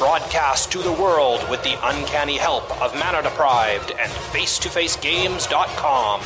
[0.00, 6.22] Broadcast to the world with the uncanny help of Mana Deprived and FaceToFaceGames.com.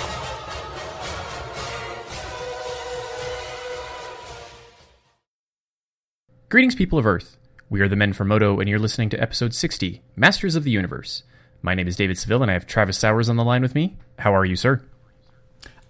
[6.48, 7.36] Greetings, people of Earth.
[7.68, 10.70] We are the Men from Modo, and you're listening to episode 60 Masters of the
[10.70, 11.24] Universe.
[11.60, 13.96] My name is David Seville, and I have Travis Sowers on the line with me.
[14.20, 14.82] How are you, sir?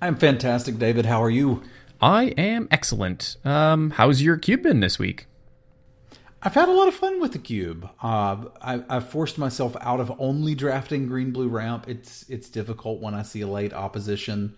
[0.00, 1.04] I'm fantastic, David.
[1.04, 1.62] How are you?
[2.00, 3.36] I am excellent.
[3.44, 5.26] Um, how's your cube been this week?
[6.46, 7.88] I've had a lot of fun with the cube.
[8.02, 11.86] Uh, I, I've forced myself out of only drafting green blue ramp.
[11.88, 14.54] It's it's difficult when I see a late opposition.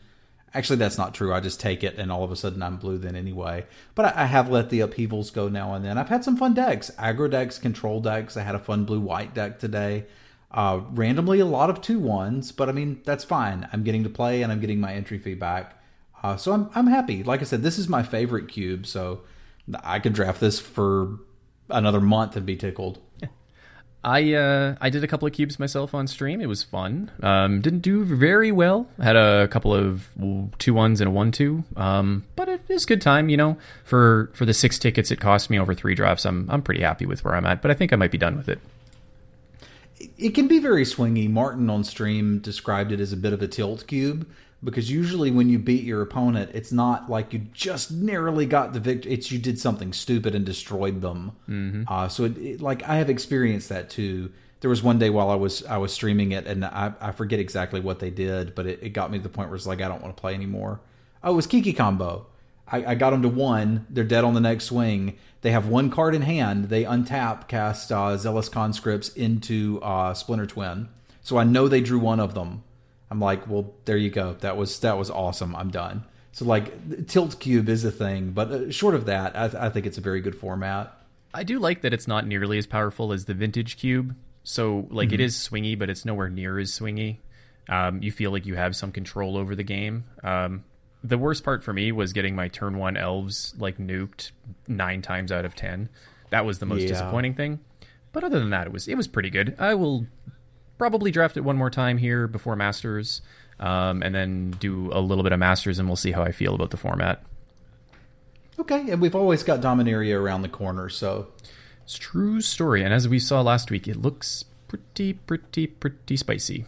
[0.53, 1.33] Actually, that's not true.
[1.33, 3.67] I just take it, and all of a sudden I'm blue then anyway.
[3.95, 5.97] But I, I have let the upheavals go now and then.
[5.97, 8.37] I've had some fun decks, aggro decks, control decks.
[8.37, 10.07] I had a fun blue white deck today.
[10.51, 13.69] Uh, randomly, a lot of two ones, but I mean that's fine.
[13.73, 15.81] I'm getting to play and I'm getting my entry fee back,
[16.21, 17.23] uh, so I'm I'm happy.
[17.23, 19.21] Like I said, this is my favorite cube, so
[19.85, 21.21] I could draft this for
[21.69, 22.99] another month and be tickled.
[24.05, 26.41] I uh, I did a couple of cubes myself on stream.
[26.41, 27.11] It was fun.
[27.23, 28.89] Um, didn't do very well.
[29.03, 30.09] Had a couple of
[30.59, 31.65] two ones and a one two.
[31.77, 33.29] Um, but it is good time.
[33.29, 36.25] You know, for for the six tickets it cost me over three drafts.
[36.25, 37.61] I'm I'm pretty happy with where I'm at.
[37.63, 38.61] But I think I might be done with it.
[40.17, 41.29] It can be very swingy.
[41.29, 44.29] Martin on stream described it as a bit of a tilt cube
[44.65, 48.81] because usually when you beat your opponent, it's not like you just narrowly got the
[48.81, 49.13] victory.
[49.13, 51.33] It's you did something stupid and destroyed them.
[51.49, 51.85] Mm-hmm.
[51.87, 54.33] Uh, so it, it, like I have experienced that too.
[54.61, 57.39] There was one day while I was I was streaming it, and I, I forget
[57.39, 59.83] exactly what they did, but it, it got me to the point where it's like
[59.83, 60.81] I don't want to play anymore.
[61.23, 62.27] Oh, it was Kiki combo.
[62.69, 63.87] I, I, got them to one.
[63.89, 65.17] They're dead on the next swing.
[65.43, 66.69] They have one card in hand.
[66.69, 70.89] They untap, cast uh, Zealous Conscripts into uh, Splinter Twin.
[71.23, 72.65] So I know they drew one of them.
[73.11, 74.35] I'm like, well, there you go.
[74.41, 75.55] That was that was awesome.
[75.55, 76.05] I'm done.
[76.33, 79.87] So like, tilt cube is a thing, but uh, short of that, I, I think
[79.87, 80.93] it's a very good format.
[81.33, 84.15] I do like that it's not nearly as powerful as the vintage cube.
[84.45, 85.15] So like, mm-hmm.
[85.15, 87.19] it is swingy, but it's nowhere near as swingy.
[87.69, 90.05] Um, you feel like you have some control over the game.
[90.23, 90.65] Um,
[91.03, 94.33] the worst part for me was getting my turn one elves like nuked
[94.69, 95.89] nine times out of ten.
[96.31, 96.89] That was the most yeah.
[96.89, 97.61] disappointing thing.
[98.13, 99.57] But other than that, it was it was pretty good.
[99.59, 100.07] I will
[100.79, 103.23] probably draft it one more time here before Masters,
[103.61, 106.55] um, and then do a little bit of Masters, and we'll see how I feel
[106.55, 107.23] about the format.
[108.59, 111.29] Okay, and we've always got Dominaria around the corner, so
[111.85, 112.83] it's true story.
[112.83, 116.65] And as we saw last week, it looks pretty, pretty, pretty spicy.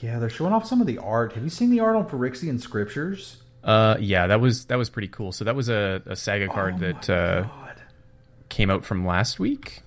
[0.00, 1.34] Yeah, they're showing off some of the art.
[1.34, 3.36] Have you seen the art on Phyrexian Scriptures?
[3.62, 5.30] Uh, yeah, that was that was pretty cool.
[5.30, 7.44] So that was a, a saga card oh that uh,
[8.48, 9.82] came out from last week.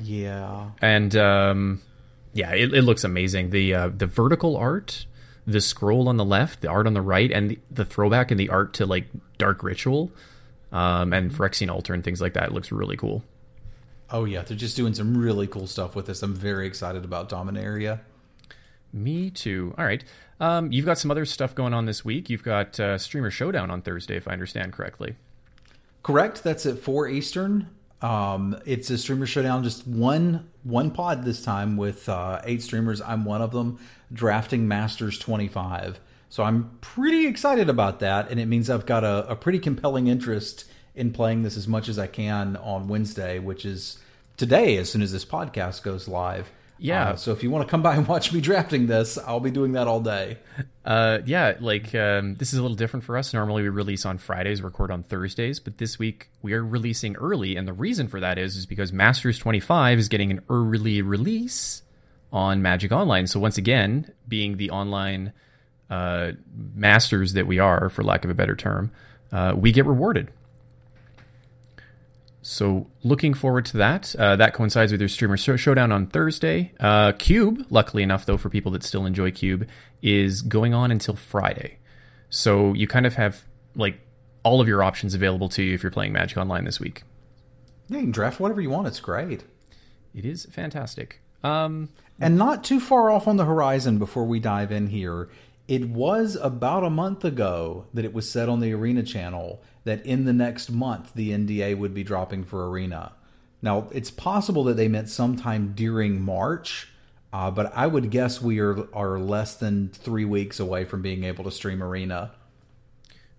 [0.00, 1.80] Yeah, and um,
[2.36, 3.50] yeah, it, it looks amazing.
[3.50, 5.06] The uh, the vertical art,
[5.46, 8.38] the scroll on the left, the art on the right, and the, the throwback and
[8.38, 9.06] the art to like
[9.38, 10.10] Dark Ritual,
[10.72, 13.24] um, and Phyrexian Altar and things like that it looks really cool.
[14.10, 16.22] Oh yeah, they're just doing some really cool stuff with this.
[16.22, 18.00] I'm very excited about Dominaria.
[18.92, 19.74] Me too.
[19.76, 20.04] All right.
[20.38, 22.30] Um, you've got some other stuff going on this week.
[22.30, 25.16] You've got uh, Streamer Showdown on Thursday, if I understand correctly.
[26.02, 26.44] Correct.
[26.44, 27.68] That's at four Eastern.
[28.06, 33.00] Um, it's a Streamer Showdown, just one one pod this time with uh, eight streamers.
[33.00, 33.80] I'm one of them,
[34.12, 35.98] drafting Masters 25.
[36.28, 40.06] So I'm pretty excited about that, and it means I've got a, a pretty compelling
[40.06, 43.98] interest in playing this as much as I can on Wednesday, which is
[44.36, 46.52] today, as soon as this podcast goes live.
[46.78, 47.10] Yeah.
[47.10, 49.50] Uh, so if you want to come by and watch me drafting this, I'll be
[49.50, 50.38] doing that all day.
[50.84, 53.34] Uh, yeah, like um, this is a little different for us.
[53.34, 57.56] Normally we release on Fridays, record on Thursdays, but this week we are releasing early,
[57.56, 61.82] and the reason for that is is because Masters 25 is getting an early release
[62.32, 63.26] on Magic Online.
[63.26, 65.32] So once again, being the online
[65.90, 66.32] uh,
[66.74, 68.92] masters that we are, for lack of a better term,
[69.32, 70.30] uh, we get rewarded
[72.48, 74.14] so looking forward to that.
[74.16, 76.72] Uh, that coincides with your streamer showdown on Thursday.
[76.78, 79.66] Uh, Cube, luckily enough though, for people that still enjoy Cube,
[80.00, 81.78] is going on until Friday.
[82.30, 83.42] So you kind of have
[83.74, 83.98] like
[84.44, 87.02] all of your options available to you if you're playing Magic Online this week.
[87.88, 88.86] Yeah, you can draft whatever you want.
[88.86, 89.42] It's great.
[90.14, 91.20] It is fantastic.
[91.42, 91.88] Um,
[92.20, 95.28] and not too far off on the horizon before we dive in here.
[95.68, 100.04] It was about a month ago that it was said on the Arena channel that
[100.06, 103.12] in the next month the NDA would be dropping for Arena.
[103.62, 106.88] Now, it's possible that they meant sometime during March,
[107.32, 111.24] Uh, but I would guess we are are less than three weeks away from being
[111.24, 112.30] able to stream Arena.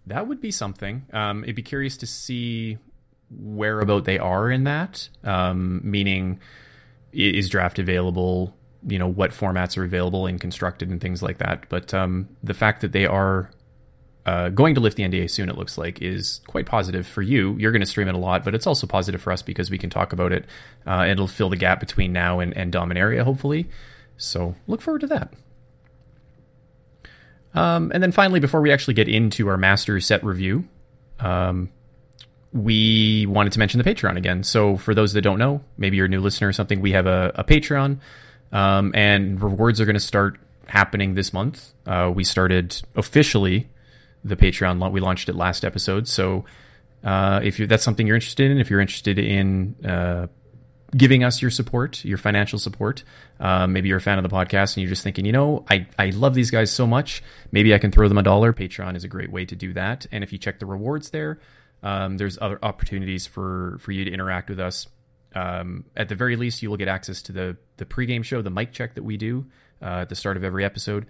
[0.06, 1.06] That would be something.
[1.14, 2.78] Um, it'd be curious to see
[3.30, 5.10] where about they are in that.
[5.24, 6.40] Um, meaning,
[7.12, 8.57] is draft available?
[8.88, 11.68] You know, what formats are available and constructed and things like that.
[11.70, 13.52] But um, the fact that they are
[14.26, 17.56] uh, going to lift the NDA soon, it looks like, is quite positive for you.
[17.58, 19.78] You're going to stream it a lot, but it's also positive for us because we
[19.78, 20.46] can talk about it.
[20.86, 23.70] Uh, it'll fill the gap between now and, and Dominaria, hopefully.
[24.18, 25.34] So look forward to that.
[27.54, 30.68] Um, and then finally, before we actually get into our master set review,
[31.20, 31.70] um,
[32.52, 34.44] we wanted to mention the Patreon again.
[34.44, 37.08] So for those that don't know, maybe you're a new listener or something, we have
[37.08, 38.00] a, a Patreon,
[38.52, 41.74] um, and rewards are going to start happening this month.
[41.86, 43.70] Uh, we started officially
[44.24, 44.92] the Patreon.
[44.92, 46.08] We launched it last episode.
[46.08, 46.46] So
[47.04, 50.28] uh, if that's something you're interested in, if you're interested in uh,
[50.96, 53.04] giving us your support, your financial support.
[53.40, 55.88] Um, maybe you're a fan of the podcast and you're just thinking, you know, I,
[56.00, 57.24] I love these guys so much.
[57.52, 58.54] Maybe I can throw them a dollar.
[58.54, 60.06] Patreon is a great way to do that.
[60.12, 61.40] And if you check the rewards there,
[61.84, 64.88] um, there's other opportunities for, for you to interact with us.
[65.36, 68.50] Um, at the very least, you will get access to the, the pregame show, the
[68.50, 69.46] mic check that we do
[69.82, 71.06] uh, at the start of every episode.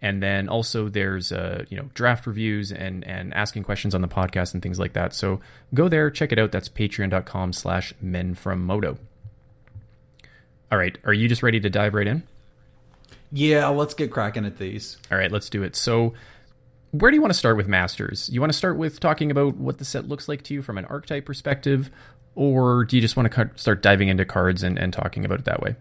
[0.00, 4.08] And then also there's uh, you know draft reviews and and asking questions on the
[4.08, 5.14] podcast and things like that.
[5.14, 5.40] So
[5.74, 6.50] go there, check it out.
[6.50, 8.98] That's patreon.com slash men from modo.
[10.72, 10.98] All right.
[11.04, 12.24] Are you just ready to dive right in?
[13.30, 14.98] Yeah, let's get cracking at these.
[15.10, 15.76] All right, let's do it.
[15.76, 16.12] So,
[16.90, 18.28] where do you want to start with Masters?
[18.30, 20.76] You want to start with talking about what the set looks like to you from
[20.76, 21.90] an archetype perspective,
[22.34, 25.44] or do you just want to start diving into cards and, and talking about it
[25.44, 25.76] that way?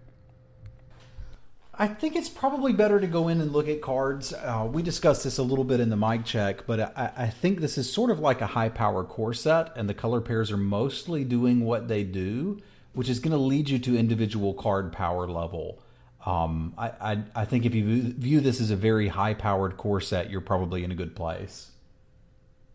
[1.74, 4.34] I think it's probably better to go in and look at cards.
[4.34, 7.60] Uh, we discussed this a little bit in the mic check, but I, I think
[7.60, 10.58] this is sort of like a high power core set, and the color pairs are
[10.58, 12.62] mostly doing what they do
[12.94, 15.82] which is going to lead you to individual card power level.
[16.26, 20.02] Um, I, I, I think if you view this as a very high powered core
[20.02, 21.72] set, you're probably in a good place.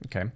[0.06, 0.30] Okay.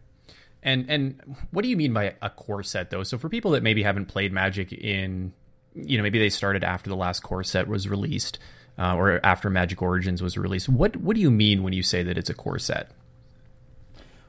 [0.63, 3.03] And and what do you mean by a core set though?
[3.03, 5.33] So for people that maybe haven't played Magic in,
[5.75, 8.39] you know, maybe they started after the last core set was released,
[8.79, 10.69] uh, or after Magic Origins was released.
[10.69, 12.91] What what do you mean when you say that it's a core set?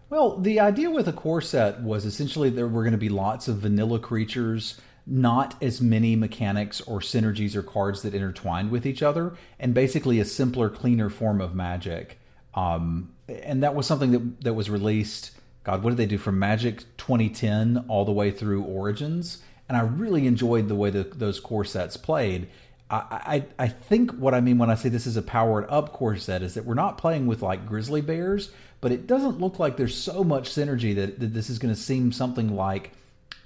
[0.10, 3.48] Well, the idea with a core set was essentially there were going to be lots
[3.48, 9.02] of vanilla creatures not as many mechanics or synergies or cards that intertwined with each
[9.02, 12.20] other, and basically a simpler, cleaner form of Magic.
[12.54, 15.32] Um, and that was something that that was released.
[15.64, 19.40] God, what did they do from Magic 2010 all the way through Origins?
[19.70, 22.48] And I really enjoyed the way that those core sets played.
[22.90, 25.94] I, I, I think what I mean when I say this is a powered up
[25.94, 29.60] core set is that we're not playing with like grizzly bears, but it doesn't look
[29.60, 32.92] like there's so much synergy that, that this is going to seem something like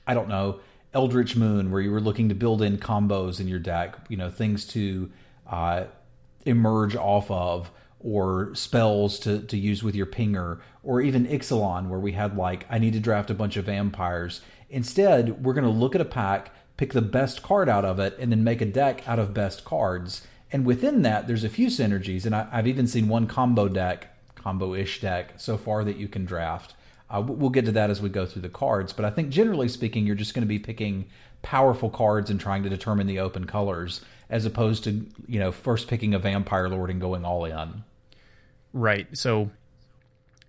[0.08, 0.60] I don't know
[0.96, 4.32] Eldritch Moon, where you were looking to build in combos in your deck, you know,
[4.32, 5.12] things to
[5.46, 5.84] uh,
[6.46, 7.70] emerge off of,
[8.06, 12.66] or spells to, to use with your pinger, or even Ixalan, where we had like,
[12.70, 14.42] I need to draft a bunch of vampires.
[14.70, 18.16] Instead, we're going to look at a pack, pick the best card out of it,
[18.20, 20.22] and then make a deck out of best cards.
[20.52, 24.16] And within that, there's a few synergies, and I, I've even seen one combo deck,
[24.36, 26.76] combo ish deck so far that you can draft
[27.10, 29.68] uh, we'll get to that as we go through the cards, but I think generally
[29.68, 31.06] speaking, you're just going to be picking
[31.44, 35.88] powerful cards and trying to determine the open colors, as opposed to you know first
[35.88, 37.84] picking a vampire lord and going all in.
[38.76, 39.08] Right.
[39.18, 39.52] So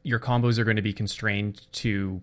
[0.03, 2.21] your combos are going to be constrained to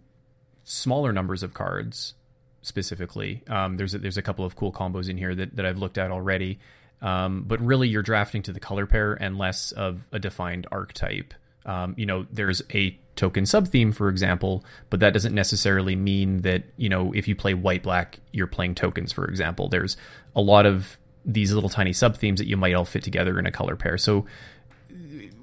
[0.65, 2.13] smaller numbers of cards
[2.62, 3.41] specifically.
[3.48, 5.98] Um, there's a, there's a couple of cool combos in here that, that I've looked
[5.98, 6.60] at already,
[7.01, 11.33] um, but really you're drafting to the color pair and less of a defined archetype.
[11.65, 16.63] Um, you know, there's a token subtheme, for example, but that doesn't necessarily mean that,
[16.75, 19.69] you know, if you play white black, you're playing tokens, for example.
[19.69, 19.95] There's
[20.36, 23.51] a lot of these little tiny subthemes that you might all fit together in a
[23.51, 23.98] color pair.
[23.98, 24.25] So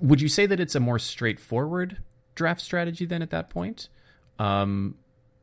[0.00, 1.98] would you say that it's a more straightforward
[2.34, 3.88] draft strategy then at that point?
[4.38, 4.96] Um,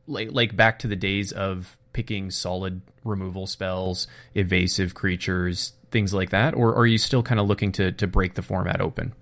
[0.06, 6.30] like, like back to the days of picking solid removal spells, evasive creatures, things like
[6.30, 6.54] that?
[6.54, 9.14] Or, are you still kind of looking to, to break the format open?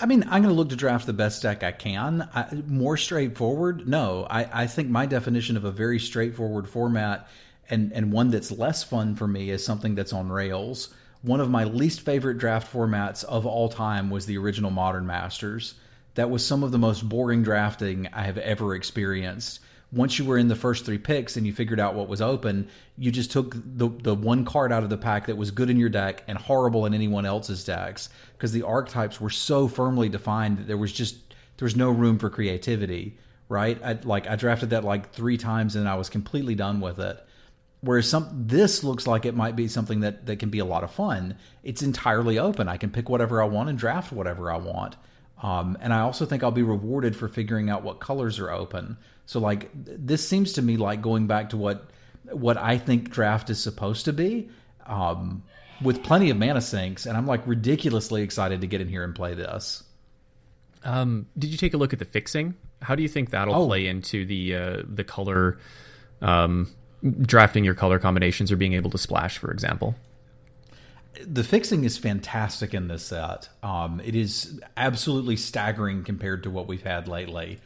[0.00, 2.28] I mean, I'm going to look to draft the best deck I can.
[2.34, 3.88] I, more straightforward?
[3.88, 4.26] No.
[4.30, 7.28] I, I think my definition of a very straightforward format
[7.68, 10.94] and, and one that's less fun for me is something that's on rails.
[11.28, 15.74] One of my least favorite draft formats of all time was the original Modern Masters.
[16.14, 19.60] That was some of the most boring drafting I have ever experienced
[19.92, 22.68] once you were in the first three picks and you figured out what was open,
[22.96, 25.78] you just took the the one card out of the pack that was good in
[25.78, 30.58] your deck and horrible in anyone else's decks because the archetypes were so firmly defined
[30.58, 31.16] that there was just
[31.56, 33.18] there was no room for creativity.
[33.48, 33.82] Right?
[33.82, 37.24] I like I drafted that like three times and I was completely done with it.
[37.80, 40.82] Whereas some this looks like it might be something that that can be a lot
[40.84, 41.36] of fun.
[41.62, 42.68] It's entirely open.
[42.68, 44.96] I can pick whatever I want and draft whatever I want.
[45.40, 48.96] Um, and I also think I'll be rewarded for figuring out what colors are open.
[49.26, 51.90] So like this seems to me like going back to what
[52.32, 54.48] what I think draft is supposed to be,
[54.84, 55.44] um,
[55.80, 57.06] with plenty of mana sinks.
[57.06, 59.84] And I'm like ridiculously excited to get in here and play this.
[60.84, 62.54] Um, did you take a look at the fixing?
[62.82, 63.66] How do you think that'll Oh.
[63.66, 65.58] play into the uh, the color
[66.20, 66.68] um,
[67.22, 69.94] drafting your color combinations or being able to splash, for example?
[71.26, 73.48] the fixing is fantastic in this set.
[73.62, 77.58] Um, it is absolutely staggering compared to what we've had lately.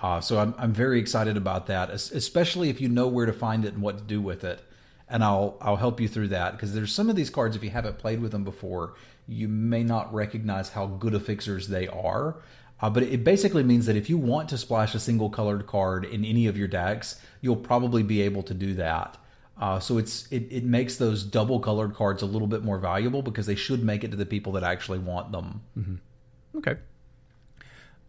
[0.00, 3.64] Uh, so I'm, I'm very excited about that, especially if you know where to find
[3.64, 4.60] it and what to do with it.
[5.08, 7.70] And I'll I'll help you through that because there's some of these cards if you
[7.70, 8.94] haven't played with them before,
[9.26, 12.36] you may not recognize how good of fixers they are.
[12.80, 16.04] Uh, but it basically means that if you want to splash a single colored card
[16.04, 19.16] in any of your decks, you'll probably be able to do that.
[19.60, 23.22] Uh, so it's it, it makes those double colored cards a little bit more valuable
[23.22, 25.60] because they should make it to the people that actually want them.
[26.56, 26.76] Okay.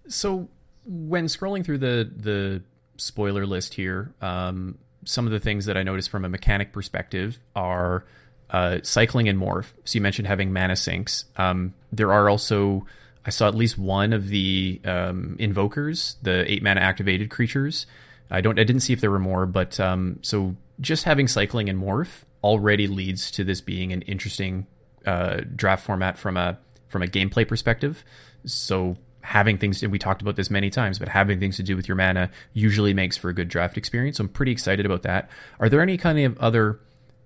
[0.08, 0.48] So
[0.86, 2.62] when scrolling through the the
[2.98, 7.40] spoiler list here, um, some of the things that I noticed from a mechanic perspective
[7.56, 8.06] are
[8.52, 9.72] uh, cycling and morph.
[9.86, 11.26] So you mentioned having mana sinks.
[11.38, 12.86] Um, there are also
[13.26, 17.86] I saw at least one of the um, invokers, the eight mana activated creatures.
[18.32, 21.70] I don't I didn't see if there were more, but um, so just having cycling
[21.70, 24.68] and morph already leads to this being an interesting
[25.06, 26.58] uh, draft format from a
[26.88, 28.04] from a gameplay perspective.
[28.46, 31.76] So having things and we talked about this many times, but having things to do
[31.76, 34.18] with your mana usually makes for a good draft experience.
[34.18, 35.30] So I'm pretty excited about that.
[35.60, 36.80] Are there any kind of other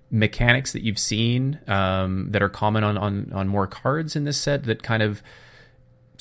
[0.09, 4.37] mechanics that you've seen um, that are common on, on on more cards in this
[4.37, 5.21] set that kind of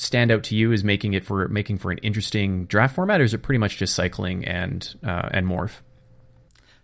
[0.02, 3.25] stand out to you as making it for making for an interesting draft format, or
[3.25, 5.80] is it pretty much just cycling and uh, and morph?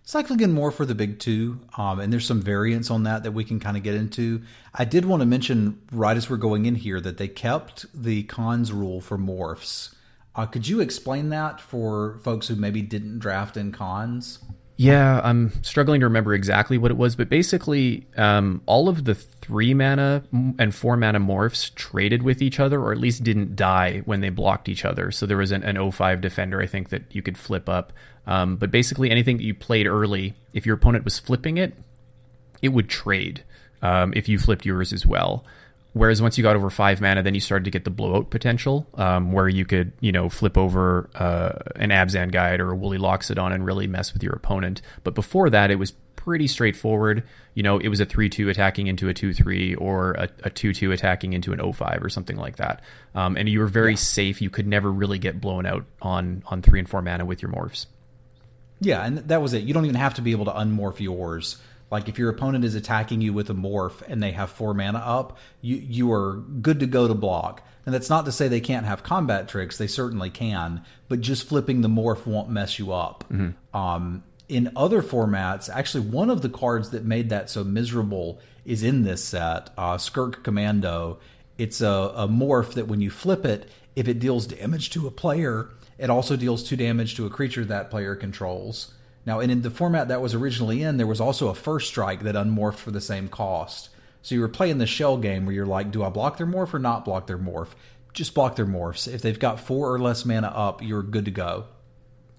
[0.02, 3.32] Cycling and more for the big two, um, and there's some variants on that that
[3.32, 4.40] we can kind of get into.
[4.72, 8.22] I did want to mention right as we're going in here that they kept the
[8.22, 9.94] Khans rule for morphs.
[10.34, 14.38] Uh, could you explain that for folks who maybe didn't draft in Khans?
[14.80, 19.14] Yeah, I'm struggling to remember exactly what it was, but basically, um, all of the
[19.16, 24.02] three mana and four mana morphs traded with each other, or at least didn't die
[24.04, 25.11] when they blocked each other.
[25.11, 27.92] So there was an, an 05 defender, I think, that you could flip up.
[28.25, 31.75] Um, but basically, anything that you played early, if your opponent was flipping it,
[32.62, 33.42] it would trade
[33.82, 35.44] um, if you flipped yours as well.
[35.99, 38.87] Whereas once you got over five mana, then you started to get the blowout potential,
[38.95, 42.99] um, where you could, you know, flip over uh, an Abzan guide or a Woolly
[42.99, 44.81] Loxodon and really mess with your opponent.
[45.02, 47.25] But before that, it was pretty straightforward.
[47.55, 50.12] You know, it was a 3 2 attacking into a 2 3 or
[50.45, 52.81] a 2 2 attacking into an 0 5 or something like that.
[53.17, 54.40] Um, and you were very safe.
[54.40, 57.50] You could never really get blown out on, on 3 and 4 mana with your
[57.50, 57.87] morphs.
[58.81, 59.64] Yeah, and that was it.
[59.64, 61.57] You don't even have to be able to unmorph yours.
[61.90, 64.99] Like if your opponent is attacking you with a morph and they have four mana
[64.99, 67.62] up, you you are good to go to block.
[67.87, 70.85] And that's not to say they can't have combat tricks; they certainly can.
[71.09, 73.25] But just flipping the morph won't mess you up.
[73.73, 78.83] Um, in other formats, actually, one of the cards that made that so miserable is
[78.83, 81.18] in this set, uh, Skirk Commando.
[81.57, 85.11] It's a, a morph that when you flip it, if it deals damage to a
[85.11, 88.95] player, it also deals two damage to a creature that player controls.
[89.26, 92.22] Now, and in the format that was originally in, there was also a first strike
[92.22, 93.90] that unmorphed for the same cost.
[94.22, 96.75] So you were playing the shell game where you're like, do I block their morph
[96.75, 97.68] or not block their morph?
[98.12, 99.12] Just block their morphs.
[99.12, 101.66] If they've got four or less mana up, you're good to go.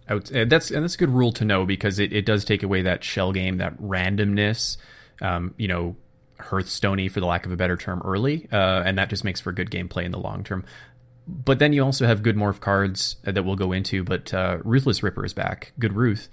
[0.09, 0.31] out.
[0.31, 2.81] And that's and that's a good rule to know because it, it does take away
[2.81, 4.77] that shell game, that randomness.
[5.21, 5.95] Um, you know,
[6.39, 9.51] Hearthstoney for the lack of a better term, early, uh, and that just makes for
[9.51, 10.65] good gameplay in the long term.
[11.27, 14.03] But then you also have good morph cards that we'll go into.
[14.03, 16.27] But uh, Ruthless Ripper is back, good Ruth,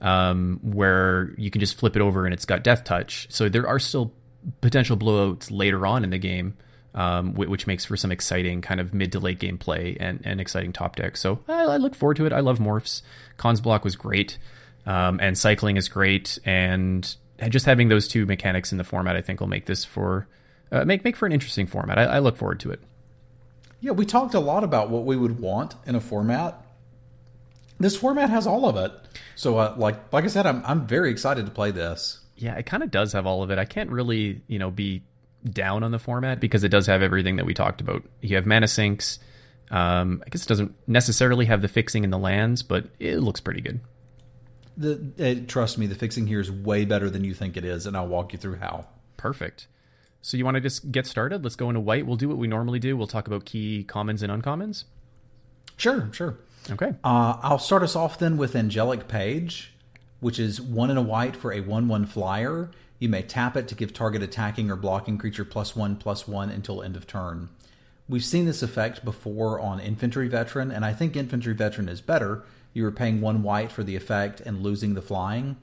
[0.00, 3.26] um, where you can just flip it over and it's got Death Touch.
[3.30, 4.12] So there are still
[4.60, 6.56] potential blowouts later on in the game,
[6.94, 10.40] um, which makes for some exciting kind of mid to late game play and, and
[10.40, 11.16] exciting top deck.
[11.16, 12.32] So I, I look forward to it.
[12.32, 13.02] I love morphs.
[13.38, 14.38] Khans block was great,
[14.86, 17.14] um, and cycling is great, and
[17.48, 20.26] just having those two mechanics in the format, I think, will make this for
[20.72, 21.98] uh, make make for an interesting format.
[21.98, 22.80] I, I look forward to it.
[23.80, 26.62] Yeah, we talked a lot about what we would want in a format.
[27.78, 28.92] This format has all of it.
[29.40, 32.20] So, uh, like, like I said, I'm I'm very excited to play this.
[32.36, 33.58] Yeah, it kind of does have all of it.
[33.58, 35.02] I can't really, you know, be
[35.48, 38.02] down on the format because it does have everything that we talked about.
[38.20, 39.18] You have mana sinks.
[39.70, 43.40] Um, I guess it doesn't necessarily have the fixing in the lands, but it looks
[43.40, 43.80] pretty good.
[44.76, 47.86] The uh, trust me, the fixing here is way better than you think it is,
[47.86, 48.88] and I'll walk you through how.
[49.16, 49.68] Perfect.
[50.20, 51.44] So you want to just get started?
[51.44, 52.04] Let's go into white.
[52.04, 52.94] We'll do what we normally do.
[52.94, 54.84] We'll talk about key commons and uncommons.
[55.78, 56.36] Sure, sure.
[56.70, 56.94] Okay.
[57.04, 59.72] Uh, I'll start us off then with Angelic Page.
[60.20, 62.70] which is one and a white for a 1 1 flyer.
[62.98, 66.50] You may tap it to give target attacking or blocking creature plus 1 plus 1
[66.50, 67.48] until end of turn.
[68.08, 72.42] We've seen this effect before on Infantry Veteran, and I think Infantry Veteran is better.
[72.74, 75.56] You were paying one white for the effect and losing the flying.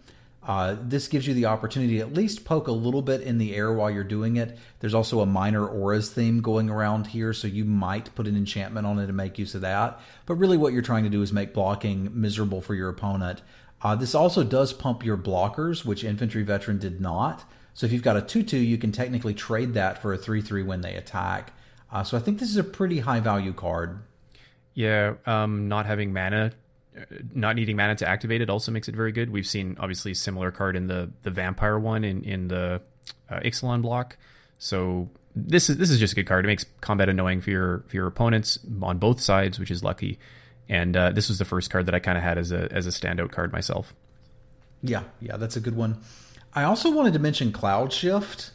[0.48, 3.54] Uh, this gives you the opportunity to at least poke a little bit in the
[3.54, 4.58] air while you're doing it.
[4.80, 8.88] There's also a minor auras theme going around here, so you might put an enchantment
[8.88, 10.00] on it and make use of that.
[10.25, 13.42] But really, what you're trying to do is make blocking miserable for your opponent.
[13.82, 17.44] Uh, this also does pump your blockers, which Infantry Veteran did not.
[17.74, 20.42] So if you've got a 2 2, you can technically trade that for a 3
[20.42, 21.54] 3 when they attack.
[21.92, 24.00] Uh, so I think this is a pretty high value card.
[24.74, 26.54] Yeah, um, not having mana,
[27.34, 29.30] not needing mana to activate it also makes it very good.
[29.30, 32.82] We've seen obviously similar card in the the vampire one in in the
[33.30, 34.18] uh, Ixalan block.
[34.60, 36.46] So this is this is just a good card.
[36.46, 40.20] It makes combat annoying for your for your opponents on both sides, which is lucky.
[40.70, 42.88] And uh, this was the first card that I kind of had as a as
[42.88, 43.94] a standout card myself.
[44.82, 46.01] Yeah, yeah, that's a good one.
[46.54, 48.51] I also wanted to mention Cloud Shift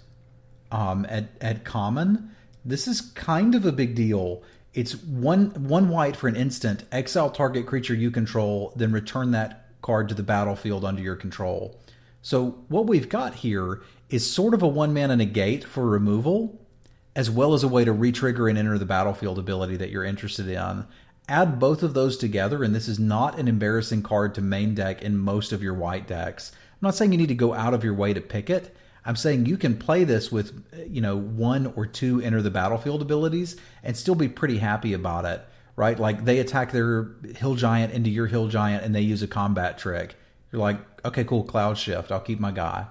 [0.70, 2.30] um, at at common.
[2.64, 4.42] This is kind of a big deal.
[4.74, 6.84] It's one one white for an instant.
[6.90, 11.78] Exile target creature you control, then return that card to the battlefield under your control.
[12.22, 16.60] So what we've got here is sort of a one mana negate for removal,
[17.16, 20.48] as well as a way to retrigger and enter the battlefield ability that you're interested
[20.48, 20.86] in.
[21.28, 25.02] Add both of those together, and this is not an embarrassing card to main deck
[25.02, 26.52] in most of your white decks.
[26.52, 28.74] I'm not saying you need to go out of your way to pick it,
[29.04, 33.02] I'm saying you can play this with, you know, one or two enter the battlefield
[33.02, 35.44] abilities and still be pretty happy about it,
[35.74, 35.98] right?
[35.98, 39.78] Like they attack their hill giant into your hill giant and they use a combat
[39.78, 40.14] trick.
[40.52, 42.12] You're like, okay, cool, cloud shift.
[42.12, 42.86] I'll keep my guy.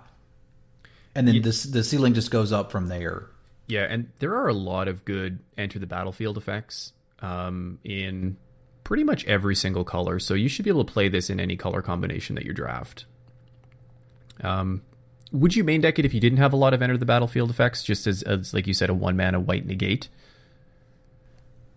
[1.16, 1.42] And then yeah.
[1.44, 3.28] this, the ceiling just goes up from there.
[3.68, 8.38] Yeah, and there are a lot of good enter the battlefield effects um, in
[8.84, 10.20] pretty much every single color.
[10.20, 13.06] So you should be able to play this in any color combination that you draft.
[14.42, 14.82] Um,
[15.32, 17.50] would you main deck it if you didn't have a lot of enter the battlefield
[17.50, 20.10] effects, just as, as like you said, a one mana white negate?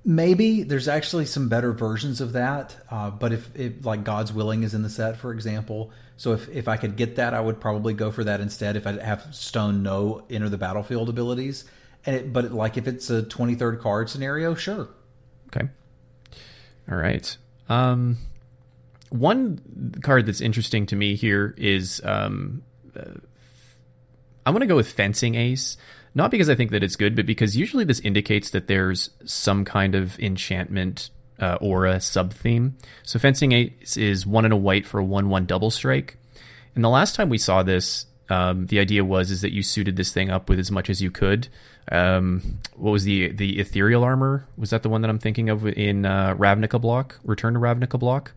[0.04, 4.62] Maybe there's actually some better versions of that, uh, but if, if like God's willing
[4.62, 7.60] is in the set, for example, so if if I could get that, I would
[7.60, 8.76] probably go for that instead.
[8.76, 11.64] If I have Stone no enter the battlefield abilities,
[12.04, 14.88] and it, but like if it's a 23rd card scenario, sure.
[15.48, 15.68] Okay.
[16.90, 17.36] All right.
[17.68, 18.18] Um,
[19.08, 22.62] one card that's interesting to me here is um,
[22.94, 23.04] uh,
[24.46, 25.76] I'm going to go with Fencing Ace.
[26.14, 29.64] Not because I think that it's good, but because usually this indicates that there's some
[29.64, 32.76] kind of enchantment uh, aura sub theme.
[33.02, 36.16] So Fencing Ace is one and a white for a 1 1 double strike.
[36.74, 39.96] And the last time we saw this, um, the idea was is that you suited
[39.96, 41.48] this thing up with as much as you could.
[41.90, 44.48] Um, what was the the ethereal armor?
[44.56, 47.18] Was that the one that I'm thinking of in uh, Ravnica block?
[47.24, 48.32] Return to Ravnica block.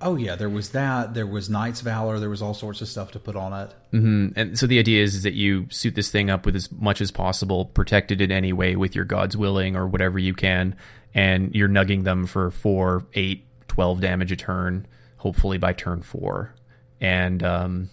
[0.00, 1.14] Oh yeah, there was that.
[1.14, 2.18] There was Knight's Valor.
[2.20, 3.74] There was all sorts of stuff to put on it.
[3.94, 4.38] Mm-hmm.
[4.38, 7.00] And so the idea is, is that you suit this thing up with as much
[7.00, 10.76] as possible, protected in any way with your God's willing or whatever you can,
[11.14, 16.54] and you're nugging them for four, eight, 12 damage a turn, hopefully by turn four.
[17.00, 17.90] And um,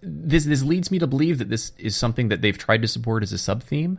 [0.00, 3.24] this this leads me to believe that this is something that they've tried to support
[3.24, 3.98] as a sub theme.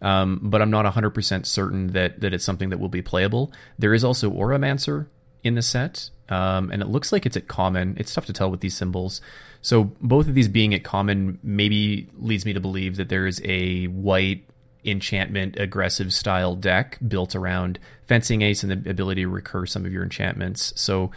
[0.00, 3.52] Um, but I'm not 100% certain that, that it's something that will be playable.
[3.78, 5.06] There is also Auramancer,
[5.48, 7.96] in the set, um, and it looks like it's at common.
[7.98, 9.20] It's tough to tell with these symbols.
[9.60, 13.40] So both of these being at common maybe leads me to believe that there is
[13.44, 14.44] a white
[14.84, 19.92] enchantment aggressive style deck built around fencing ace and the ability to recur some of
[19.92, 20.72] your enchantments.
[20.76, 21.10] So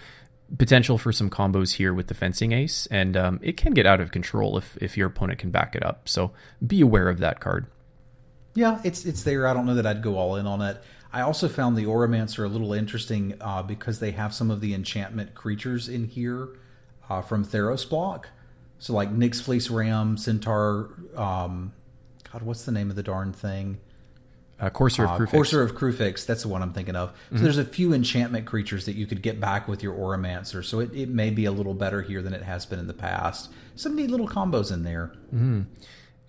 [0.57, 4.01] potential for some combos here with the fencing ace, and um, it can get out
[4.01, 6.09] of control if if your opponent can back it up.
[6.09, 6.31] So
[6.65, 7.67] be aware of that card.
[8.53, 9.47] Yeah, it's it's there.
[9.47, 10.81] I don't know that I'd go all in on it.
[11.13, 14.73] I also found the Auramancer a little interesting uh, because they have some of the
[14.73, 16.49] enchantment creatures in here
[17.09, 18.29] uh, from Theros block.
[18.79, 20.91] So like Nyx Fleece Ram, Centaur.
[21.15, 21.73] Um,
[22.31, 23.79] God, what's the name of the darn thing?
[24.59, 25.31] Uh, Courser of uh, Kruphix.
[25.31, 26.25] Courser of Kruphix.
[26.25, 27.09] That's the one I'm thinking of.
[27.09, 27.43] So mm-hmm.
[27.43, 30.63] there's a few enchantment creatures that you could get back with your Auramancer.
[30.63, 32.93] So it, it may be a little better here than it has been in the
[32.93, 33.51] past.
[33.75, 35.11] Some neat little combos in there.
[35.33, 35.61] Mm-hmm.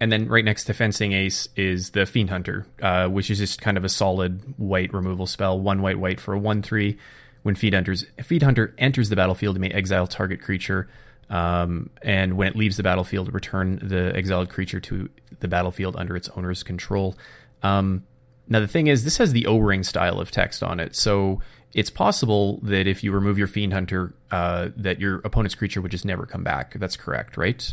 [0.03, 3.63] And then right next to Fencing Ace is the Fiend Hunter, uh, which is just
[3.63, 5.61] kind of a solid white removal spell.
[5.61, 6.99] One white white for a one three.
[7.45, 10.89] When Fiend Hunter's Fiend Hunter enters the battlefield, it may exile target creature.
[11.31, 16.17] Um, and when it leaves the battlefield, return the exiled creature to the battlefield under
[16.17, 17.17] its owner's control.
[17.63, 18.05] Um,
[18.49, 21.41] now the thing is, this has the O-ring style of text on it, so
[21.75, 25.93] it's possible that if you remove your Fiend Hunter, uh, that your opponent's creature would
[25.93, 26.75] just never come back.
[26.81, 27.73] That's correct, right?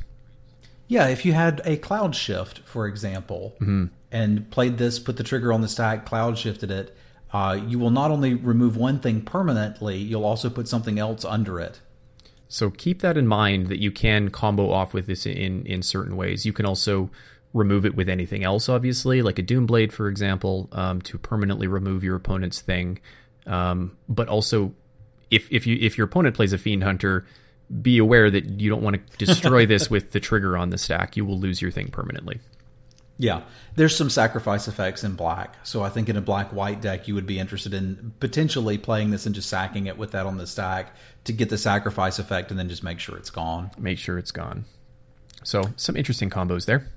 [0.89, 3.85] Yeah, if you had a cloud shift, for example, mm-hmm.
[4.11, 6.97] and played this, put the trigger on the stack, cloud shifted it,
[7.31, 11.59] uh, you will not only remove one thing permanently, you'll also put something else under
[11.59, 11.79] it.
[12.47, 16.17] So keep that in mind that you can combo off with this in in certain
[16.17, 16.47] ways.
[16.47, 17.11] You can also
[17.53, 21.67] remove it with anything else, obviously, like a Doom Blade, for example, um, to permanently
[21.67, 22.99] remove your opponent's thing.
[23.45, 24.73] Um, but also,
[25.29, 27.27] if if you if your opponent plays a Fiend Hunter,
[27.81, 31.15] be aware that you don't want to destroy this with the trigger on the stack.
[31.15, 32.39] You will lose your thing permanently.
[33.21, 33.41] Yeah,
[33.75, 35.55] there's some sacrifice effects in black.
[35.63, 39.11] So I think in a black white deck, you would be interested in potentially playing
[39.11, 42.49] this and just sacking it with that on the stack to get the sacrifice effect
[42.49, 43.71] and then just make sure it's gone.
[43.77, 44.63] Make sure it's gone.
[45.43, 46.87] So some interesting combos there.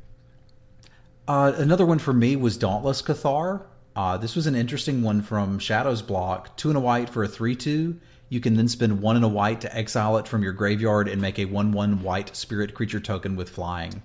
[1.26, 3.62] Uh, another one for me was Dauntless Cathar.
[3.96, 6.56] Uh, this was an interesting one from Shadow's block.
[6.56, 7.98] Two and a white for a 3 2.
[8.32, 11.20] You can then spend one and a white to exile it from your graveyard and
[11.20, 14.00] make a 1 1 white spirit creature token with flying.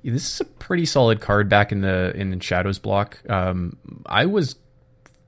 [0.00, 3.18] Yeah, this is a pretty solid card back in the in the Shadows block.
[3.28, 3.76] Um,
[4.06, 4.56] I was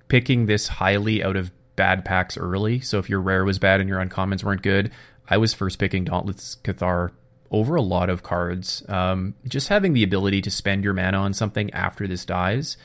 [0.08, 2.80] picking this highly out of bad packs early.
[2.80, 4.90] So if your rare was bad and your uncommons weren't good,
[5.28, 7.10] I was first picking Dauntless Cathar
[7.50, 8.82] over a lot of cards.
[8.88, 12.78] Um, just having the ability to spend your mana on something after this dies,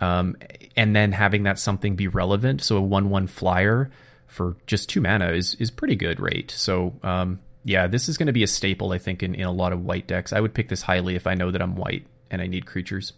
[0.00, 0.34] um,
[0.78, 2.62] and then having that something be relevant.
[2.62, 3.90] So a one-one flyer
[4.32, 6.50] for just two mana is is pretty good rate.
[6.50, 9.52] So um, yeah, this is going to be a staple, I think, in, in a
[9.52, 10.32] lot of white decks.
[10.32, 13.12] I would pick this highly if I know that I'm white and I need creatures.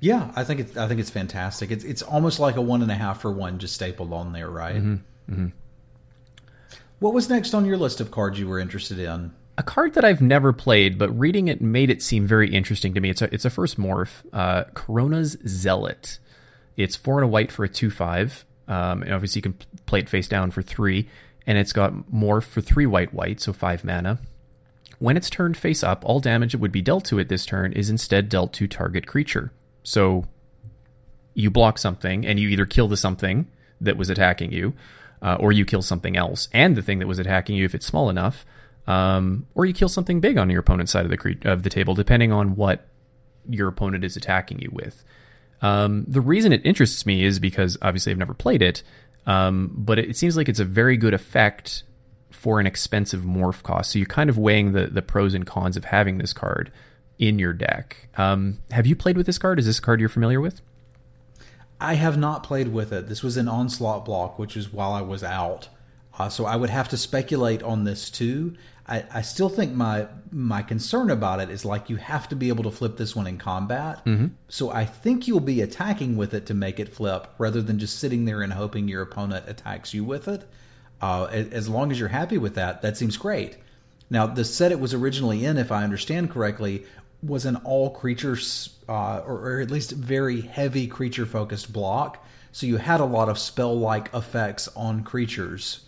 [0.00, 1.70] Yeah, I think it's I think it's fantastic.
[1.70, 4.50] It's it's almost like a one and a half for one just stapled on there,
[4.50, 4.76] right?
[4.76, 5.32] Mm-hmm.
[5.32, 5.46] Mm-hmm.
[7.00, 9.32] What was next on your list of cards you were interested in?
[9.56, 13.00] a card that I've never played, but reading it made it seem very interesting to
[13.00, 13.10] me.
[13.10, 16.18] It's a it's a first morph, uh, Corona's Zealot.
[16.76, 18.44] It's four and a white for a two five.
[18.66, 21.08] Um, and obviously you can play it face down for three,
[21.46, 24.18] and it's got morph for three white white, so five mana.
[24.98, 27.72] When it's turned face up, all damage that would be dealt to it this turn
[27.72, 29.52] is instead dealt to target creature.
[29.82, 30.26] So
[31.34, 33.48] you block something, and you either kill the something
[33.80, 34.74] that was attacking you,
[35.20, 37.86] uh, or you kill something else and the thing that was attacking you if it's
[37.86, 38.44] small enough
[38.86, 41.70] um, or you kill something big on your opponent's side of the cre- of the
[41.70, 42.86] table, depending on what
[43.48, 45.04] your opponent is attacking you with.
[45.62, 48.82] Um, the reason it interests me is because obviously I've never played it,
[49.26, 51.84] um, but it seems like it's a very good effect
[52.30, 53.92] for an expensive morph cost.
[53.92, 56.70] So you're kind of weighing the the pros and cons of having this card
[57.18, 58.08] in your deck.
[58.16, 59.58] Um, have you played with this card?
[59.58, 60.60] Is this card you're familiar with?
[61.80, 63.08] I have not played with it.
[63.08, 65.68] This was an onslaught block, which is while I was out.
[66.18, 68.56] Uh, so I would have to speculate on this too.
[68.86, 72.48] I, I, still think my my concern about it is like you have to be
[72.48, 74.04] able to flip this one in combat.
[74.04, 74.26] Mm-hmm.
[74.48, 77.98] So I think you'll be attacking with it to make it flip, rather than just
[77.98, 80.46] sitting there and hoping your opponent attacks you with it.
[81.00, 83.56] Uh, as long as you're happy with that, that seems great.
[84.10, 86.84] Now the set it was originally in, if I understand correctly,
[87.22, 92.24] was an all creatures uh, or, or at least very heavy creature focused block.
[92.52, 95.83] So you had a lot of spell like effects on creatures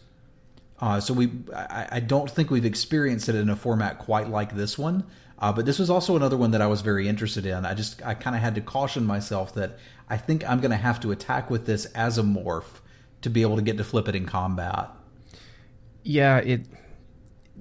[0.80, 4.54] uh, so we, I, I, don't think we've experienced it in a format quite like
[4.54, 5.04] this one.
[5.38, 7.64] Uh, but this was also another one that I was very interested in.
[7.64, 10.76] I just, I kind of had to caution myself that I think I'm going to
[10.76, 12.80] have to attack with this as a morph
[13.22, 14.90] to be able to get to flip it in combat.
[16.02, 16.66] Yeah, it,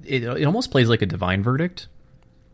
[0.03, 1.87] it, it almost plays like a divine verdict.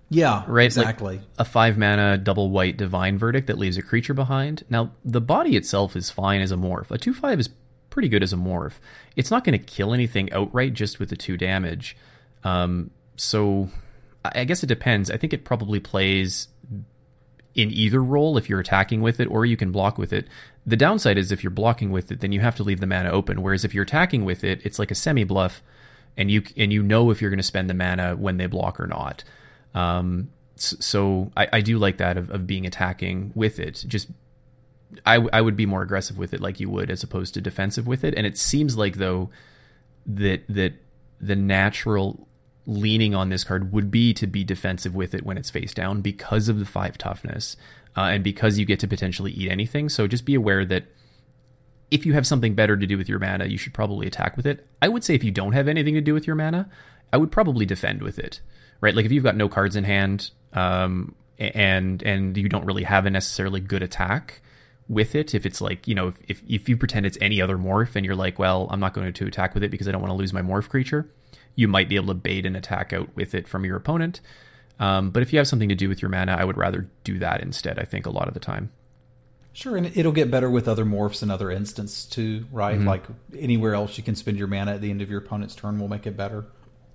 [0.10, 0.65] Yeah, right.
[0.65, 1.17] Exactly.
[1.17, 4.63] Like a five mana double white divine verdict that leaves a creature behind.
[4.69, 6.91] Now the body itself is fine as a morph.
[6.91, 7.50] A two five is
[7.92, 8.80] pretty good as a morph.
[9.16, 11.96] It's not going to kill anything outright just with the two damage.
[12.44, 13.70] Um, so
[14.26, 15.12] I guess it depends.
[15.12, 16.48] I think it probably plays
[17.54, 20.28] in either role if you're attacking with it or you can block with it.
[20.66, 23.12] The downside is if you're blocking with it, then you have to leave the mana
[23.12, 23.42] open.
[23.42, 25.62] Whereas if you're attacking with it, it's like a semi bluff,
[26.16, 28.80] and you and you know if you're going to spend the mana when they block
[28.80, 29.24] or not.
[29.74, 33.84] Um, so I, I do like that of, of being attacking with it.
[33.88, 34.10] Just
[35.06, 37.88] I, I would be more aggressive with it like you would as opposed to defensive
[37.88, 38.14] with it.
[38.16, 39.30] And it seems like though
[40.06, 40.74] that that
[41.20, 42.28] the natural
[42.66, 46.02] leaning on this card would be to be defensive with it when it's face down
[46.02, 47.58] because of the five toughness
[47.98, 49.90] uh, and because you get to potentially eat anything.
[49.90, 50.86] So just be aware that
[51.90, 54.46] if you have something better to do with your mana you should probably attack with
[54.46, 54.66] it.
[54.82, 56.70] I would say if you don't have anything to do with your mana
[57.14, 58.40] i would probably defend with it
[58.82, 58.96] right?
[58.96, 63.06] Like if you've got no cards in hand um, and and you don't really have
[63.06, 64.42] a necessarily good attack
[64.88, 67.96] with it if it's like you know if, if you pretend it's any other morph
[67.96, 70.12] and you're like well i'm not going to attack with it because i don't want
[70.12, 71.10] to lose my morph creature
[71.56, 74.22] you might be able to bait an attack out with it from your opponent.
[74.80, 77.20] Um, but if you have something to do with your mana i would rather do
[77.20, 78.72] that instead i think a lot of the time.
[79.54, 82.78] Sure and it'll get better with other morphs in other instances too right?
[82.78, 82.88] Mm-hmm.
[82.88, 83.04] like
[83.38, 85.88] anywhere else you can spend your mana at the end of your opponent's turn will
[85.88, 86.46] make it better.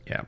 [0.07, 0.23] Yeah.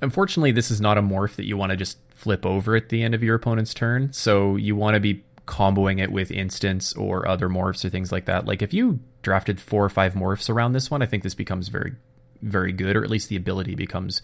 [0.00, 3.02] Unfortunately this is not a morph that you want to just flip over at the
[3.02, 4.12] end of your opponent's turn.
[4.12, 8.24] So you want to be comboing it with instants or other morphs or things like
[8.24, 8.46] that.
[8.46, 11.68] Like if you drafted four or five morphs around this one, I think this becomes
[11.68, 11.92] very
[12.40, 14.22] very good, or at least the ability becomes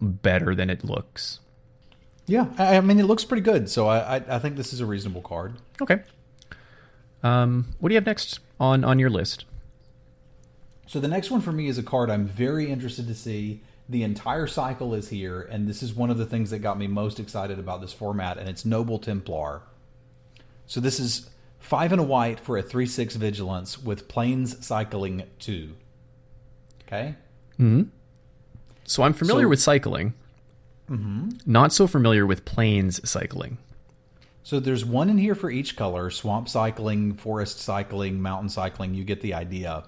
[0.00, 1.40] better than it looks.
[2.26, 4.78] Yeah, I, I mean it looks pretty good, so I, I I think this is
[4.78, 5.56] a reasonable card.
[5.82, 6.02] Okay.
[7.24, 9.46] Um, what do you have next on on your list?
[10.86, 13.62] So the next one for me is a card I'm very interested to see.
[13.88, 16.86] The entire cycle is here, and this is one of the things that got me
[16.86, 19.62] most excited about this format, and it's Noble Templar.
[20.70, 21.28] So this is
[21.58, 25.74] five and a white for a three six vigilance with plains cycling two.
[26.86, 27.16] Okay.
[27.56, 27.82] hmm
[28.84, 30.14] So I'm familiar So- with cycling.
[30.86, 31.30] Hmm.
[31.44, 33.58] Not so familiar with plains cycling.
[34.44, 38.94] So there's one in here for each color swamp cycling, forest cycling, mountain cycling.
[38.94, 39.84] You get the idea.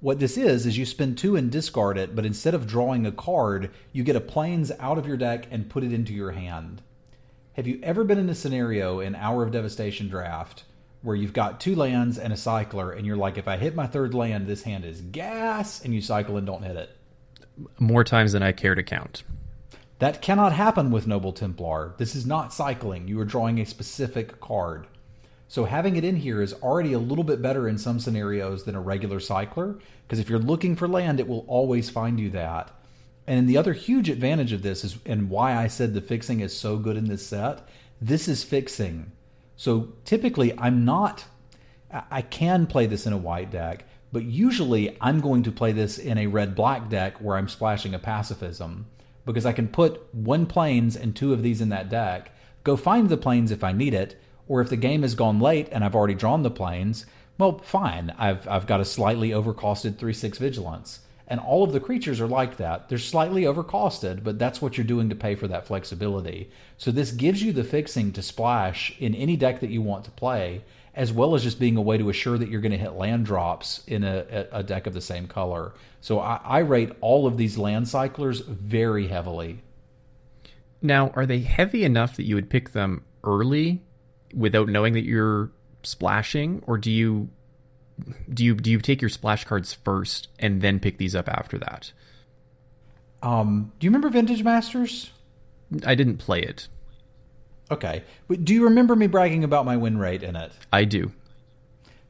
[0.00, 3.12] What this is, is you spend two and discard it, but instead of drawing a
[3.12, 6.82] card, you get a plains out of your deck and put it into your hand.
[7.58, 10.62] Have you ever been in a scenario in Hour of Devastation draft
[11.02, 13.88] where you've got two lands and a cycler, and you're like, if I hit my
[13.88, 16.90] third land, this hand is gas, and you cycle and don't hit it?
[17.80, 19.24] More times than I care to count.
[19.98, 21.94] That cannot happen with Noble Templar.
[21.98, 23.08] This is not cycling.
[23.08, 24.86] You are drawing a specific card.
[25.48, 28.76] So having it in here is already a little bit better in some scenarios than
[28.76, 32.70] a regular cycler, because if you're looking for land, it will always find you that.
[33.28, 36.56] And the other huge advantage of this is, and why I said the fixing is
[36.56, 37.68] so good in this set,
[38.00, 39.12] this is fixing.
[39.54, 41.26] So typically, I'm not,
[42.10, 45.98] I can play this in a white deck, but usually I'm going to play this
[45.98, 48.86] in a red black deck where I'm splashing a pacifism
[49.26, 52.30] because I can put one plains and two of these in that deck,
[52.64, 55.68] go find the plains if I need it, or if the game has gone late
[55.70, 57.04] and I've already drawn the plains,
[57.36, 58.14] well, fine.
[58.16, 61.00] I've I've got a slightly overcosted three six vigilance.
[61.30, 62.88] And all of the creatures are like that.
[62.88, 66.50] They're slightly overcosted, but that's what you're doing to pay for that flexibility.
[66.78, 70.10] So this gives you the fixing to splash in any deck that you want to
[70.10, 70.64] play,
[70.94, 73.26] as well as just being a way to assure that you're going to hit land
[73.26, 75.74] drops in a, a deck of the same color.
[76.00, 79.62] So I, I rate all of these land cyclers very heavily.
[80.80, 83.82] Now, are they heavy enough that you would pick them early
[84.32, 85.50] without knowing that you're
[85.82, 87.28] splashing, or do you
[88.32, 91.58] do you do you take your splash cards first and then pick these up after
[91.58, 91.92] that?
[93.22, 95.10] Um, do you remember Vintage Masters?
[95.84, 96.68] I didn't play it.
[97.70, 100.52] Okay, but do you remember me bragging about my win rate in it?
[100.72, 101.12] I do.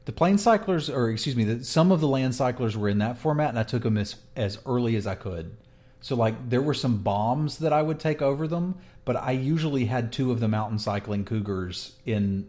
[0.05, 3.17] The plane cyclers, or excuse me, the, some of the land cyclers were in that
[3.17, 5.57] format, and I took them as as early as I could.
[6.01, 9.85] So like there were some bombs that I would take over them, but I usually
[9.85, 12.47] had two of the mountain cycling cougars in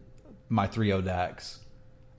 [0.48, 1.60] my 3-0 decks.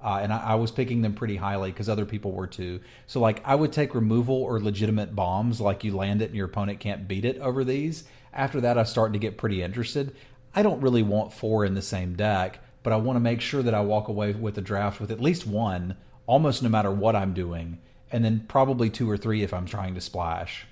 [0.03, 2.79] Uh, and I, I was picking them pretty highly because other people were too.
[3.07, 6.47] So like I would take removal or legitimate bombs, like you land it and your
[6.47, 8.03] opponent can't beat it over these.
[8.33, 10.15] After that, I start to get pretty interested.
[10.55, 13.61] I don't really want four in the same deck, but I want to make sure
[13.61, 17.15] that I walk away with a draft with at least one, almost no matter what
[17.15, 17.79] I'm doing,
[18.11, 20.65] and then probably two or three if I'm trying to splash.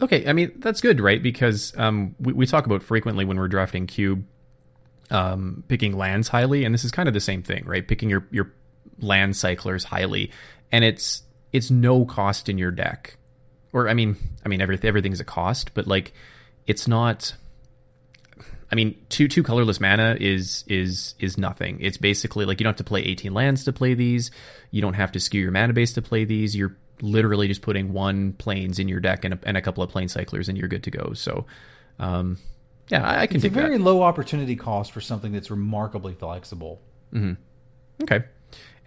[0.00, 1.22] Okay, I mean that's good, right?
[1.22, 4.24] Because um, we, we talk about frequently when we're drafting cube,
[5.10, 7.86] um, picking lands highly, and this is kind of the same thing, right?
[7.86, 8.52] Picking your your
[9.00, 10.30] land cyclers highly,
[10.72, 13.16] and it's it's no cost in your deck,
[13.72, 16.12] or I mean, I mean every, everything's a cost, but like
[16.66, 17.34] it's not.
[18.70, 21.78] I mean, two two colorless mana is is is nothing.
[21.80, 24.30] It's basically like you don't have to play 18 lands to play these.
[24.70, 26.54] You don't have to skew your mana base to play these.
[26.54, 29.88] You're literally just putting one plains in your deck and a, and a couple of
[29.90, 31.12] plane cyclers, and you're good to go.
[31.14, 31.46] So,
[31.98, 32.38] um,
[32.88, 33.82] yeah, I, I can It's a very that.
[33.82, 36.80] low opportunity cost for something that's remarkably flexible.
[37.12, 37.34] Mm-hmm.
[38.04, 38.24] Okay,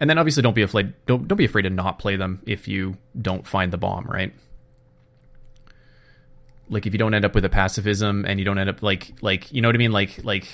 [0.00, 2.66] and then obviously don't be afraid don't don't be afraid to not play them if
[2.68, 4.32] you don't find the bomb, right?
[6.68, 9.12] Like if you don't end up with a pacifism and you don't end up like
[9.20, 10.46] like you know what I mean like like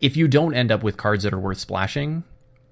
[0.00, 2.22] if you don't end up with cards that are worth splashing,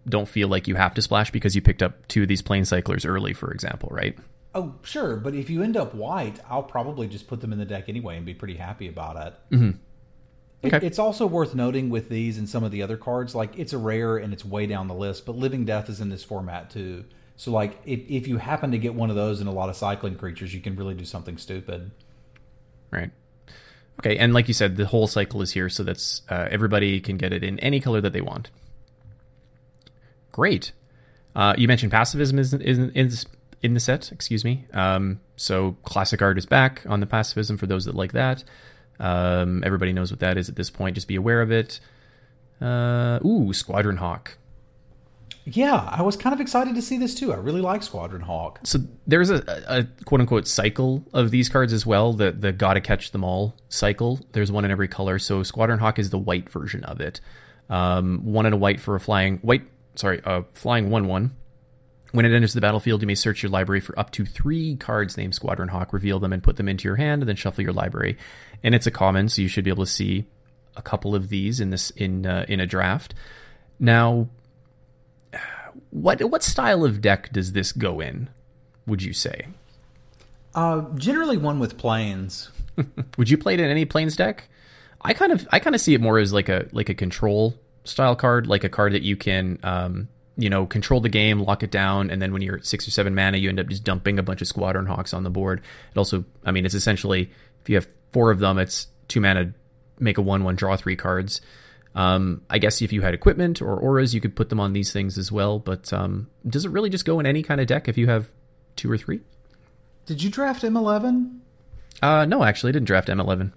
[0.09, 2.65] don't feel like you have to splash because you picked up two of these plane
[2.65, 4.17] cyclers early, for example, right?
[4.57, 7.67] Oh, sure, but if you end up white, I'll probably just put them in the
[7.67, 9.55] deck anyway and be pretty happy about it.
[9.55, 9.71] Mm-hmm.
[10.67, 10.85] Okay.
[10.85, 13.79] it's also worth noting with these and some of the other cards, like it's a
[13.79, 17.05] rare and it's way down the list, but Living Death is in this format too.
[17.37, 19.77] So, like, if, if you happen to get one of those in a lot of
[19.77, 21.91] cycling creatures, you can really do something stupid.
[22.91, 23.11] Right.
[24.01, 27.19] Okay, and like you said, the whole cycle is here, so that's uh, everybody can
[27.19, 28.49] get it in any color that they want.
[30.33, 30.73] Great.
[31.35, 33.11] Uh, you mentioned pacifism is in, in,
[33.63, 34.13] in the set.
[34.13, 34.67] Excuse me.
[34.73, 38.45] Um, so classic art is back on the pacifism for those that like that.
[38.99, 40.95] Um, everybody knows what that is at this point.
[40.95, 41.81] Just be aware of it.
[42.61, 44.39] Uh, ooh, Squadron Hawk.
[45.49, 47.33] Yeah, I was kind of excited to see this too.
[47.33, 48.61] I really like Squadron Hawk.
[48.65, 52.15] So there's a, a quote unquote cycle of these cards as well.
[52.15, 54.19] The the gotta catch them all cycle.
[54.33, 55.21] There's one in every color.
[55.21, 57.21] So Squadron Hawk is the white version of it.
[57.71, 59.63] Um, one in a white for a flying white.
[59.95, 61.37] Sorry, uh, flying one one
[62.17, 65.19] When it enters the battlefield, you may search your library for up to three cards
[65.19, 67.75] named Squadron Hawk, reveal them, and put them into your hand, and then shuffle your
[67.75, 68.17] library.
[68.63, 70.25] And it's a common, so you should be able to see
[70.79, 73.13] a couple of these in this in uh, in a draft.
[73.79, 74.31] Now,
[75.91, 78.31] what what style of deck does this go in?
[78.87, 79.49] Would you say?
[80.55, 82.51] Uh, generally, one with plains.
[83.19, 84.49] Would you play it in any plains deck?
[85.03, 87.61] I kind of I kind of see it more as like a like a control
[87.85, 91.63] style card, like a card that you can um, you know control the game, lock
[91.63, 93.85] it down, and then when you're at six or seven mana, you end up just
[93.85, 95.63] dumping a bunch of Squadron Hawks on the board.
[95.93, 97.31] It also, I mean, it's essentially
[97.63, 99.53] if you have four of them, it's two mana,
[99.99, 101.41] make a one one draw three cards.
[101.95, 104.93] Um, I guess if you had equipment or auras, you could put them on these
[104.93, 105.59] things as well.
[105.59, 108.29] But um, does it really just go in any kind of deck if you have
[108.77, 109.21] two or three?
[110.05, 111.39] Did you draft M11?
[112.03, 113.53] Uh, no, actually, I didn't draft M11.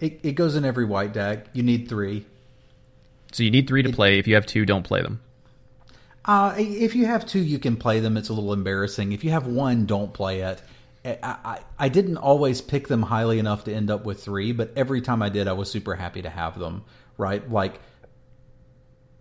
[0.00, 1.46] It, it goes in every white deck.
[1.52, 2.24] You need three.
[3.32, 4.18] So you need three to play.
[4.18, 5.20] If you have two, don't play them.
[6.28, 8.18] Uh, if you have two, you can play them.
[8.18, 9.12] It's a little embarrassing.
[9.12, 10.60] If you have one, don't play it.
[11.04, 14.70] I, I, I didn't always pick them highly enough to end up with three, but
[14.76, 16.84] every time I did, I was super happy to have them.
[17.16, 17.80] Right, like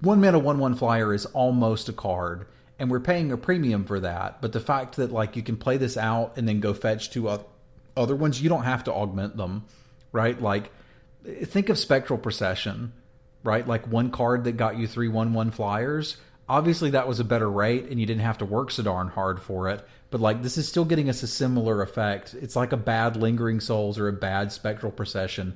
[0.01, 2.45] one mana one one flyer is almost a card,
[2.77, 4.41] and we're paying a premium for that.
[4.41, 7.27] But the fact that like you can play this out and then go fetch two
[7.95, 9.65] other ones, you don't have to augment them,
[10.11, 10.39] right?
[10.39, 10.71] Like
[11.23, 12.91] think of Spectral Procession,
[13.43, 13.65] right?
[13.67, 16.17] Like one card that got you three one one flyers.
[16.49, 19.41] Obviously, that was a better rate, and you didn't have to work so darn hard
[19.41, 19.85] for it.
[20.09, 22.33] But like this is still getting us a similar effect.
[22.33, 25.55] It's like a bad Lingering Souls or a bad Spectral Procession.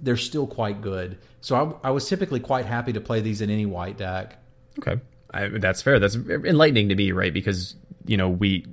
[0.00, 1.18] They're still quite good.
[1.40, 4.38] So I, I was typically quite happy to play these in any white deck.
[4.80, 5.00] Okay,
[5.32, 6.00] I, that's fair.
[6.00, 7.32] That's enlightening to me, right?
[7.32, 7.76] Because
[8.06, 8.66] you know we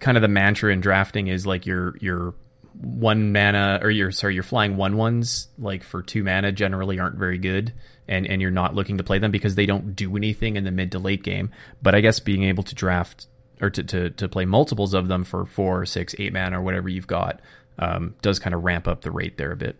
[0.00, 2.34] kind of the mantra in drafting is like your your
[2.80, 7.16] one mana or your sorry your flying one ones like for two mana generally aren't
[7.16, 7.72] very good
[8.08, 10.70] and and you're not looking to play them because they don't do anything in the
[10.70, 11.50] mid to late game
[11.82, 13.26] but i guess being able to draft
[13.60, 16.88] or to to, to play multiples of them for four six eight man or whatever
[16.88, 17.40] you've got
[17.78, 19.76] um, does kind of ramp up the rate there a bit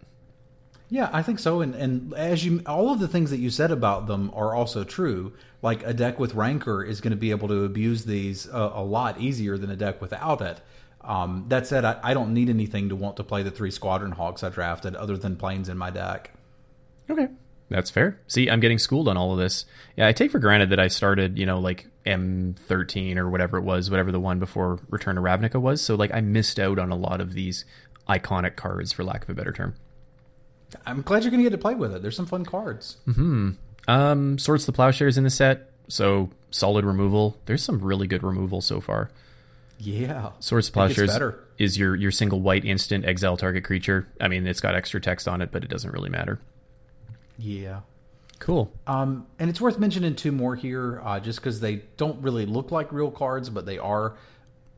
[0.89, 1.61] yeah, I think so.
[1.61, 4.85] And and as you, all of the things that you said about them are also
[4.85, 5.33] true.
[5.63, 8.85] Like a deck with Rancor is going to be able to abuse these a, a
[8.85, 10.61] lot easier than a deck without it.
[11.01, 14.11] Um, that said, I, I, don't need anything to want to play the three Squadron
[14.11, 16.33] Hawks I drafted other than plains in my deck.
[17.09, 17.29] Okay,
[17.69, 18.21] that's fair.
[18.29, 19.65] See, I'm getting schooled on all of this.
[19.97, 23.63] Yeah, I take for granted that I started, you know, like M13 or whatever it
[23.63, 25.83] was, whatever the one before Return to Ravnica was.
[25.83, 27.65] So like I missed out on a lot of these
[28.09, 29.75] iconic cards, for lack of a better term.
[30.85, 32.03] I'm glad you're going to get to play with it.
[32.03, 32.99] There's some fun cards.
[33.05, 33.53] Hmm.
[33.89, 37.37] Um, Swords to Plowshares in the set, so solid removal.
[37.47, 39.11] There's some really good removal so far.
[39.79, 40.31] Yeah.
[40.41, 41.19] Swords Plowshares
[41.59, 44.09] is your your single white instant exile target creature.
[44.21, 46.41] I mean, it's got extra text on it, but it doesn't really matter.
[47.39, 47.81] Yeah.
[48.39, 48.71] Cool.
[48.87, 52.71] Um, and it's worth mentioning two more here, uh, just because they don't really look
[52.71, 54.17] like real cards, but they are.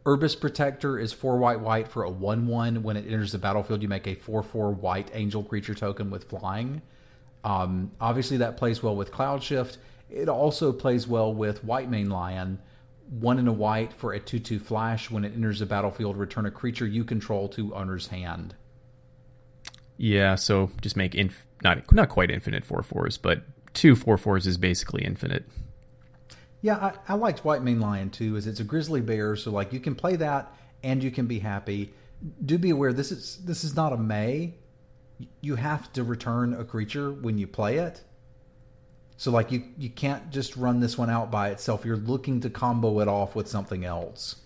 [0.07, 2.83] Urbis Protector is four white white for a one one.
[2.83, 6.25] When it enters the battlefield, you make a four four white angel creature token with
[6.25, 6.83] flying.
[7.45, 9.79] Um, obviously, that plays well with Cloud Shift.
[10.09, 12.61] It also plays well with Whitemane Lion.
[13.11, 15.11] One in a white for a two two flash.
[15.11, 18.55] When it enters the battlefield, return a creature you control to owner's hand.
[19.97, 23.43] Yeah, so just make inf- not not quite infinite four fours, but
[23.75, 25.45] two four fours is basically infinite.
[26.61, 29.81] Yeah, I, I liked Whitemane Lion too, as it's a grizzly bear, so like you
[29.81, 31.93] can play that and you can be happy.
[32.45, 34.55] Do be aware this is this is not a May.
[35.41, 38.03] You have to return a creature when you play it.
[39.17, 41.85] So like you you can't just run this one out by itself.
[41.85, 44.37] You're looking to combo it off with something else.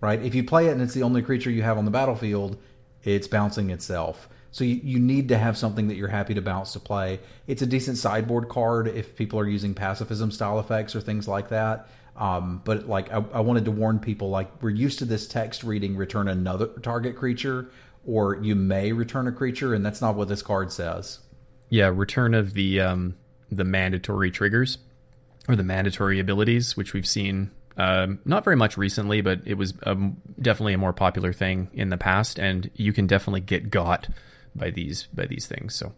[0.00, 0.20] Right?
[0.22, 2.58] If you play it and it's the only creature you have on the battlefield,
[3.04, 4.28] it's bouncing itself.
[4.52, 7.20] So you, you need to have something that you're happy to bounce to play.
[7.46, 11.48] It's a decent sideboard card if people are using pacifism style effects or things like
[11.48, 11.88] that.
[12.16, 15.64] Um, but like I, I wanted to warn people, like we're used to this text
[15.64, 17.70] reading return another target creature,
[18.06, 21.20] or you may return a creature, and that's not what this card says.
[21.70, 23.16] Yeah, return of the um,
[23.50, 24.76] the mandatory triggers
[25.48, 29.72] or the mandatory abilities, which we've seen um, not very much recently, but it was
[29.84, 34.08] um, definitely a more popular thing in the past, and you can definitely get got
[34.54, 35.74] by these by these things.
[35.74, 35.94] So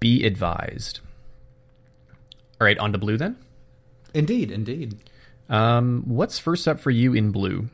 [0.00, 1.00] be advised.
[2.60, 3.36] All right, on to blue then.
[4.14, 4.98] Indeed, indeed.
[5.48, 7.68] Um, what's first up for you in blue?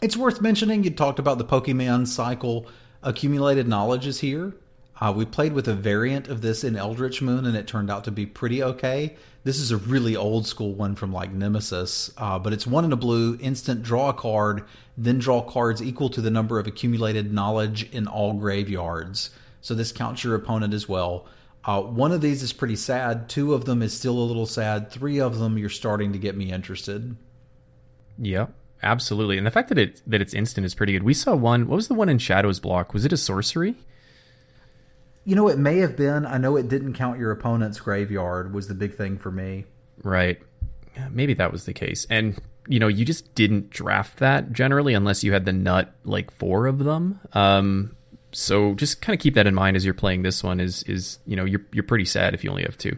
[0.00, 2.66] It's worth mentioning you talked about the Pokemon cycle.
[3.02, 4.54] Accumulated knowledge is here.
[5.00, 8.04] Uh, we played with a variant of this in Eldritch Moon, and it turned out
[8.04, 9.16] to be pretty okay.
[9.44, 12.92] This is a really old school one from like Nemesis, uh, but it's one in
[12.92, 14.64] a blue, instant draw a card,
[14.96, 19.30] then draw cards equal to the number of accumulated knowledge in all graveyards.
[19.60, 21.26] So this counts your opponent as well.
[21.64, 23.28] Uh, one of these is pretty sad.
[23.28, 24.90] Two of them is still a little sad.
[24.90, 27.16] Three of them, you're starting to get me interested.
[28.18, 28.48] Yeah,
[28.82, 29.38] absolutely.
[29.38, 31.02] And the fact that it that it's instant is pretty good.
[31.02, 31.66] We saw one.
[31.66, 32.92] What was the one in Shadows block?
[32.92, 33.76] Was it a sorcery?
[35.24, 36.26] You know, it may have been.
[36.26, 38.52] I know it didn't count your opponent's graveyard.
[38.52, 39.66] Was the big thing for me.
[40.02, 40.40] Right.
[41.10, 42.06] Maybe that was the case.
[42.10, 46.30] And you know, you just didn't draft that generally unless you had the nut like
[46.30, 47.20] four of them.
[47.32, 47.96] Um,
[48.32, 50.60] so just kind of keep that in mind as you're playing this one.
[50.60, 52.96] Is is you know you're you're pretty sad if you only have two.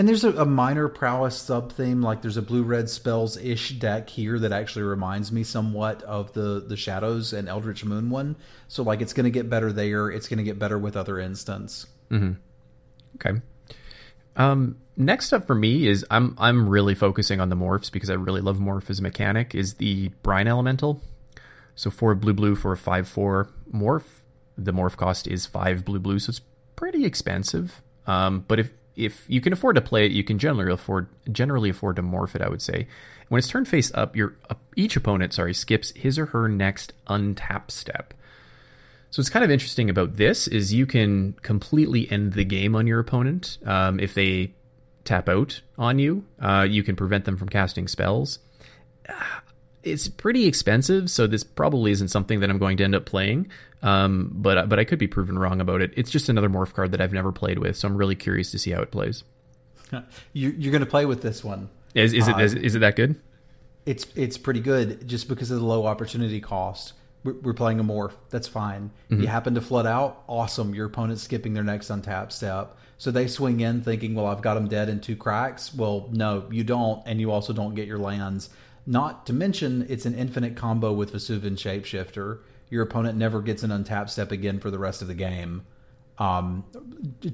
[0.00, 3.72] And there's a, a minor prowess sub theme, like there's a blue red spells ish
[3.72, 8.36] deck here that actually reminds me somewhat of the the Shadows and Eldritch Moon one.
[8.66, 10.08] So like it's going to get better there.
[10.08, 11.86] It's going to get better with other instants.
[12.10, 12.32] Mm-hmm.
[13.16, 13.42] Okay.
[14.36, 18.14] Um, next up for me is I'm I'm really focusing on the morphs because I
[18.14, 19.54] really love morph as a mechanic.
[19.54, 21.02] Is the brine elemental.
[21.74, 24.22] So four blue blue for a five four morph.
[24.56, 26.40] The morph cost is five blue blue, so it's
[26.74, 27.82] pretty expensive.
[28.06, 31.70] Um, but if if you can afford to play it, you can generally afford generally
[31.70, 32.42] afford to morph it.
[32.42, 32.86] I would say
[33.28, 36.92] when it's turned face up, your uh, each opponent sorry skips his or her next
[37.06, 38.14] untap step.
[39.10, 42.86] So what's kind of interesting about this is you can completely end the game on
[42.86, 44.54] your opponent um, if they
[45.04, 46.24] tap out on you.
[46.40, 48.38] Uh, you can prevent them from casting spells.
[49.82, 53.48] It's pretty expensive, so this probably isn't something that I'm going to end up playing.
[53.82, 55.92] Um, but uh, but I could be proven wrong about it.
[55.96, 58.58] It's just another morph card that I've never played with, so I'm really curious to
[58.58, 59.24] see how it plays.
[60.32, 61.70] You, you're going to play with this one.
[61.94, 63.20] Is, is it uh, is, is it that good?
[63.86, 66.92] It's it's pretty good just because of the low opportunity cost.
[67.24, 68.12] We're, we're playing a morph.
[68.30, 68.90] That's fine.
[69.08, 69.26] You mm-hmm.
[69.26, 70.22] happen to flood out.
[70.26, 70.74] Awesome.
[70.74, 72.76] Your opponent's skipping their next untap step.
[72.98, 75.74] So they swing in thinking, well, I've got them dead in two cracks.
[75.74, 77.02] Well, no, you don't.
[77.06, 78.50] And you also don't get your lands.
[78.86, 82.40] Not to mention, it's an infinite combo with Vesuvan Shapeshifter.
[82.70, 85.66] Your opponent never gets an untap step again for the rest of the game.
[86.18, 86.64] Um,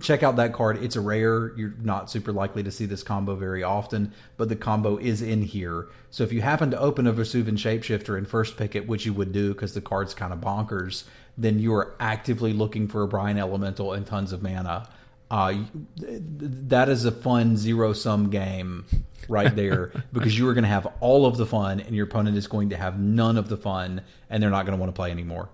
[0.00, 0.82] check out that card.
[0.82, 1.52] It's a rare.
[1.56, 5.42] You're not super likely to see this combo very often, but the combo is in
[5.42, 5.88] here.
[6.10, 9.12] So if you happen to open a Vesuvan Shapeshifter and first pick it, which you
[9.12, 11.02] would do because the card's kind of bonkers,
[11.36, 14.88] then you are actively looking for a Brine Elemental and tons of mana.
[15.32, 15.64] Uh,
[15.96, 18.84] that is a fun zero sum game
[19.28, 22.36] right there because you are going to have all of the fun and your opponent
[22.36, 24.98] is going to have none of the fun and they're not going to want to
[24.98, 25.48] play anymore.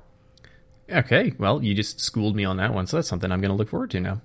[0.91, 3.57] Okay, well, you just schooled me on that one, so that's something I'm going to
[3.57, 4.21] look forward to now.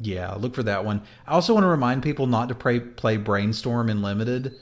[0.00, 1.02] Yeah, look for that one.
[1.26, 4.54] I also want to remind people not to play, play Brainstorm in Limited.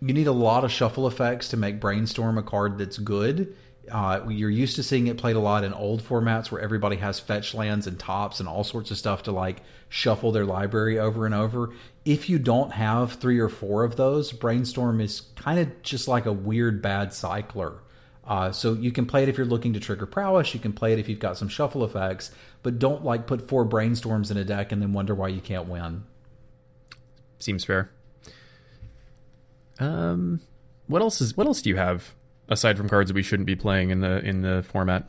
[0.00, 3.54] You need a lot of shuffle effects to make Brainstorm a card that's good.
[3.90, 7.18] Uh, you're used to seeing it played a lot in old formats where everybody has
[7.18, 11.26] fetch lands and tops and all sorts of stuff to like shuffle their library over
[11.26, 11.70] and over.
[12.04, 16.26] If you don't have three or four of those, Brainstorm is kind of just like
[16.26, 17.80] a weird bad cycler.
[18.24, 20.54] Uh, so you can play it if you're looking to trigger prowess.
[20.54, 22.30] You can play it if you've got some shuffle effects,
[22.62, 25.68] but don't like put four brainstorms in a deck and then wonder why you can't
[25.68, 26.04] win.
[27.38, 27.90] Seems fair.
[29.80, 30.40] Um,
[30.86, 32.14] what else is what else do you have
[32.50, 35.08] aside from cards that we shouldn't be playing in the in the format?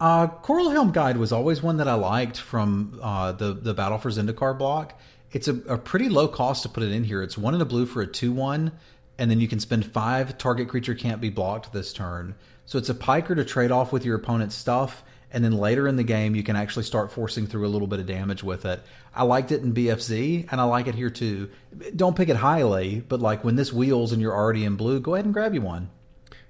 [0.00, 3.98] Uh, Coral Helm Guide was always one that I liked from uh, the the Battle
[3.98, 4.98] for Zendikar block.
[5.32, 7.22] It's a, a pretty low cost to put it in here.
[7.22, 8.72] It's one in a blue for a two one,
[9.18, 10.38] and then you can spend five.
[10.38, 12.36] Target creature can't be blocked this turn.
[12.64, 15.02] So it's a piker to trade off with your opponent's stuff,
[15.32, 17.98] and then later in the game you can actually start forcing through a little bit
[17.98, 18.82] of damage with it.
[19.14, 21.50] I liked it in BFZ, and I like it here too.
[21.96, 25.14] Don't pick it highly, but like when this wheels and you're already in blue, go
[25.14, 25.90] ahead and grab you one.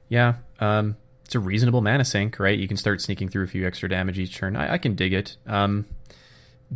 [0.08, 2.58] Yeah, um, it's a reasonable mana sink, right?
[2.58, 4.56] You can start sneaking through a few extra damage each turn.
[4.56, 5.36] I, I can dig it.
[5.46, 5.84] Um,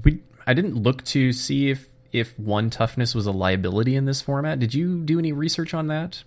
[0.05, 4.21] we I didn't look to see if if one toughness was a liability in this
[4.21, 4.59] format.
[4.59, 6.25] Did you do any research on that?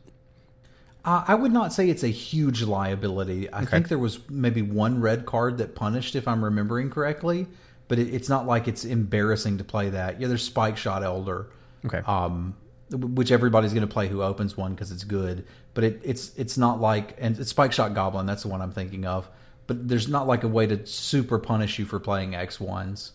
[1.03, 3.51] Uh, I would not say it's a huge liability.
[3.53, 7.45] I think there was maybe one red card that punished, if I'm remembering correctly,
[7.87, 10.19] but it, it's not like it's embarrassing to play that.
[10.19, 11.45] Yeah, there's Spike Shot Elder,
[11.85, 11.99] Okay.
[12.07, 12.55] um,
[12.89, 15.45] which everybody's going to play who opens one because it's good.
[15.75, 18.25] But it, it's it's not like and it's Spike Shot Goblin.
[18.25, 19.29] That's the one I'm thinking of.
[19.67, 23.11] But there's not like a way to super punish you for playing X ones.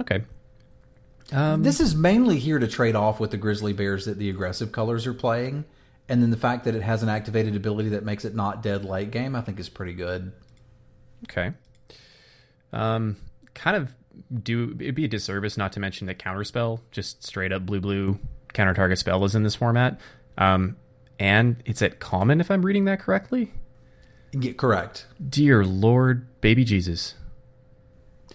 [0.00, 0.24] okay.
[1.32, 4.72] Um, This is mainly here to trade off with the Grizzly Bears that the aggressive
[4.72, 5.64] colors are playing,
[6.08, 8.84] and then the fact that it has an activated ability that makes it not dead
[8.84, 10.32] late game, I think is pretty good.
[11.24, 11.52] Okay.
[12.72, 13.16] Um,
[13.54, 13.94] kind of
[14.42, 18.18] do it'd be a disservice not to mention that counterspell, just straight up blue blue
[18.54, 20.00] counter target spell is in this format.
[20.38, 20.76] Um,
[21.18, 23.52] and it's at common if I'm reading that correctly.
[24.32, 25.06] Yeah, correct.
[25.28, 27.14] Dear Lord, baby Jesus.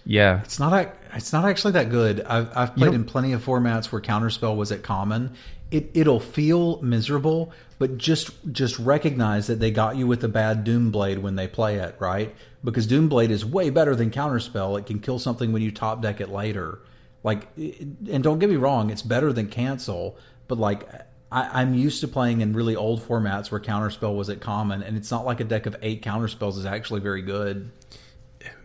[0.04, 0.40] Yeah.
[0.42, 2.20] It's not ac- it's not actually that good.
[2.22, 5.34] I've, I've played in plenty of formats where counterspell was at common.
[5.70, 10.64] It it'll feel miserable, but just just recognize that they got you with a bad
[10.64, 12.34] Doomblade when they play it, right?
[12.62, 14.78] Because Doomblade is way better than counterspell.
[14.78, 16.80] It can kill something when you top deck it later.
[17.22, 20.18] Like, and don't get me wrong, it's better than cancel.
[20.46, 20.86] But like,
[21.34, 24.96] I, I'm used to playing in really old formats where counterspell was at common, and
[24.96, 27.72] it's not like a deck of eight counterspells is actually very good.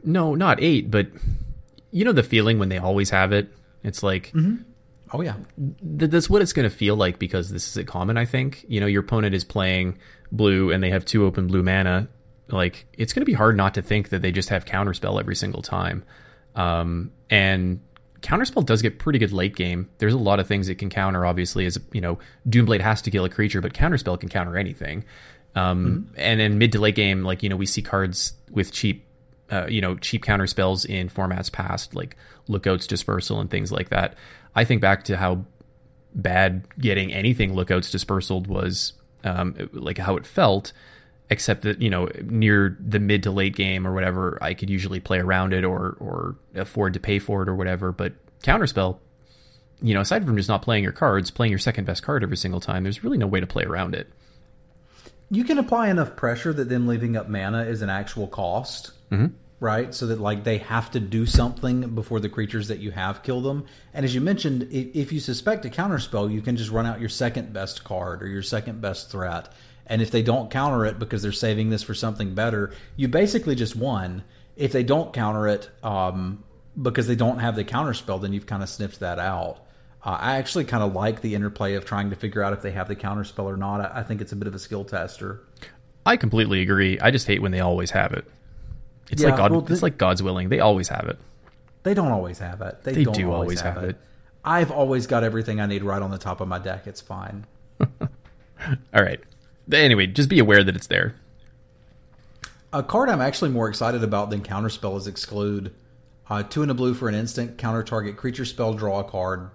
[0.04, 1.08] No, not eight, but
[1.92, 3.52] you know the feeling when they always have it.
[3.84, 4.32] It's like
[5.12, 5.36] Oh yeah,
[5.98, 8.18] th- that's what it's going to feel like because this is at common.
[8.18, 9.98] I think you know your opponent is playing
[10.32, 12.08] blue and they have two open blue mana.
[12.50, 15.36] Like it's going to be hard not to think that they just have counterspell every
[15.36, 16.04] single time.
[16.56, 17.80] Um, and
[18.22, 19.90] counterspell does get pretty good late game.
[19.98, 21.26] There's a lot of things it can counter.
[21.26, 25.06] Obviously, as you know, Doomblade has to kill a creature, but counterspell can counter anything.
[25.56, 29.06] Um, And in mid to late game, like you know, we see cards with cheap
[29.52, 32.16] uh, you know, cheap counter spells in formats past, like
[32.48, 34.16] Lookouts Dispersal and things like that.
[34.56, 35.46] I think back to how
[36.14, 38.94] bad getting anything Lookouts Dispersal was,
[39.24, 40.72] um, like how it felt,
[41.30, 45.00] except that, you know, near the mid to late game or whatever, I could usually
[45.00, 47.92] play around it or, or afford to pay for it or whatever.
[47.92, 48.14] But
[48.44, 48.98] Counterspell,
[49.82, 52.38] you know, aside from just not playing your cards, playing your second best card every
[52.38, 54.12] single time, there's really no way to play around it.
[55.30, 59.28] you can apply enough pressure that them leaving up mana is an actual cost, mm-hmm.
[59.60, 59.94] right?
[59.94, 63.42] So that like they have to do something before the creatures that you have kill
[63.42, 63.66] them.
[63.94, 67.00] And as you mentioned, i- if you suspect a counterspell, you can just run out
[67.00, 69.54] your second best card or your second best threat.
[69.90, 73.56] And if they don't counter it because they're saving this for something better, you basically
[73.56, 74.24] just won.
[74.56, 76.44] If they don't counter it um,
[76.80, 79.66] because they don't have the counter spell, then you've kind of sniffed that out.
[80.06, 82.72] Uh, I actually kind of like the interplay of trying to figure out if they
[82.72, 83.82] have the counterspell or not.
[83.82, 85.42] I, I think it's a bit of a skill tester.
[86.06, 87.00] I completely agree.
[87.00, 88.26] I just hate when they always have it.
[89.10, 90.50] It's Yeah, like God, well, it's like God's willing.
[90.50, 91.18] They always have it.
[91.84, 92.84] They don't always have it.
[92.84, 93.90] They, They don't do always, always have, have it.
[93.92, 93.98] it.
[94.44, 96.88] I've always got everything I need right on the top of my deck.
[96.88, 97.46] It's fine.
[97.80, 99.20] All right.
[99.72, 101.16] Anyway, just be aware that it's there.
[102.72, 105.74] A card I'm actually more excited about than Counterspell is Exclude.
[106.30, 109.50] Uh, two in a blue for an instant, counter target creature spell, draw a card.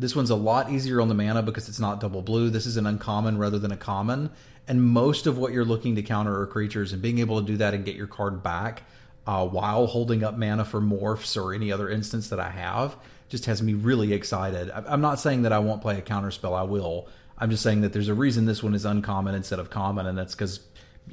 [0.00, 2.50] This one's a lot easier on the mana because it's not double blue.
[2.50, 4.30] This is an uncommon rather than a common.
[4.66, 7.56] And most of what you're looking to counter are creatures, and being able to do
[7.56, 8.82] that and get your card back
[9.26, 12.96] uh, while holding up mana for morphs or any other instance that I have
[13.28, 14.70] just has me really excited.
[14.70, 17.08] I'm not saying that I won't play a counterspell, I will.
[17.38, 20.18] I'm just saying that there's a reason this one is uncommon instead of common, and
[20.18, 20.60] that's because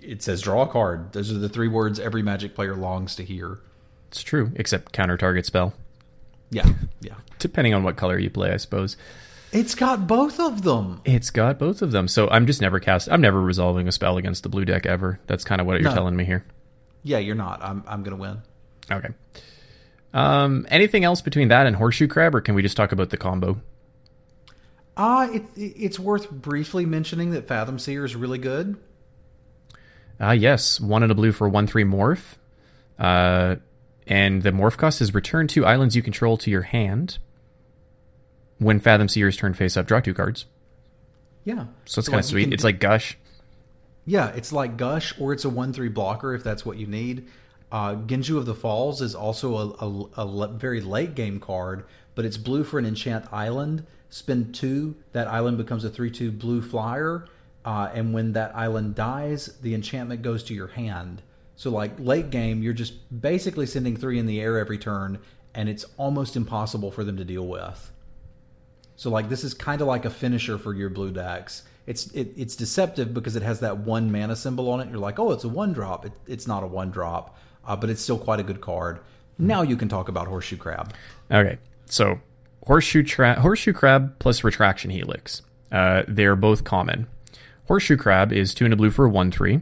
[0.01, 1.13] it says draw a card.
[1.13, 3.59] Those are the three words every Magic player longs to hear.
[4.09, 5.73] It's true, except counter target spell.
[6.49, 6.67] Yeah,
[7.01, 7.15] yeah.
[7.39, 8.97] Depending on what color you play, I suppose.
[9.51, 11.01] It's got both of them.
[11.05, 12.07] It's got both of them.
[12.09, 13.07] So I'm just never cast.
[13.09, 15.19] I'm never resolving a spell against the blue deck ever.
[15.27, 15.95] That's kind of what you're No.
[15.95, 16.43] telling me here.
[17.03, 17.61] Yeah, you're not.
[17.63, 18.41] I'm I'm gonna win.
[18.91, 19.09] Okay.
[20.13, 23.17] Um, anything else between that and horseshoe crab, or can we just talk about the
[23.17, 23.61] combo?
[24.97, 28.77] Uh it, it's worth briefly mentioning that Fathom Seer is really good.
[30.19, 32.35] Ah, yes, one in a blue for one three morph.
[32.97, 33.57] Uh,
[34.07, 37.17] and the morph cost is return two islands you control to your hand.
[38.57, 40.45] When Fathom Seer's turn face up, draw two cards.
[41.43, 41.65] Yeah.
[41.85, 42.43] So it's So, kind of you sweet.
[42.45, 43.17] can It's like Gush.
[44.05, 47.27] Yeah, it's like Gush, or it's a one-three blocker if that's what you need.
[47.71, 51.83] Uh, Genju of the Falls is also a, a, a le- very late game card,
[52.13, 53.85] but it's blue for an enchant island.
[54.15, 57.25] Spend two, that island becomes a three-two blue flyer,
[57.65, 61.21] uh, and when that island dies, the enchantment goes to your hand.
[61.57, 65.19] So, like late game, you're just basically sending three in the air every turn,
[65.53, 67.91] and it's almost impossible for them to deal with.
[68.95, 71.63] So like this is kind of like a finisher for your blue decks.
[71.85, 74.87] It's it, it's deceptive because it has that one mana symbol on it.
[74.89, 76.05] You're like, oh, it's a one drop.
[76.05, 78.99] It, it's not a one drop, uh, but it's still quite a good card.
[79.37, 80.93] Now you can talk about Horseshoe Crab.
[81.29, 82.21] Okay, so
[82.65, 85.41] horseshoe tra- horseshoe crab plus retraction helix.
[85.71, 87.07] Uh, they're both common.
[87.67, 89.61] Horseshoe crab is two and a blue for a one three,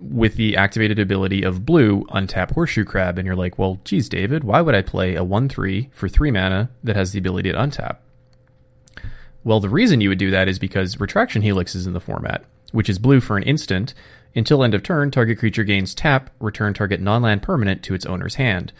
[0.00, 4.44] with the activated ability of blue untap horseshoe crab, and you're like, well, geez, David,
[4.44, 7.58] why would I play a one three for three mana that has the ability to
[7.58, 7.96] untap?
[9.44, 12.44] Well, the reason you would do that is because retraction helix is in the format,
[12.72, 13.94] which is blue for an instant.
[14.34, 18.04] Until end of turn, target creature gains tap, return target non land permanent to its
[18.04, 18.72] owner's hand.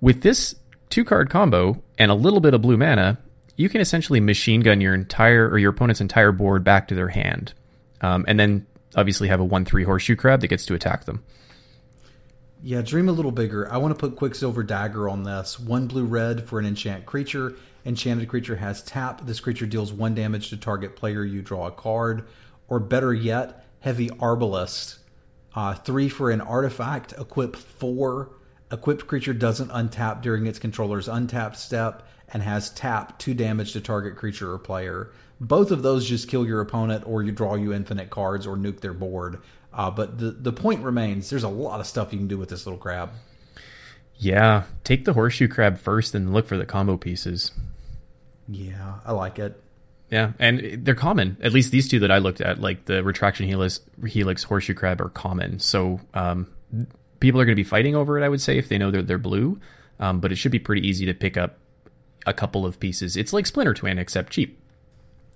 [0.00, 0.56] With this
[0.94, 3.18] two card combo and a little bit of blue mana,
[3.56, 7.08] you can essentially machine gun your entire or your opponent's entire board back to their
[7.08, 7.52] hand.
[8.00, 8.64] Um, and then
[8.94, 11.24] obviously have a 1 3 horseshoe crab that gets to attack them.
[12.62, 13.70] Yeah, dream a little bigger.
[13.72, 15.58] I want to put Quicksilver Dagger on this.
[15.58, 17.56] One blue red for an enchant creature.
[17.84, 19.26] Enchanted creature has tap.
[19.26, 21.24] This creature deals one damage to target player.
[21.24, 22.28] You draw a card.
[22.68, 24.98] Or better yet, Heavy Arbalest.
[25.56, 27.14] Uh, three for an artifact.
[27.18, 28.30] Equip four.
[28.70, 33.80] Equipped creature doesn't untap during its controller's untap step and has tap two damage to
[33.80, 35.10] target creature or player.
[35.40, 38.80] Both of those just kill your opponent or you draw you infinite cards or nuke
[38.80, 39.40] their board.
[39.72, 42.48] Uh, but the, the point remains there's a lot of stuff you can do with
[42.48, 43.10] this little crab.
[44.16, 47.50] Yeah, take the horseshoe crab first and look for the combo pieces.
[48.48, 49.60] Yeah, I like it.
[50.10, 51.36] Yeah, and they're common.
[51.42, 55.00] At least these two that I looked at, like the retraction helix, helix horseshoe crab,
[55.00, 55.58] are common.
[55.58, 56.46] So um,
[57.24, 58.24] people are going to be fighting over it.
[58.24, 59.58] I would say if they know they're they're blue,
[59.98, 61.56] um, but it should be pretty easy to pick up
[62.26, 63.16] a couple of pieces.
[63.16, 64.60] It's like Splinter Twin except cheap.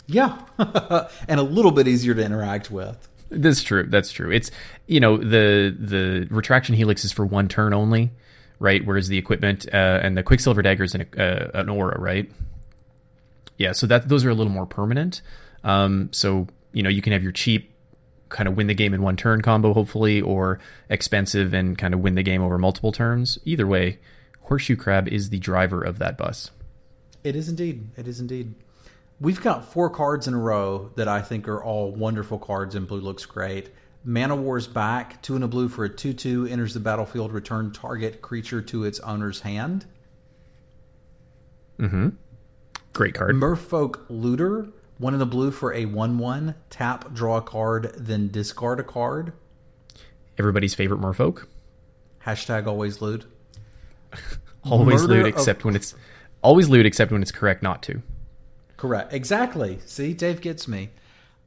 [0.07, 0.39] Yeah,
[1.29, 3.09] and a little bit easier to interact with.
[3.31, 3.85] That's true.
[3.85, 4.31] That's true.
[4.31, 4.51] It's
[4.87, 8.11] you know the the retraction helix is for one turn only,
[8.59, 8.85] right?
[8.85, 12.31] Whereas the equipment uh, and the quicksilver dagger is an, uh, an aura, right?
[13.57, 15.23] Yeah, so that those are a little more permanent.
[15.65, 17.73] Um, so you know you can have your cheap
[18.29, 20.59] kind of win the game in one turn combo, hopefully, or
[20.89, 23.39] expensive and kind of win the game over multiple turns.
[23.45, 23.99] Either way,
[24.43, 26.51] horseshoe crab is the driver of that bus.
[27.25, 27.89] It is indeed.
[27.97, 28.55] It is indeed.
[29.21, 32.87] We've got four cards in a row that I think are all wonderful cards, and
[32.87, 33.71] blue looks great.
[34.05, 38.23] Man-o'-War's back, two in a blue for a 2 2, enters the battlefield, return target
[38.23, 39.87] creature to its owner's hand.
[41.79, 42.09] Mm hmm.
[42.93, 43.35] Great card.
[43.35, 44.69] Merfolk Looter,
[44.99, 46.55] one in the blue for a 1 1.
[46.71, 49.33] Tap, draw a card, then discard a card.
[50.39, 51.47] Everybody's favorite merfolk.
[52.25, 53.25] Hashtag always loot.
[54.65, 55.67] always Murder loot except of...
[55.67, 55.95] when it's
[56.43, 58.03] always loot except when it's correct not to.
[58.77, 59.13] Correct.
[59.13, 59.79] Exactly.
[59.87, 60.91] See, Dave gets me.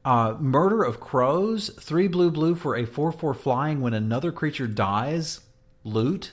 [0.04, 4.66] Uh, Murder of Crows, three blue blue for a 4 4 flying when another creature
[4.66, 5.40] dies.
[5.84, 6.32] Loot.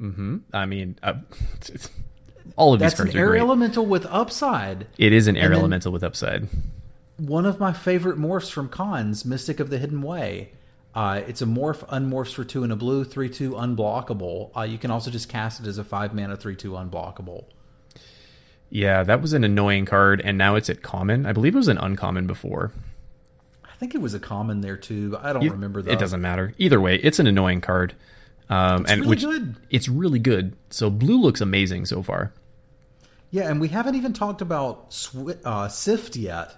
[0.00, 0.36] Mm hmm.
[0.52, 1.14] I mean, uh,
[2.56, 3.40] all of That's these cards an are air great.
[3.40, 4.86] elemental with upside.
[4.98, 6.48] It is an air elemental with upside.
[7.18, 10.52] One of my favorite morphs from Khans, Mystic of the Hidden Way.
[10.94, 14.50] Uh, it's a morph, unmorphs for two and a blue, three two unblockable.
[14.56, 17.44] Uh, you can also just cast it as a five mana three two unblockable.
[18.70, 21.26] Yeah, that was an annoying card, and now it's at common.
[21.26, 22.72] I believe it was an uncommon before.
[23.64, 25.92] I think it was a common there too, but I don't you, remember that.
[25.92, 26.54] It doesn't matter.
[26.56, 27.94] Either way, it's an annoying card.
[28.48, 29.56] Um, it's and really which, good.
[29.70, 30.56] It's really good.
[30.70, 32.32] So blue looks amazing so far.
[33.30, 36.54] Yeah, and we haven't even talked about Sw- uh, Sift yet,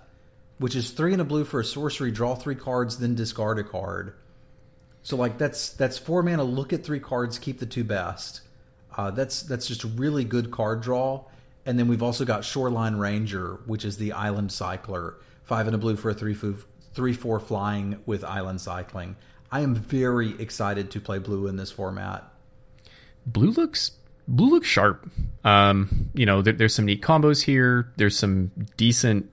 [0.59, 2.11] which is three and a blue for a sorcery.
[2.11, 4.15] Draw three cards, then discard a card.
[5.03, 6.45] So like that's that's four mana.
[6.45, 8.43] Look at three cards, keep the two best.
[8.97, 11.25] Uh, that's that's just really good card draw.
[11.65, 15.79] And then we've also got Shoreline Ranger, which is the Island Cycler, five and a
[15.79, 16.37] blue for a three
[16.93, 19.17] three four flying with Island Cycling.
[19.51, 22.25] I am very excited to play blue in this format.
[23.27, 23.93] Blue looks
[24.29, 25.09] blue looks sharp.
[25.45, 27.91] Um, you know, there, there's some neat combos here.
[27.97, 29.31] There's some decent,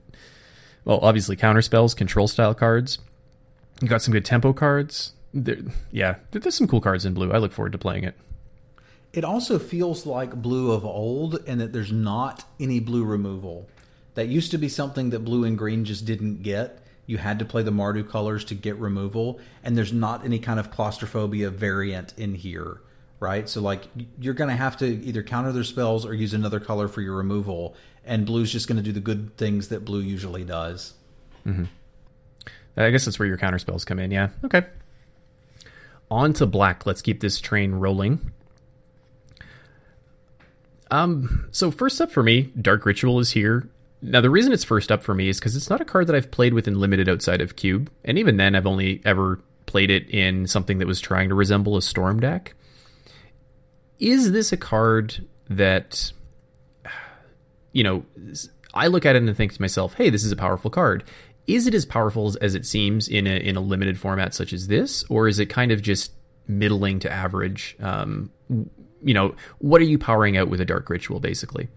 [0.84, 2.98] well, obviously counter spells, control style cards.
[3.80, 5.12] You got some good tempo cards.
[5.34, 5.58] There,
[5.92, 7.30] yeah, there's some cool cards in blue.
[7.30, 8.14] I look forward to playing it.
[9.12, 13.68] It also feels like blue of old, and that there's not any blue removal.
[14.14, 17.44] That used to be something that blue and green just didn't get you had to
[17.44, 22.12] play the Mardu colors to get removal, and there's not any kind of claustrophobia variant
[22.16, 22.80] in here,
[23.20, 23.48] right?
[23.48, 23.84] So like
[24.20, 27.16] you're going to have to either counter their spells or use another color for your
[27.16, 30.94] removal, and blue's just going to do the good things that blue usually does.
[31.46, 31.64] Mm-hmm.
[32.76, 34.10] I guess that's where your counter spells come in.
[34.10, 34.28] Yeah.
[34.44, 34.64] Okay.
[36.10, 36.86] On to black.
[36.86, 38.32] Let's keep this train rolling.
[40.90, 41.48] Um.
[41.50, 43.68] So first up for me, Dark Ritual is here.
[44.02, 46.14] Now, the reason it's first up for me is because it's not a card that
[46.14, 49.90] I've played with in limited outside of Cube, and even then, I've only ever played
[49.90, 52.54] it in something that was trying to resemble a Storm deck.
[53.98, 56.12] Is this a card that,
[57.72, 58.04] you know,
[58.74, 61.02] I look at it and think to myself, "Hey, this is a powerful card."
[61.46, 64.66] Is it as powerful as it seems in a in a limited format such as
[64.66, 66.12] this, or is it kind of just
[66.46, 67.76] middling to average?
[67.80, 68.30] Um,
[69.02, 71.68] you know, what are you powering out with a Dark Ritual, basically?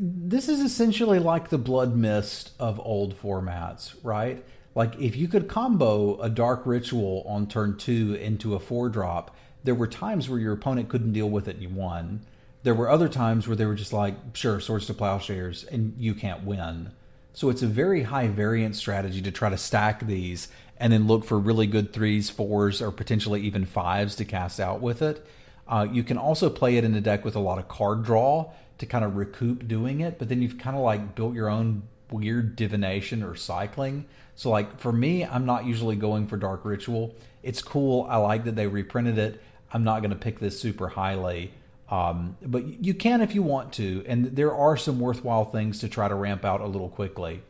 [0.00, 4.44] This is essentially like the blood mist of old formats, right?
[4.74, 9.34] Like if you could combo a dark ritual on turn two into a four drop,
[9.64, 12.24] there were times where your opponent couldn't deal with it and you won.
[12.62, 16.14] There were other times where they were just like, sure, swords to plowshares, and you
[16.14, 16.92] can't win.
[17.32, 21.24] So it's a very high variance strategy to try to stack these and then look
[21.24, 25.24] for really good threes, fours, or potentially even fives to cast out with it.
[25.66, 28.50] Uh, you can also play it in a deck with a lot of card draw
[28.78, 31.82] to kind of recoup doing it, but then you've kind of like built your own
[32.10, 34.06] weird divination or cycling.
[34.34, 37.14] So like for me, I'm not usually going for Dark Ritual.
[37.42, 38.06] It's cool.
[38.08, 39.42] I like that they reprinted it.
[39.72, 41.52] I'm not going to pick this super highly.
[41.90, 45.88] Um, but you can if you want to, and there are some worthwhile things to
[45.88, 47.42] try to ramp out a little quickly.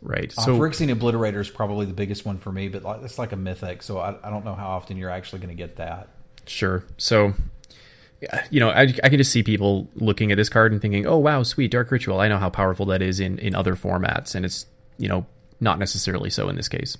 [0.00, 0.32] Right.
[0.36, 3.32] Uh, So Phyrexian Obliterator is probably the biggest one for me, but like, it's like
[3.32, 6.08] a mythic, so I, I don't know how often you're actually going to get that.
[6.46, 6.84] Sure.
[6.96, 7.34] So,
[8.50, 11.18] you know, I, I can just see people looking at this card and thinking, "Oh,
[11.18, 12.20] wow, sweet Dark Ritual.
[12.20, 14.66] I know how powerful that is in in other formats," and it's
[14.98, 15.26] you know
[15.60, 16.96] not necessarily so in this case.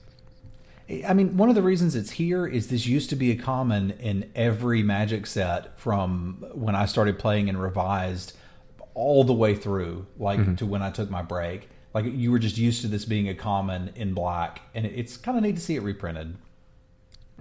[1.07, 3.93] I mean, one of the reasons it's here is this used to be a common
[3.93, 8.37] in every Magic set from when I started playing and revised
[8.95, 11.69] all the way through, like to when I took my break.
[11.95, 15.37] Like you were just used to this being a common in black, and it's kind
[15.37, 16.37] of neat to see it reprinted.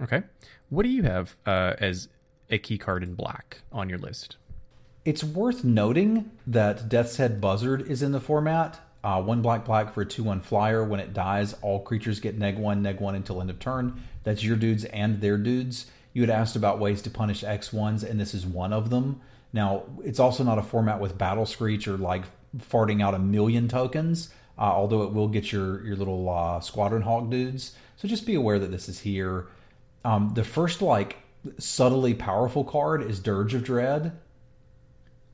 [0.02, 0.22] Okay.
[0.70, 2.08] What do you have uh, as
[2.52, 4.36] a key card in black on your list?
[5.04, 8.78] It's worth noting that Death's Head Buzzard is in the format.
[9.02, 10.84] Uh, one black black for a 2 1 flyer.
[10.84, 14.00] When it dies, all creatures get neg 1, neg 1 until end of turn.
[14.22, 15.86] That's your dudes and their dudes.
[16.12, 19.20] You had asked about ways to punish X1s, and this is one of them.
[19.52, 22.24] Now, it's also not a format with Battle Screech or like
[22.56, 27.02] farting out a million tokens, uh, although it will get your, your little uh, Squadron
[27.02, 27.74] Hawk dudes.
[27.96, 29.46] So just be aware that this is here.
[30.04, 31.16] Um, the first, like,
[31.58, 34.18] subtly powerful card is Dirge of Dread.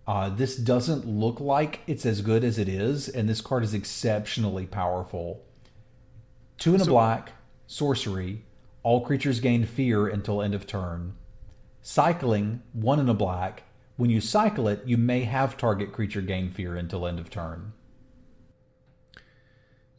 [0.06, 3.74] Uh, this doesn't look like it's as good as it is, and this card is
[3.74, 5.44] exceptionally powerful.
[6.56, 7.32] Two in a black,
[7.66, 8.44] sorcery.
[8.82, 11.14] All creatures gain fear until end of turn.
[11.82, 13.64] Cycling, one in a black.
[13.96, 17.72] When you cycle it, you may have target creature gain fear until end of turn.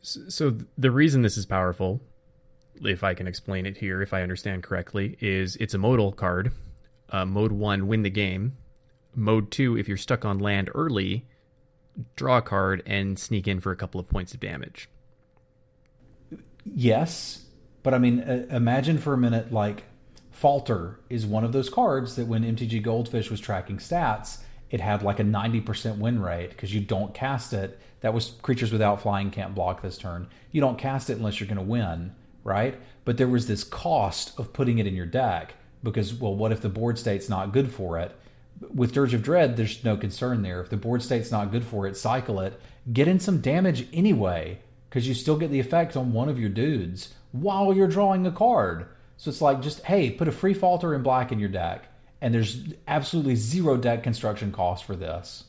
[0.01, 2.01] So the reason this is powerful,
[2.83, 6.51] if I can explain it here, if I understand correctly, is it's a modal card.
[7.09, 8.57] Uh, mode one, win the game.
[9.15, 11.25] Mode two, if you're stuck on land early,
[12.15, 14.89] draw a card and sneak in for a couple of points of damage.
[16.63, 17.45] Yes,
[17.83, 19.83] but I mean, uh, imagine for a minute like
[20.31, 25.01] Falter is one of those cards that when MTG Goldfish was tracking stats, it had
[25.03, 27.79] like a 90% win rate because you don't cast it.
[28.01, 30.27] That was creatures without flying can't block this turn.
[30.51, 32.79] You don't cast it unless you're going to win, right?
[33.05, 36.61] But there was this cost of putting it in your deck because, well, what if
[36.61, 38.15] the board state's not good for it?
[38.73, 40.61] With Dirge of Dread, there's no concern there.
[40.61, 42.59] If the board state's not good for it, cycle it.
[42.91, 44.59] Get in some damage anyway
[44.89, 48.31] because you still get the effect on one of your dudes while you're drawing a
[48.31, 48.87] card.
[49.17, 51.85] So it's like just hey, put a free falter in black in your deck,
[52.21, 55.45] and there's absolutely zero deck construction cost for this.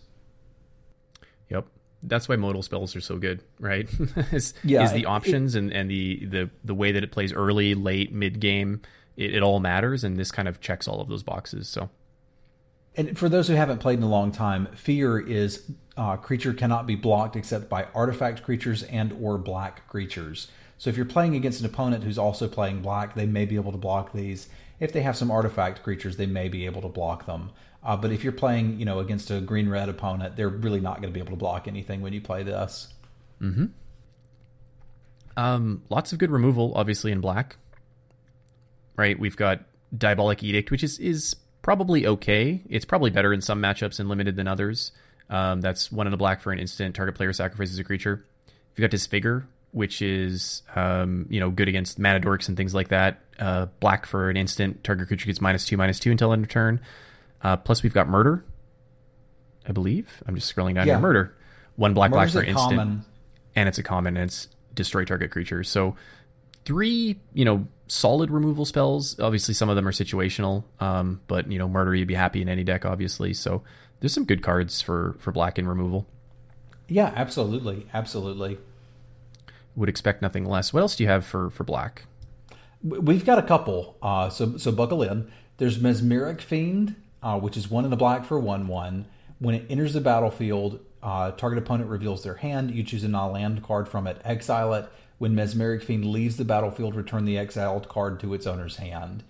[2.03, 3.89] That's why modal spells are so good, right?
[4.33, 7.33] is, Yeah, is the it- options and, and the, the, the way that it plays
[7.33, 8.81] early, late, mid game,
[9.17, 11.69] it, it all matters, and this kind of checks all of those boxes.
[11.69, 11.91] So
[12.97, 16.87] And for those who haven't played in a long time, fear is uh, creature cannot
[16.87, 20.49] be blocked except by artifact creatures and or black creatures.
[20.79, 23.73] So if you're playing against an opponent who's also playing black, they may be able
[23.73, 24.49] to block these.
[24.79, 27.51] If they have some artifact creatures, they may be able to block them.
[27.83, 30.97] Uh, but if you're playing, you know, against a green red opponent, they're really not
[31.01, 32.89] going to be able to block anything when you play this.
[35.37, 37.57] Um, lots of good removal, obviously in black.
[38.97, 39.61] Right, we've got
[39.97, 42.63] Diabolic Edict, which is is probably okay.
[42.69, 44.93] It's probably better in some matchups and limited than others.
[45.31, 46.95] Um, that's one in the black for an instant.
[46.95, 48.25] Target player sacrifices a creature.
[48.77, 52.89] You've got Disfigure, which is um, you know good against mana dorks and things like
[52.89, 53.21] that.
[53.39, 54.85] Uh, black for an instant.
[54.85, 56.81] Target creature gets minus two, minus two until end of turn.
[57.43, 58.45] Uh, plus, we've got Murder.
[59.69, 60.95] I believe I'm just scrolling down Yeah.
[60.95, 61.01] here.
[61.01, 61.37] Murder,
[61.77, 63.05] one black black for instant common.
[63.55, 65.69] and it's a common and it's destroy target creatures.
[65.69, 65.97] So
[66.65, 69.19] three, you know, solid removal spells.
[69.21, 72.49] Obviously, some of them are situational, um, but you know, murder you'd be happy in
[72.49, 73.35] any deck, obviously.
[73.35, 73.63] So
[74.01, 76.07] there's some good cards for for black in removal.
[76.89, 78.59] Yeah, absolutely, absolutely.
[79.77, 80.73] Would expect nothing less.
[80.73, 82.07] What else do you have for for black?
[82.83, 85.31] We've got a couple, uh, so so buckle in.
[85.59, 89.07] There's Mesmeric Fiend, uh, which is one in the black for one one.
[89.39, 92.71] When it enters the battlefield, uh, target opponent reveals their hand.
[92.71, 94.89] You choose a non-land card from it, exile it.
[95.19, 99.23] When Mesmeric Fiend leaves the battlefield, return the exiled card to its owner's hand.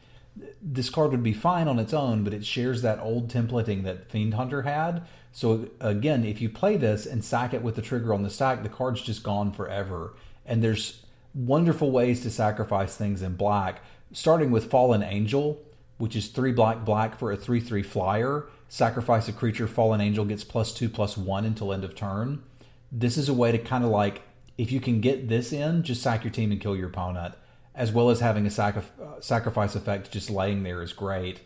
[0.63, 4.11] This card would be fine on its own, but it shares that old templating that
[4.11, 5.03] Fiend Hunter had.
[5.33, 8.63] So again, if you play this and sack it with the trigger on the stack,
[8.63, 10.15] the card's just gone forever.
[10.47, 13.83] And there's wonderful ways to sacrifice things in black,
[14.13, 15.61] starting with Fallen Angel,
[16.01, 18.47] which is three black black for a 3 3 flyer.
[18.69, 22.43] Sacrifice a creature, Fallen Angel gets plus two plus one until end of turn.
[22.91, 24.23] This is a way to kind of like,
[24.57, 27.35] if you can get this in, just sack your team and kill your opponent,
[27.75, 31.41] as well as having a sacri- uh, sacrifice effect just laying there is great.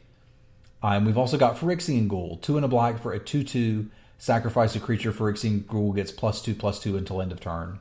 [0.83, 3.91] And we've also got Phyrexian Ghoul, two in a black for a 2 2.
[4.19, 7.81] Sacrifice a creature, Phyrexian Ghoul gets plus two plus two until end of turn.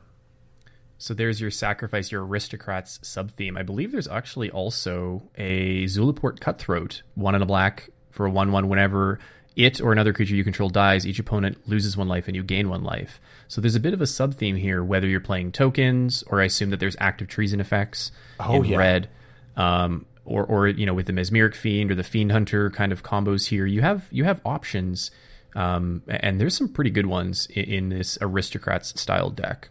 [1.04, 3.58] So there's your sacrifice, your aristocrats sub theme.
[3.58, 8.52] I believe there's actually also a Zulaport Cutthroat, one in a black for a one
[8.52, 8.70] one.
[8.70, 9.18] Whenever
[9.54, 12.70] it or another creature you control dies, each opponent loses one life and you gain
[12.70, 13.20] one life.
[13.48, 16.44] So there's a bit of a sub theme here, whether you're playing tokens or I
[16.46, 18.78] assume that there's active treason effects Oh, in yeah.
[18.78, 19.10] red,
[19.58, 23.02] um, or or you know with the mesmeric fiend or the fiend hunter kind of
[23.02, 23.66] combos here.
[23.66, 25.10] You have you have options,
[25.54, 29.68] um, and there's some pretty good ones in, in this aristocrats style deck.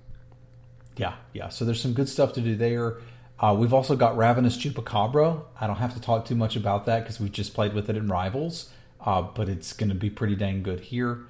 [0.98, 1.50] Yeah, yeah.
[1.50, 2.98] So there's some good stuff to do there.
[3.40, 5.44] Uh, we've also got Ravenous Chupacabra.
[5.60, 7.98] I don't have to talk too much about that because we've just played with it
[7.98, 8.70] in Rivals,
[9.02, 11.26] uh, but it's going to be pretty dang good here.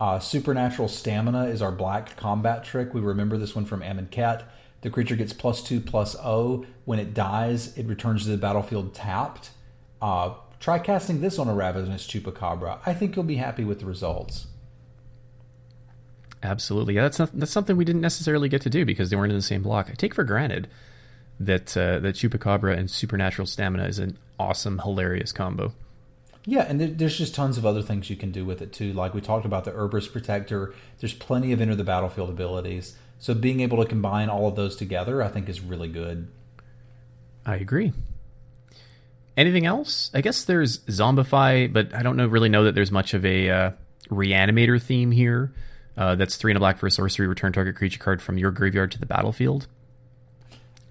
[0.00, 2.94] Uh, Supernatural Stamina is our black combat trick.
[2.94, 4.44] We remember this one from Amonkhet.
[4.82, 6.64] The creature gets plus two plus O.
[6.84, 9.50] When it dies, it returns to the battlefield tapped.
[10.00, 12.80] Uh, try casting this on a Ravenous Chupacabra.
[12.86, 14.46] I think you'll be happy with the results.
[16.42, 17.02] Absolutely, yeah.
[17.02, 19.42] That's not, that's something we didn't necessarily get to do because they weren't in the
[19.42, 19.88] same block.
[19.90, 20.68] I take for granted
[21.40, 25.72] that uh, that Chupacabra and Supernatural Stamina is an awesome, hilarious combo.
[26.44, 28.92] Yeah, and there, there's just tons of other things you can do with it too.
[28.92, 30.74] Like we talked about the Urbis Protector.
[30.98, 32.96] There's plenty of enter the battlefield abilities.
[33.18, 36.28] So being able to combine all of those together, I think, is really good.
[37.44, 37.92] I agree.
[39.36, 40.10] Anything else?
[40.14, 43.50] I guess there's Zombify, but I don't know really know that there's much of a
[43.50, 43.70] uh,
[44.08, 45.52] reanimator theme here.
[45.98, 47.26] Uh, that's three and a black for a sorcery.
[47.26, 49.66] Return target creature card from your graveyard to the battlefield.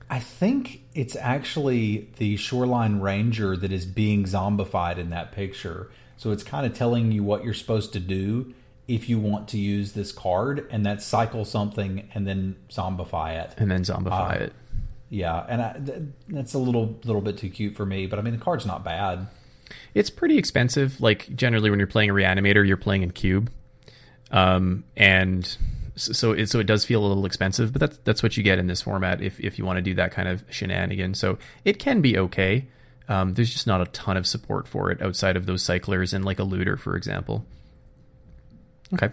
[0.10, 5.90] I think it's actually the Shoreline Ranger that is being zombified in that picture.
[6.18, 8.54] So it's kind of telling you what you're supposed to do
[8.88, 13.54] if you want to use this card, and that's cycle something and then zombify it.
[13.58, 14.54] and then zombify it.
[15.10, 18.22] Yeah, and I, th- that's a little little bit too cute for me, but I
[18.22, 19.28] mean the card's not bad.
[19.94, 21.00] It's pretty expensive.
[21.00, 23.50] Like generally, when you're playing a reanimator, you're playing in cube,
[24.32, 25.58] um, and
[25.96, 27.74] so it so it does feel a little expensive.
[27.74, 29.94] But that's that's what you get in this format if if you want to do
[29.96, 31.14] that kind of shenanigan.
[31.14, 32.68] So it can be okay.
[33.10, 36.26] Um, there's just not a ton of support for it outside of those cyclers and
[36.26, 37.46] like a looter, for example.
[38.94, 39.10] Okay.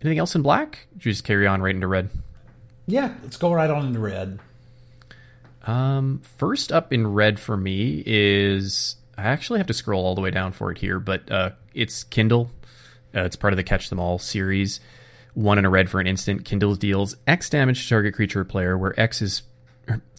[0.00, 0.86] Anything else in black?
[0.94, 2.08] You just carry on right into red.
[2.86, 4.38] Yeah, let's go right on into red.
[5.66, 10.20] Um, first up in red for me is I actually have to scroll all the
[10.20, 12.50] way down for it here, but uh, it's Kindle.
[13.18, 14.80] Uh, it's part of the Catch Them All series.
[15.34, 16.44] One in a red for an instant.
[16.44, 19.42] Kindles deals X damage to target creature or player, where X is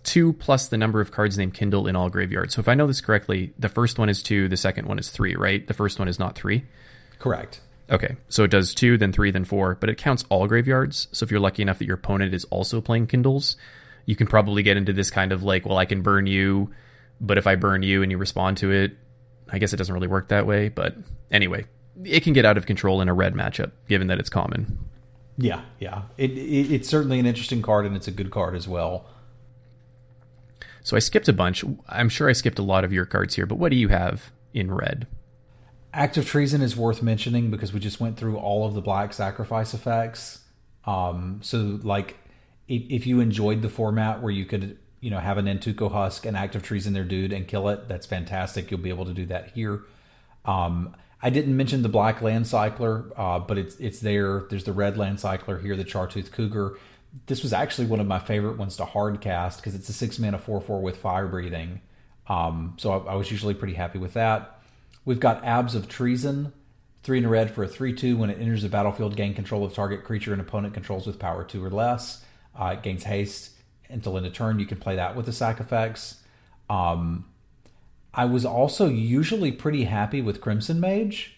[0.04, 2.56] two plus the number of cards named Kindle in all graveyards.
[2.56, 5.10] So if I know this correctly, the first one is two, the second one is
[5.10, 5.66] three, right?
[5.66, 6.66] The first one is not three.
[7.20, 7.62] Correct.
[7.90, 11.08] Okay, so it does two, then three, then four, but it counts all graveyards.
[11.12, 13.58] So if you're lucky enough that your opponent is also playing Kindles,
[14.06, 16.72] you can probably get into this kind of like, well, I can burn you,
[17.20, 18.96] but if I burn you and you respond to it,
[19.50, 20.70] I guess it doesn't really work that way.
[20.70, 20.96] But
[21.32, 21.66] anyway,
[22.04, 24.80] it can get out of control in a red matchup, given that it's common.
[25.38, 26.04] Yeah, yeah.
[26.18, 29.06] It, it it's certainly an interesting card, and it's a good card as well.
[30.84, 31.64] So I skipped a bunch.
[31.88, 34.32] I'm sure I skipped a lot of your cards here, but what do you have
[34.54, 35.08] in red?
[35.94, 39.14] Act of Treason is worth mentioning because we just went through all of the black
[39.14, 40.40] sacrifice effects.
[40.86, 42.18] Um, so, like,
[42.68, 46.26] if, if you enjoyed the format where you could, you know, have a Nantuko Husk,
[46.26, 48.70] and Act of Treason their dude, and kill it, that's fantastic.
[48.70, 49.82] You'll be able to do that here.
[50.46, 54.44] Um, I didn't mention the black land cycler, uh, but it's it's there.
[54.50, 56.78] There's the red land cycler here, the Chartooth Cougar.
[57.26, 60.18] This was actually one of my favorite ones to hard cast because it's a six
[60.20, 61.82] mana four four with fire breathing.
[62.28, 64.62] Um, so I, I was usually pretty happy with that.
[65.04, 66.54] We've got Abs of Treason,
[67.04, 68.16] three in a red for a three two.
[68.16, 71.44] When it enters the battlefield, gain control of target creature and opponent controls with power
[71.44, 72.24] two or less.
[72.58, 73.52] Uh, it gains haste
[73.90, 74.60] until end of turn.
[74.60, 76.22] You can play that with the sack effects.
[76.70, 77.26] Um,
[78.14, 81.36] I was also usually pretty happy with Crimson Mage,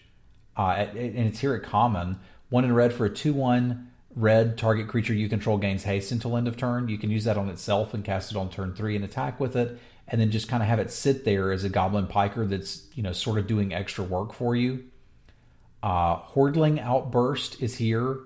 [0.56, 2.18] uh, and it's here at common.
[2.48, 6.36] One in red for a 2 1 red target creature you control gains haste until
[6.36, 6.88] end of turn.
[6.88, 9.56] You can use that on itself and cast it on turn three and attack with
[9.56, 12.86] it, and then just kind of have it sit there as a goblin piker that's,
[12.94, 14.84] you know, sort of doing extra work for you.
[15.82, 18.20] Uh, Hordling Outburst is here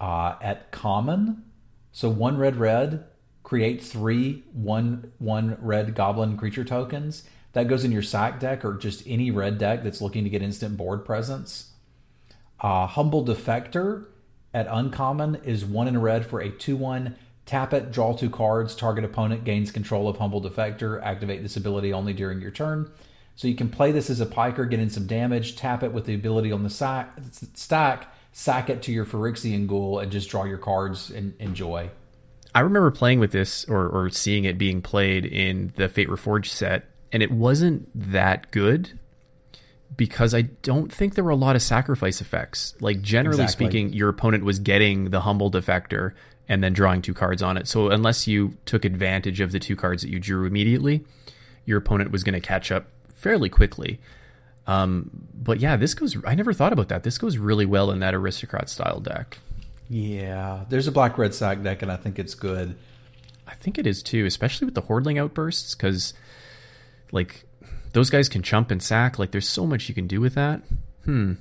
[0.00, 1.44] uh, at common.
[1.92, 3.04] So one red red,
[3.42, 7.22] create three one one red goblin creature tokens.
[7.54, 10.42] That goes in your sack deck or just any red deck that's looking to get
[10.42, 11.70] instant board presence.
[12.60, 14.06] Uh, Humble Defector
[14.52, 17.16] at uncommon is one in red for a 2 1.
[17.46, 21.02] Tap it, draw two cards, target opponent gains control of Humble Defector.
[21.02, 22.90] Activate this ability only during your turn.
[23.36, 26.06] So you can play this as a piker, get in some damage, tap it with
[26.06, 27.16] the ability on the sack,
[27.54, 31.90] stack, sack it to your Phyrexian Ghoul, and just draw your cards and enjoy.
[32.54, 36.46] I remember playing with this or, or seeing it being played in the Fate Reforged
[36.46, 38.98] set, and it wasn't that good
[39.96, 42.74] because I don't think there were a lot of sacrifice effects.
[42.80, 43.66] Like generally Exactly.
[43.66, 46.12] speaking, your opponent was getting the humble defector
[46.48, 47.68] and then drawing two cards on it.
[47.68, 51.04] So unless you took advantage of the two cards that you drew immediately,
[51.64, 54.00] your opponent was going to catch up fairly quickly.
[54.66, 56.16] Um, but yeah, this goes.
[56.26, 57.04] I never thought about that.
[57.04, 59.38] This goes really well in that aristocrat style deck.
[59.88, 62.74] Yeah, there's a black red sack deck, and I think it's good.
[63.46, 66.14] I think it is too, especially with the hordling outbursts, because
[67.12, 67.44] like
[67.92, 69.18] those guys can chump and sack.
[69.18, 70.62] Like there's so much you can do with that.
[71.04, 71.34] Hmm.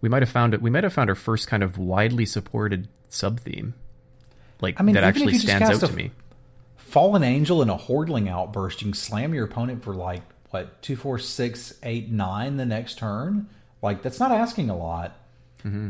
[0.00, 0.62] We might have found it.
[0.62, 3.74] We might have found our first kind of widely supported sub theme,
[4.60, 6.12] like I mean, that actually if you just stands out to me.
[6.76, 10.96] Fallen Angel and a Hordling outburst, you can slam your opponent for like what two,
[10.96, 13.48] four, six, eight, nine the next turn.
[13.82, 15.16] Like that's not asking a lot.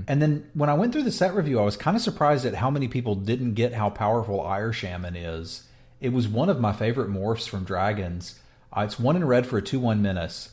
[0.08, 2.54] And then when I went through the set review, I was kind of surprised at
[2.54, 5.64] how many people didn't get how powerful Ire Shaman is.
[6.00, 8.40] It was one of my favorite morphs from Dragons.
[8.76, 10.50] Uh, it's one in red for a two-one menace.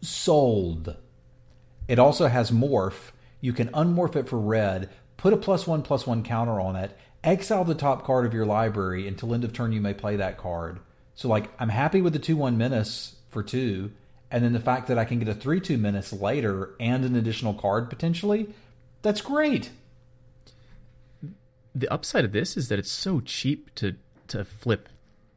[0.00, 0.96] Sold.
[1.86, 3.12] It also has morph.
[3.40, 6.96] You can unmorph it for red, put a plus one plus one counter on it,
[7.24, 10.36] exile the top card of your library until end of turn you may play that
[10.38, 10.80] card.
[11.14, 13.92] So like I'm happy with the two one menace for two,
[14.30, 17.16] and then the fact that I can get a three two menace later and an
[17.16, 18.52] additional card potentially,
[19.02, 19.70] that's great.
[21.78, 23.94] the upside of this is that it's so cheap to
[24.28, 24.88] to flip,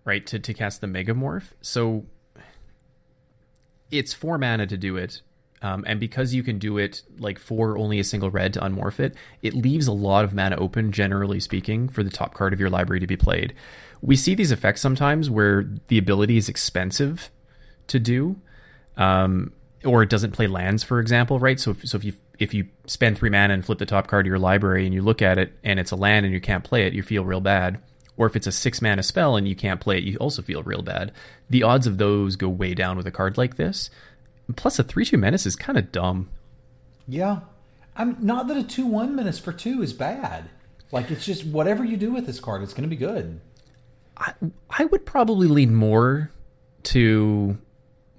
[0.06, 0.26] right?
[0.28, 1.52] To to cast the Megamorph.
[1.62, 2.06] So
[3.92, 5.22] it's four mana to do it.
[5.64, 9.00] Um, and because you can do it like for only a single red to unmorph
[9.00, 12.60] it, it leaves a lot of mana open, generally speaking, for the top card of
[12.60, 13.54] your library to be played.
[14.02, 17.30] We see these effects sometimes where the ability is expensive
[17.88, 18.38] to do,
[18.98, 19.54] um,
[19.86, 21.60] or it doesn't play lands, for example, right?
[21.60, 24.26] So, if, so if you if you spend three mana and flip the top card
[24.26, 26.64] of your library and you look at it and it's a land and you can't
[26.64, 27.80] play it, you feel real bad.
[28.18, 30.64] Or if it's a six mana spell and you can't play it, you also feel
[30.64, 31.12] real bad.
[31.50, 33.90] The odds of those go way down with a card like this.
[34.56, 36.30] Plus, a three two menace is kind of dumb.
[37.08, 37.42] Yeah.
[37.96, 40.50] I'm not that a two one menace for two is bad.
[40.92, 43.40] Like it's just whatever you do with this card, it's gonna be good.
[44.18, 44.34] I,
[44.70, 46.32] I would probably lean more
[46.84, 47.58] to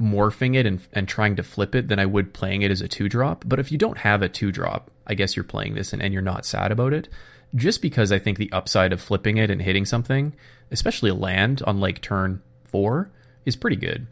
[0.01, 2.89] morphing it and, and trying to flip it than I would playing it as a
[2.89, 3.45] two drop.
[3.47, 6.13] But if you don't have a two drop, I guess you're playing this and, and
[6.13, 7.09] you're not sad about it.
[7.55, 10.35] Just because I think the upside of flipping it and hitting something,
[10.71, 13.11] especially a land on like turn four,
[13.45, 14.07] is pretty good.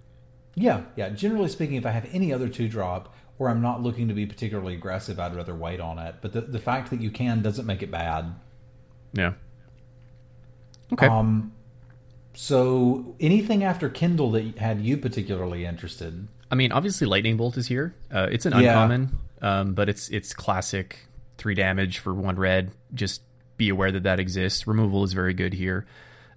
[0.55, 1.09] Yeah, yeah.
[1.09, 4.26] Generally speaking, if I have any other two drop or I'm not looking to be
[4.26, 6.16] particularly aggressive, I'd rather wait on it.
[6.20, 8.34] But the, the fact that you can doesn't make it bad.
[9.14, 9.32] Yeah.
[10.93, 11.07] Okay.
[11.07, 11.53] Um,
[12.34, 16.28] so anything after Kindle that had you particularly interested?
[16.51, 17.95] I mean, obviously, lightning bolt is here.
[18.12, 18.59] Uh, it's an Yeah.
[18.59, 21.07] uncommon, um, but it's it's classic
[21.38, 22.72] three damage for one red.
[22.93, 23.22] Just
[23.61, 24.67] be aware that that exists.
[24.67, 25.87] Removal is very good here.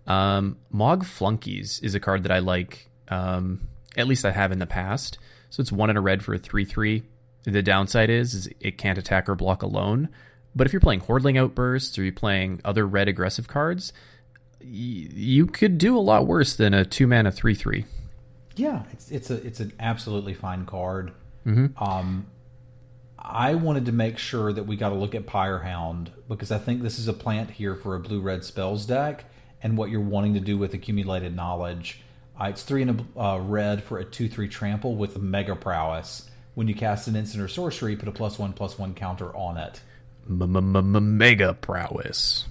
[0.05, 2.89] Um, Mog Flunkies is a card that I like.
[3.07, 3.67] Um,
[3.97, 5.17] at least I have in the past.
[5.49, 7.03] So it's one in a red for a three three.
[7.45, 10.09] The downside is, is it can't attack or block alone.
[10.55, 13.91] But if you're playing Hordeling Outbursts or you're playing other red aggressive cards,
[14.61, 17.85] y- you could do a lot worse than a two mana three three.
[18.55, 21.11] Yeah, it's it's a it's an absolutely fine card.
[21.77, 22.27] Um,
[23.23, 26.57] I wanted to make sure that we got to look at Pyre Hound because I
[26.57, 29.25] think this is a plant here for a blue red spells deck
[29.61, 32.01] and what you're wanting to do with accumulated knowledge.
[32.39, 36.29] Uh, it's three and a uh, red for a two three trample with mega prowess.
[36.53, 39.57] When you cast an instant or sorcery, put a plus one plus one counter on
[39.57, 39.81] it.
[40.27, 42.45] Mega prowess.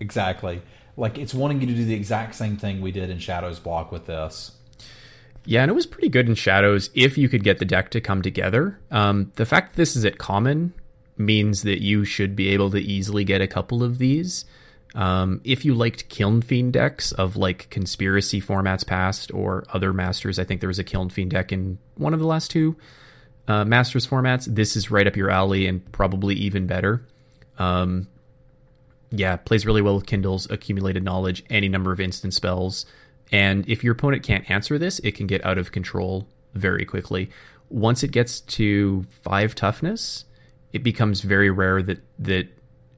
[0.00, 0.62] Exactly.
[0.96, 3.92] Like it's wanting you to do the exact same thing we did in Shadows Block
[3.92, 4.52] with this.
[5.46, 8.00] Yeah, and it was pretty good in Shadows if you could get the deck to
[8.00, 8.78] come together.
[8.90, 10.72] Um, the fact that this is at common
[11.16, 14.44] means that you should be able to easily get a couple of these.
[14.94, 20.38] Um, if you liked Kiln Fiend decks of like conspiracy formats past or other masters,
[20.38, 22.76] I think there was a Kiln Fiend deck in one of the last two
[23.48, 24.46] uh, masters formats.
[24.46, 27.06] This is right up your alley and probably even better.
[27.58, 28.08] Um,
[29.10, 32.86] yeah, plays really well with Kindle's accumulated knowledge, any number of instant spells.
[33.34, 37.30] And if your opponent can't answer this, it can get out of control very quickly.
[37.68, 40.24] Once it gets to five toughness,
[40.72, 42.46] it becomes very rare that that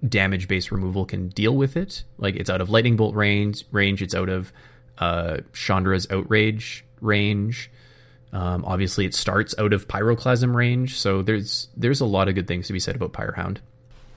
[0.07, 2.05] damage based removal can deal with it.
[2.19, 4.03] Like it's out of lightning bolt range, range.
[4.03, 4.53] It's out of
[4.99, 7.71] uh, Chandra's outrage range.
[8.31, 10.99] Um, obviously, it starts out of pyroclasm range.
[10.99, 13.63] So there's there's a lot of good things to be said about Pyre Hound.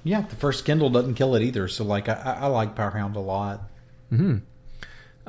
[0.03, 1.69] Yeah, the first Kindle doesn't kill it either.
[1.69, 3.69] So like I, I like Pyre Hound a lot.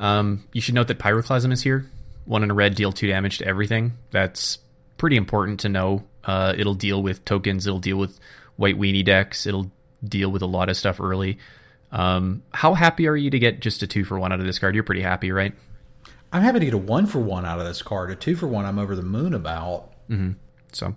[0.01, 1.89] Um, you should note that Pyroclasm is here.
[2.25, 3.93] One in a red, deal two damage to everything.
[4.09, 4.57] That's
[4.97, 6.03] pretty important to know.
[6.23, 7.65] Uh, it'll deal with tokens.
[7.65, 8.19] It'll deal with
[8.55, 9.45] white weenie decks.
[9.45, 9.71] It'll
[10.03, 11.37] deal with a lot of stuff early.
[11.91, 14.59] Um, how happy are you to get just a two for one out of this
[14.59, 14.75] card?
[14.75, 15.53] You're pretty happy, right?
[16.33, 18.09] I'm happy to get a one for one out of this card.
[18.11, 19.91] A two for one, I'm over the moon about.
[20.71, 20.95] So,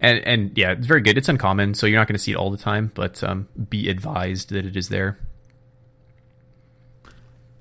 [0.00, 1.18] and and yeah, it's very good.
[1.18, 3.88] It's uncommon, so you're not going to see it all the time, but um, be
[3.88, 5.18] advised that it is there.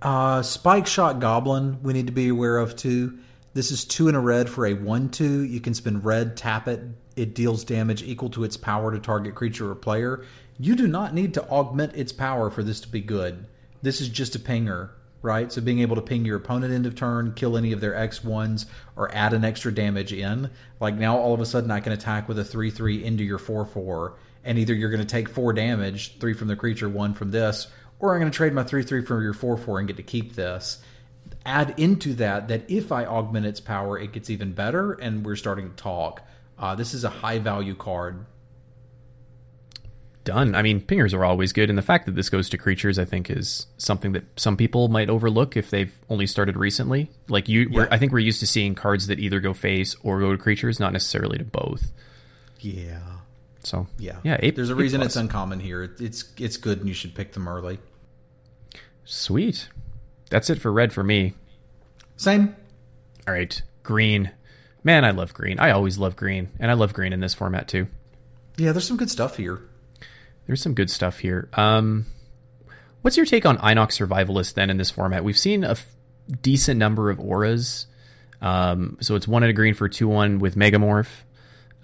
[0.06, 3.18] Uh, Spikeshot Goblin, we need to be aware of too.
[3.56, 5.42] This is two in a red for a 1 2.
[5.42, 6.80] You can spend red, tap it.
[7.16, 10.24] It deals damage equal to its power to target creature or player.
[10.60, 13.48] You do not need to augment its power for this to be good.
[13.82, 14.92] This is just a pinger,
[15.24, 15.52] right?
[15.52, 18.68] So being able to ping your opponent end of turn, kill any of their X1s,
[18.96, 20.52] or add an extra damage in.
[20.80, 23.40] Like now all of a sudden I can attack with a 3 3 into your
[23.40, 27.16] 4 4, and either you're going to take 4 damage, 3 from the creature, 1
[27.16, 27.66] from this,
[28.00, 30.04] or I'm going to trade my 3 3 for your 4 4 and get to
[30.04, 30.80] keep this.
[31.46, 35.36] Add into that that if I augment its power, it gets even better, and we're
[35.36, 36.22] starting to talk.
[36.58, 38.26] Uh, this is a high value card.
[40.24, 40.56] Done.
[40.56, 43.06] I mean, pingers are always good, and the fact that this goes to creatures, I
[43.06, 47.12] think, is something that some people might overlook if they've only started recently.
[47.30, 47.88] Like you, Yeah.
[47.92, 50.80] I think we're used to seeing cards that either go face or go to creatures,
[50.80, 51.92] not necessarily to both.
[52.60, 53.02] Yeah.
[53.66, 54.18] So Yeah.
[54.24, 54.38] yeah.
[54.42, 55.84] A, There's a reason it's uncommon here.
[55.84, 57.80] It- It's it's good and you should pick them early.
[59.04, 59.70] Sweet.
[60.30, 61.34] That's it for red for me.
[62.18, 62.56] Same.
[63.28, 64.32] All right, green.
[64.84, 65.60] Man, I love green.
[65.60, 67.88] I always love green, and I love green in this format too.
[68.58, 69.60] Yeah, there's some good stuff here.
[70.48, 71.50] There's some good stuff here.
[71.54, 72.06] Um,
[73.02, 75.24] what's your take on Ainok Survivalist then in this format?
[75.24, 75.88] We've seen a f-
[76.42, 77.88] decent number of auras.
[78.42, 81.08] Um, so it's one in a green for two one with Megamorph.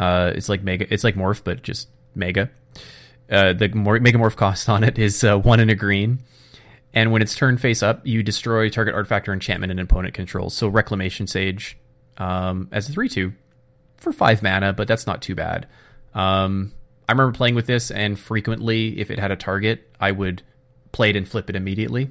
[0.01, 0.91] Uh, it's like mega.
[0.91, 2.49] It's like Morph, but just Mega.
[3.29, 6.23] Uh, the mor- Megamorph cost on it is uh, one in a green.
[6.91, 10.55] And when it's turned face up, you destroy target artifact or enchantment an opponent controls.
[10.55, 11.77] So Reclamation Sage
[12.17, 13.31] um, as a 3 2
[13.97, 15.67] for 5 mana, but that's not too bad.
[16.15, 16.73] Um,
[17.07, 20.41] I remember playing with this, and frequently, if it had a target, I would
[20.91, 22.09] play it and flip it immediately.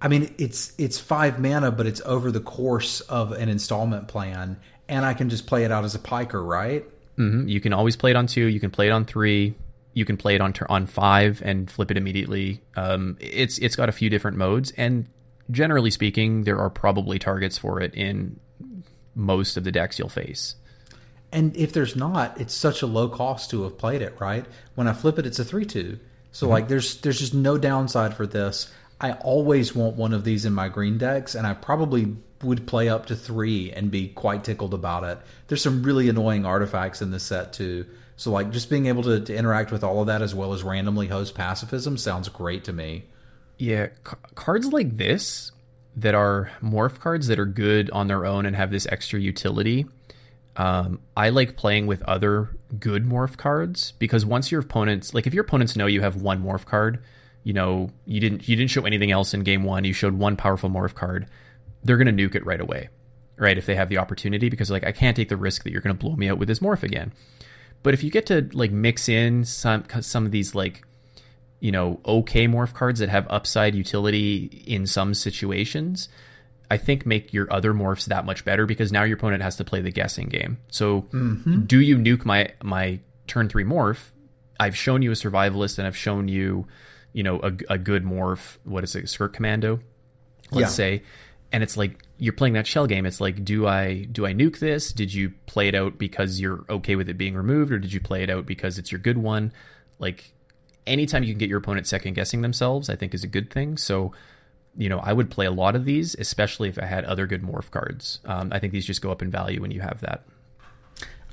[0.00, 4.58] I mean, it's it's five mana, but it's over the course of an installment plan,
[4.90, 6.84] and I can just play it out as a piker, right?
[7.16, 8.44] hmm You can always play it on two.
[8.44, 9.54] You can play it on three.
[9.94, 12.60] You can play it on on five and flip it immediately.
[12.76, 15.06] Um, it's it's got a few different modes, and
[15.50, 18.38] generally speaking, there are probably targets for it in
[19.14, 20.56] most of the decks you'll face.
[21.32, 24.44] And if there's not, it's such a low cost to have played it, right?
[24.74, 25.98] When I flip it, it's a three two.
[26.32, 28.72] So like, there's there's just no downside for this.
[29.00, 32.88] I always want one of these in my green decks, and I probably would play
[32.88, 35.18] up to three and be quite tickled about it.
[35.48, 37.86] There's some really annoying artifacts in this set too.
[38.16, 40.62] So like, just being able to, to interact with all of that as well as
[40.62, 43.04] randomly host pacifism sounds great to me.
[43.58, 45.52] Yeah, c- cards like this
[45.96, 49.86] that are morph cards that are good on their own and have this extra utility.
[50.56, 55.34] Um, I like playing with other good morph cards because once your opponents, like if
[55.34, 57.02] your opponents know you have one morph card,
[57.42, 59.84] you know you didn't you didn't show anything else in game one.
[59.84, 61.26] You showed one powerful morph card.
[61.84, 62.88] They're gonna nuke it right away,
[63.36, 63.56] right?
[63.56, 65.94] If they have the opportunity, because like I can't take the risk that you're gonna
[65.94, 67.12] blow me out with this morph again.
[67.82, 70.84] But if you get to like mix in some some of these like
[71.60, 76.08] you know, okay morph cards that have upside utility in some situations,
[76.70, 79.64] I think make your other morphs that much better because now your opponent has to
[79.64, 80.58] play the guessing game.
[80.70, 81.62] So, mm-hmm.
[81.62, 84.10] do you nuke my my turn three morph?
[84.58, 86.66] I've shown you a survivalist and I've shown you,
[87.12, 88.58] you know, a, a good morph.
[88.64, 89.80] What is it, Skirk Commando?
[90.50, 90.76] Let's Yeah.
[90.76, 91.02] say,
[91.52, 93.06] and it's like you're playing that shell game.
[93.06, 94.92] It's like, do I do I nuke this?
[94.92, 98.00] Did you play it out because you're okay with it being removed, or did you
[98.00, 99.52] play it out because it's your good one?
[99.98, 100.32] Like
[100.86, 103.76] anytime you can get your opponent second guessing themselves, I think is a good thing.
[103.76, 104.12] So,
[104.76, 107.42] you know, I would play a lot of these, especially if I had other good
[107.42, 108.20] morph cards.
[108.24, 110.24] Um, I think these just go up in value when you have that.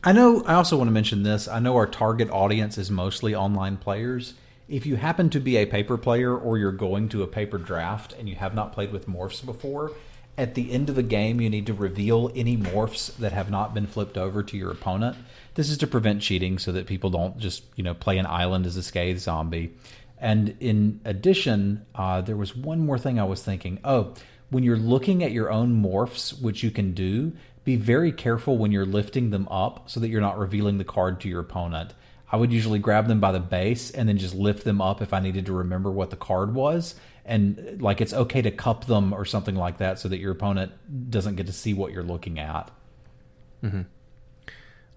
[0.03, 0.43] I know.
[0.45, 1.47] I also want to mention this.
[1.47, 4.35] I know our target audience is mostly online players.
[4.69, 8.13] If you happen to be a paper player or you're going to a paper draft
[8.13, 9.93] and you have not played with morphs before,
[10.37, 13.73] at the end of the game, you need to reveal any morphs that have not
[13.73, 15.17] been flipped over to your opponent.
[15.55, 18.65] This is to prevent cheating so that people don't just, you know, play an island
[18.65, 19.73] as a scathe zombie.
[20.19, 23.79] And in addition, uh, there was one more thing I was thinking.
[23.83, 24.13] Oh,
[24.49, 27.33] when you're looking at your own morphs, which you can do,
[27.63, 31.19] be very careful when you're lifting them up so that you're not revealing the card
[31.21, 31.93] to your opponent.
[32.31, 35.13] I would usually grab them by the base and then just lift them up if
[35.13, 36.95] I needed to remember what the card was.
[37.29, 40.71] And like it's okay to cup them or something like that so that your opponent
[41.11, 42.71] doesn't get to see what you're looking at.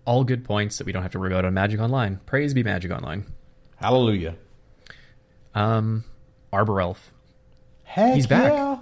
[0.05, 2.20] All good points that we don't have to worry about on Magic Online.
[2.27, 3.24] Praise be Magic Online.
[3.77, 4.36] Hallelujah.
[5.55, 6.05] Um,
[6.52, 7.12] Arbor Elf.
[7.82, 8.52] Heck He's back.
[8.52, 8.78] yeah.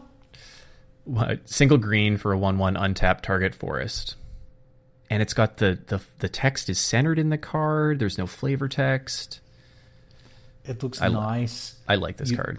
[1.04, 4.16] What- Single green for a one-one untapped target forest,
[5.08, 7.98] and it's got the the the text is centered in the card.
[7.98, 9.40] There's no flavor text.
[10.66, 11.76] It looks I nice.
[11.88, 12.58] I like this You- card.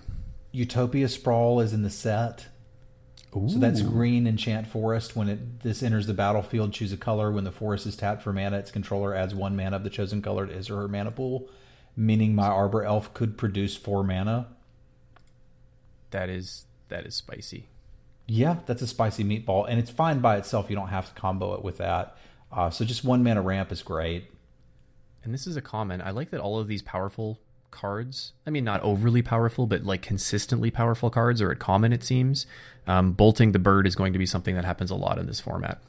[0.52, 2.48] Utopia Sprawl is in the set.
[3.32, 5.16] So that's green enchant forest.
[5.16, 7.32] When it this enters the battlefield, choose a color.
[7.32, 10.24] When the forest is tapped for mana, its controller adds one mana of the chosen
[10.24, 11.48] color to his or her mana pool,
[11.96, 14.48] meaning my Arbor Elf could produce four mana.
[16.10, 17.68] That is that is spicy.
[18.26, 20.70] Yeah, that's a spicy meatball, and it's fine by itself.
[20.72, 22.18] You don't have to combo it with that.
[22.52, 24.32] Uh, so just one mana ramp is great.
[25.24, 26.02] And this is a comment.
[26.04, 27.40] I like that all of these powerful
[27.72, 32.04] cards, I mean, not overly powerful, but like consistently powerful cards are at common, it
[32.04, 32.46] seems.
[32.88, 35.40] Um, bolting the bird is going to be something that happens a lot in this
[35.40, 35.82] format.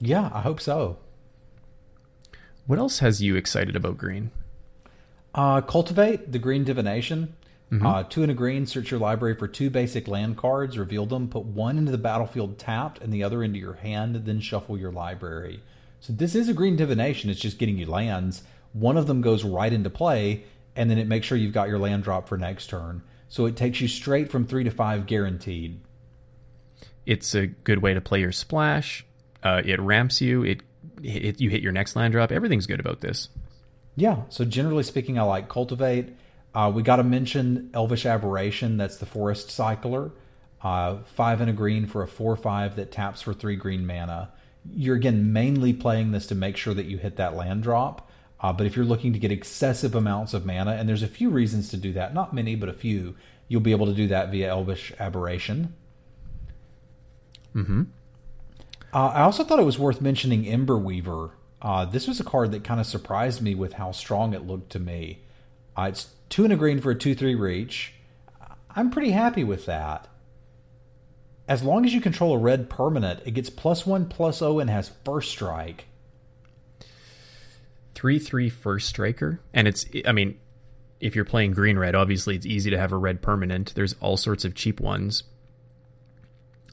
[0.00, 0.98] Yeah, I hope so.
[2.66, 4.30] What else has you excited about green?
[5.34, 7.34] Uh, cultivate the green divination.
[7.70, 7.86] Mm-hmm.
[7.86, 11.28] Uh, two in a green, search your library for two basic land cards, reveal them,
[11.28, 14.90] put one into the battlefield tapped and the other into your hand, then shuffle your
[14.90, 15.62] library.
[16.00, 18.42] So this is a green divination, it's just getting you lands.
[18.72, 20.44] One of them goes right into play,
[20.76, 23.02] and then it makes sure you've got your land drop for next turn.
[23.28, 25.80] So it takes you straight from three to five guaranteed.
[27.06, 29.04] It's a good way to play your splash.
[29.42, 30.42] Uh, it ramps you.
[30.42, 30.62] It,
[31.02, 32.32] it you hit your next land drop.
[32.32, 33.28] Everything's good about this.
[33.96, 34.22] Yeah.
[34.28, 36.10] So generally speaking, I like cultivate.
[36.54, 38.76] Uh, we got to mention Elvish Aberration.
[38.76, 40.10] That's the Forest Cycler.
[40.62, 44.32] Uh, five and a green for a four-five that taps for three green mana.
[44.70, 48.09] You're again mainly playing this to make sure that you hit that land drop.
[48.42, 51.28] Uh, but if you're looking to get excessive amounts of mana, and there's a few
[51.28, 53.14] reasons to do that, not many, but a few,
[53.48, 55.74] you'll be able to do that via Elvish Aberration.
[57.52, 57.82] Hmm.
[58.92, 61.30] I also thought it was worth mentioning Ember Weaver.
[61.62, 64.70] Uh, this was a card that kind of surprised me with how strong it looked
[64.72, 65.20] to me.
[65.76, 67.94] Uh, it's two and a green for a 2 3 reach.
[68.74, 70.08] I'm pretty happy with that.
[71.46, 74.70] As long as you control a red permanent, it gets plus one, plus O, and
[74.70, 75.86] has first strike.
[78.00, 79.40] 3 three first striker.
[79.52, 80.38] And it's, I mean,
[81.00, 83.74] if you're playing green red, obviously it's easy to have a red permanent.
[83.74, 85.24] There's all sorts of cheap ones.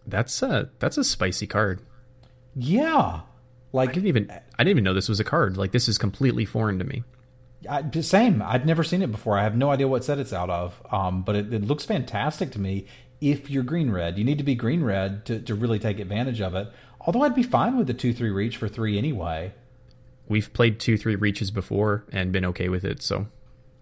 [0.06, 1.82] That's a that's a spicy card.
[2.56, 3.22] Yeah,
[3.74, 5.58] like I didn't even I didn't even know this was a card.
[5.58, 7.04] Like this is completely foreign to me.
[7.70, 8.42] I, same.
[8.42, 9.38] I'd never seen it before.
[9.38, 10.82] I have no idea what set it's out of.
[10.94, 12.86] Um, but it, it, looks fantastic to me.
[13.20, 16.40] If you're green red, you need to be green red to, to really take advantage
[16.40, 16.70] of it.
[17.02, 19.54] Although I'd be fine with the two three reach for three anyway.
[20.28, 23.02] We've played two three reaches before and been okay with it.
[23.02, 23.28] So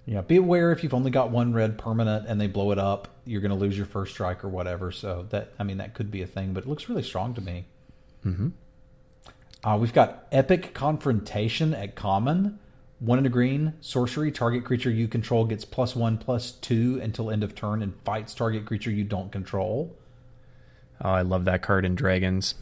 [0.06, 3.08] yeah, be aware if you've only got one red permanent and they blow it up,
[3.26, 4.92] you're going to lose your first strike or whatever.
[4.92, 7.42] So that I mean that could be a thing, but it looks really strong to
[7.42, 7.66] me.
[8.24, 8.50] Mm-hmm.
[9.64, 12.60] Uh, we've got Epic Confrontation at common.
[13.00, 17.30] One in a green, sorcery, target creature you control gets plus one, plus two until
[17.30, 19.98] end of turn and fights target creature you don't control.
[21.04, 22.56] Oh, I love that card in Dragons.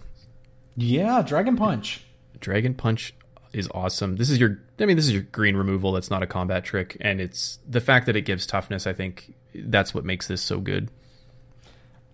[0.76, 2.04] Yeah, Dragon Punch.
[2.40, 3.14] Dragon Punch
[3.54, 4.18] is awesome.
[4.18, 5.94] This is your I mean, this is your green removal.
[5.94, 8.88] That's not a combat trick, and it's the fact that it gives toughness.
[8.88, 10.90] I think that's what makes this so good.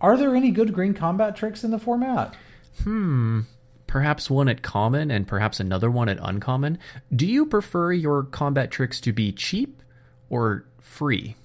[0.02, 2.36] Are there any good green combat tricks in the format?
[2.84, 3.42] Hmm.
[3.88, 6.78] Perhaps one at common and perhaps another one at uncommon.
[7.14, 9.82] Do you prefer your combat tricks to be cheap
[10.30, 11.36] or free?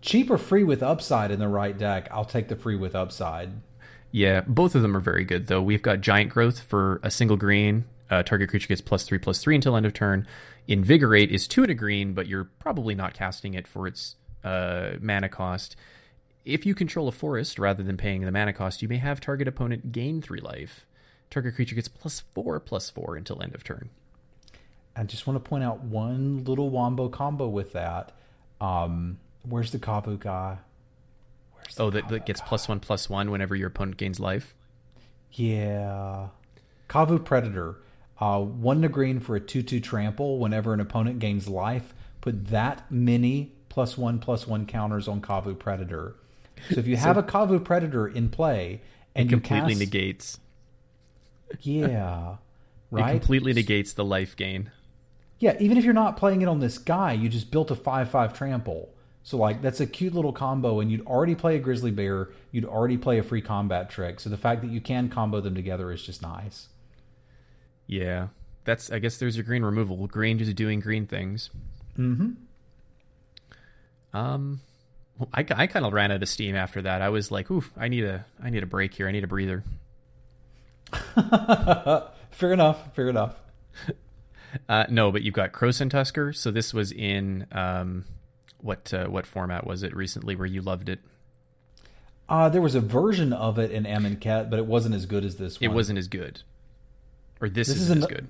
[0.00, 2.08] Cheap or free with upside in the right deck?
[2.10, 3.52] I'll take the free with upside.
[4.10, 5.62] Yeah, both of them are very good though.
[5.62, 9.38] We've got giant growth for a single green uh, target creature gets plus three plus
[9.38, 10.26] three until end of turn.
[10.68, 14.92] Invigorate is two and a green, but you're probably not casting it for its uh,
[15.00, 15.76] mana cost.
[16.44, 19.48] If you control a forest rather than paying the mana cost, you may have target
[19.48, 20.86] opponent gain three life.
[21.30, 23.90] Target creature gets plus four plus four until end of turn.
[24.94, 28.12] I just want to point out one little wombo combo with that.
[28.60, 30.58] Um, where's the Kavu guy?
[31.74, 34.54] The oh, that, that gets plus one plus one whenever your opponent gains life.
[35.32, 36.28] Yeah,
[36.88, 37.76] Kavu Predator.
[38.18, 41.94] Uh, one to green for a 2 2 trample whenever an opponent gains life.
[42.20, 46.14] Put that many plus one plus one counters on Kavu Predator.
[46.70, 48.80] So if you have so a Kavu Predator in play
[49.14, 50.40] and it completely cast, negates.
[51.60, 52.36] Yeah.
[52.90, 53.16] right?
[53.16, 54.70] It completely negates the life gain.
[55.38, 58.10] Yeah, even if you're not playing it on this guy, you just built a 5
[58.10, 58.88] 5 trample.
[59.22, 62.64] So like that's a cute little combo, and you'd already play a grizzly bear, you'd
[62.64, 64.20] already play a free combat trick.
[64.20, 66.68] So the fact that you can combo them together is just nice.
[67.86, 68.28] Yeah,
[68.64, 68.90] that's.
[68.90, 70.06] I guess there's your green removal.
[70.06, 71.50] Green just doing green things.
[71.96, 72.30] Hmm.
[74.12, 74.60] Um,
[75.32, 77.02] I, I kind of ran out of steam after that.
[77.02, 79.08] I was like, "Oof, I need a I need a break here.
[79.08, 79.62] I need a breather."
[82.30, 82.94] fair enough.
[82.94, 83.36] Fair enough.
[84.70, 86.32] Uh, no, but you've got Krosan Tusker.
[86.32, 88.04] So this was in um,
[88.60, 91.00] what uh, what format was it recently where you loved it?
[92.28, 95.36] Uh, there was a version of it in Amonkhet, but it wasn't as good as
[95.36, 95.70] this one.
[95.70, 96.42] It wasn't as good.
[97.40, 98.28] Or this, this isn't is an, as good.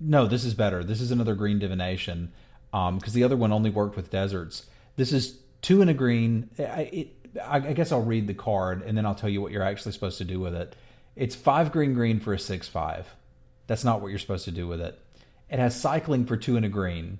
[0.00, 0.84] No, this is better.
[0.84, 2.32] This is another green divination
[2.70, 4.66] because um, the other one only worked with deserts.
[4.96, 6.50] This is two in a green.
[6.58, 9.62] I, it, I, guess I'll read the card and then I'll tell you what you're
[9.62, 10.76] actually supposed to do with it.
[11.16, 13.08] It's five green green for a six five.
[13.66, 14.98] That's not what you're supposed to do with it.
[15.50, 17.18] It has cycling for two and a green.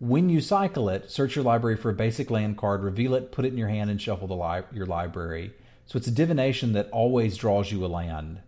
[0.00, 3.44] When you cycle it, search your library for a basic land card, reveal it, put
[3.44, 5.52] it in your hand, and shuffle the li- your library.
[5.86, 8.40] So it's a divination that always draws you a land.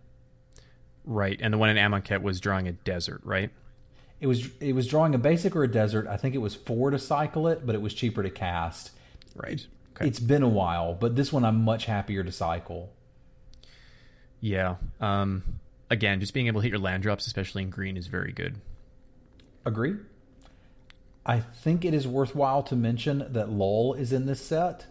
[1.03, 3.49] Right, and the one in Amonkhet was drawing a desert, right?
[4.19, 6.07] It was it was drawing a basic or a desert.
[6.07, 8.91] I think it was four to cycle it, but it was cheaper to cast.
[9.35, 9.65] Right.
[9.95, 10.07] Okay.
[10.07, 12.93] It's been a while, but this one I'm much happier to cycle.
[14.39, 14.75] Yeah.
[14.99, 15.43] Um,
[15.89, 18.57] again, just being able to hit your land drops, especially in green, is very good.
[19.65, 19.95] Agree.
[21.25, 24.87] I think it is worthwhile to mention that Lull is in this set.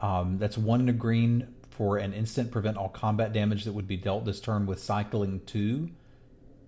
[0.00, 3.86] Um, that's one in a green for an instant prevent all combat damage that would
[3.86, 5.90] be dealt this turn with cycling two.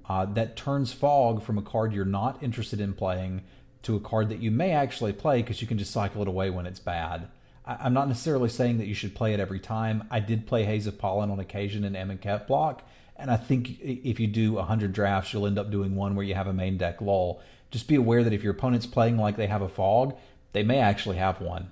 [0.09, 3.43] Uh, that turns fog from a card you're not interested in playing
[3.83, 6.51] to a card that you may actually play because you can just cycle it away
[6.51, 7.29] when it's bad.
[7.65, 10.05] I, am not necessarily saying that you should play it every time.
[10.11, 12.83] I did play Haze of Pollen on occasion in Amonkhet block,
[13.17, 16.35] and I think if you do 100 drafts, you'll end up doing one where you
[16.35, 17.43] have a main deck lull.
[17.71, 20.17] Just be aware that if your opponent's playing like they have a fog,
[20.53, 21.71] they may actually have one.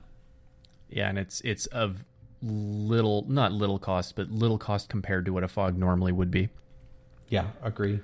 [0.89, 2.05] Yeah, and it's it's of
[2.43, 6.49] little, not little cost, but little cost compared to what a fog normally would be.
[7.29, 8.01] Yeah, agree.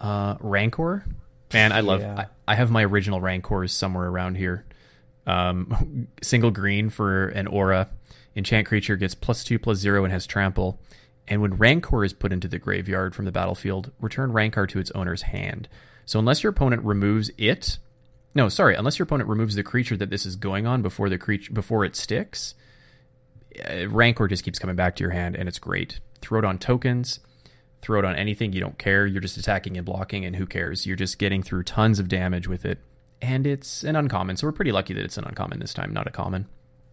[0.00, 1.04] Uh, Rancor,
[1.52, 2.00] man, I love.
[2.00, 2.26] Yeah.
[2.46, 4.64] I, I have my original Rancors somewhere around here.
[5.26, 7.88] Um, single green for an aura.
[8.36, 10.80] Enchant creature gets plus two plus zero and has trample.
[11.26, 14.90] And when Rancor is put into the graveyard from the battlefield, return Rancor to its
[14.90, 15.68] owner's hand.
[16.04, 17.78] So unless your opponent removes it,
[18.34, 21.16] no, sorry, unless your opponent removes the creature that this is going on before the
[21.16, 22.54] creature before it sticks,
[23.88, 26.00] Rancor just keeps coming back to your hand, and it's great.
[26.20, 27.20] Throw it on tokens,
[27.82, 29.06] throw it on anything you don't care.
[29.06, 30.86] You're just attacking and blocking, and who cares?
[30.86, 32.78] You're just getting through tons of damage with it,
[33.20, 34.36] and it's an uncommon.
[34.36, 36.46] So we're pretty lucky that it's an uncommon this time, not a common.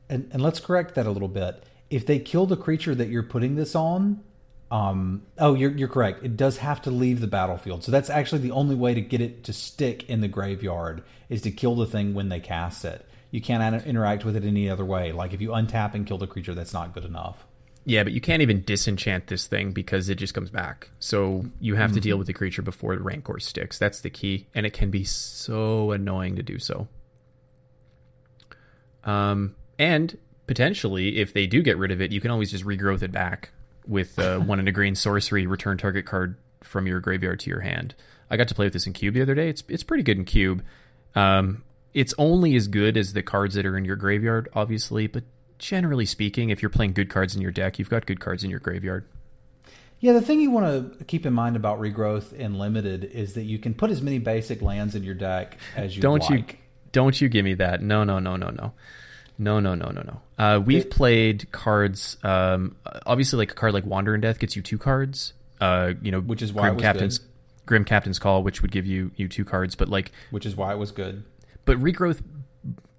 [0.10, 1.64] And, and let's correct that a little bit.
[1.90, 4.24] If they kill the creature that you're putting this on,
[4.72, 6.24] um, oh, you're you're correct.
[6.24, 7.84] It does have to leave the battlefield.
[7.84, 11.42] So that's actually the only way to get it to stick in the graveyard is
[11.42, 13.06] to kill the thing when they cast it.
[13.32, 15.12] You can't interact with it any other way.
[15.12, 17.46] Like if you untap and kill the creature, that's not good enough.
[17.84, 20.90] Yeah, but you can't even disenchant this thing because it just comes back.
[21.00, 21.96] So you have mm-hmm.
[21.96, 23.80] to deal with the creature before the Rancor sticks.
[23.80, 26.88] That's the key, and it can be so annoying to do so.
[29.04, 33.02] Um, and potentially, if they do get rid of it, you can always just regrowth
[33.02, 33.50] it back
[33.88, 37.62] with uh, one in a green sorcery, return target card from your graveyard to your
[37.62, 37.96] hand.
[38.30, 39.50] I got to play with this in Cube the other day.
[39.50, 40.64] It's it's pretty good in Cube.
[41.16, 41.64] Um,
[41.94, 45.24] it's only as good as the cards that are in your graveyard, obviously, but
[45.60, 48.50] generally speaking, if you're playing good cards in your deck, you've got good cards in
[48.50, 49.06] your graveyard.
[50.00, 53.44] Yeah, the thing you want to keep in mind about regrowth in limited is that
[53.44, 56.54] you can put as many basic lands in your deck as you don't like.
[56.54, 56.58] you
[56.92, 57.82] don't you give me that?
[57.82, 58.74] No, no, no, no, no.
[59.38, 60.22] No, no, no, no, no.
[60.38, 62.18] Uh, we've it, played cards.
[62.24, 65.34] Um, obviously, like a card like Wander in Death gets you two cards.
[65.60, 67.28] Uh, you know, which is why Grim Captain's good.
[67.66, 69.76] Grim Captain's Call, which would give you you two cards.
[69.76, 71.24] But like, which is why it was good.
[71.66, 72.22] But regrowth,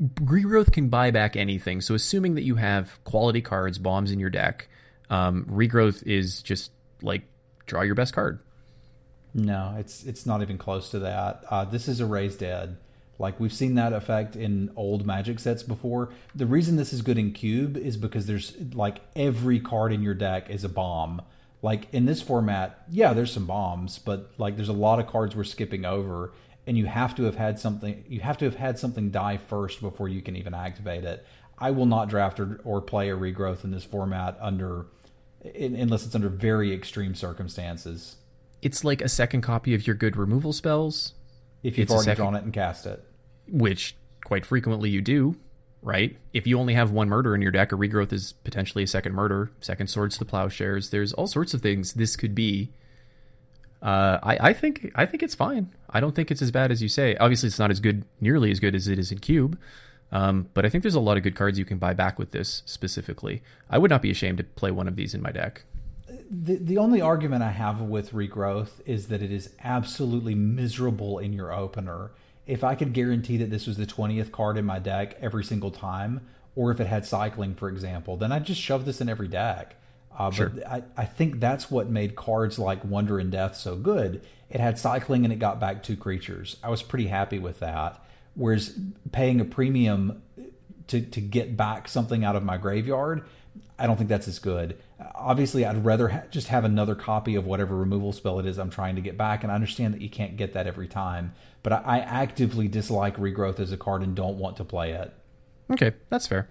[0.01, 1.80] regrowth can buy back anything.
[1.80, 4.68] So assuming that you have quality cards, bombs in your deck,
[5.10, 6.72] um, regrowth is just
[7.02, 7.22] like
[7.66, 8.40] draw your best card.
[9.34, 11.44] No, it's it's not even close to that.
[11.48, 12.76] Uh, this is a raised dead.
[13.18, 16.10] Like we've seen that effect in old Magic sets before.
[16.34, 20.14] The reason this is good in Cube is because there's like every card in your
[20.14, 21.22] deck is a bomb.
[21.62, 25.36] Like in this format, yeah, there's some bombs, but like there's a lot of cards
[25.36, 26.32] we're skipping over,
[26.66, 28.05] and you have to have had something.
[28.09, 31.26] You have to have had something die first before you can even activate it.
[31.59, 34.86] I will not draft or, or play a regrowth in this format under,
[35.43, 38.16] in, unless it's under very extreme circumstances.
[38.62, 41.14] It's like a second copy of your good removal spells.
[41.62, 43.05] If you've it's already drawn it and cast it
[43.48, 45.36] which quite frequently you do,
[45.82, 46.16] right?
[46.32, 49.14] If you only have one murder in your deck, a regrowth is potentially a second
[49.14, 50.90] murder, second swords to plowshares.
[50.90, 52.72] There's all sorts of things this could be.
[53.82, 55.72] Uh, I, I think I think it's fine.
[55.90, 57.16] I don't think it's as bad as you say.
[57.16, 59.59] Obviously, it's not as good, nearly as good as it is in Cube.
[60.12, 62.30] Um, but I think there's a lot of good cards you can buy back with
[62.30, 63.42] this specifically.
[63.68, 65.64] I would not be ashamed to play one of these in my deck.
[66.30, 71.32] The, the only argument I have with regrowth is that it is absolutely miserable in
[71.32, 72.12] your opener
[72.46, 75.70] if I could guarantee that this was the 20th card in my deck every single
[75.70, 76.26] time,
[76.56, 79.76] or if it had cycling, for example, then I'd just shove this in every deck.
[80.16, 80.48] Uh, sure.
[80.51, 84.22] But I, I think that's what made cards like Wander and Death so good.
[84.51, 86.56] It had cycling and it got back two creatures.
[86.62, 88.05] I was pretty happy with that.
[88.34, 88.78] Whereas
[89.10, 90.22] paying a premium
[90.89, 93.24] to, to get back something out of my graveyard,
[93.78, 94.78] I don't think that's as good.
[95.14, 98.70] Obviously, I'd rather ha- just have another copy of whatever removal spell it is I'm
[98.70, 99.43] trying to get back.
[99.43, 101.32] And I understand that you can't get that every time
[101.62, 105.12] but I, I actively dislike regrowth as a card and don't want to play it.
[105.70, 106.48] Okay, that's fair.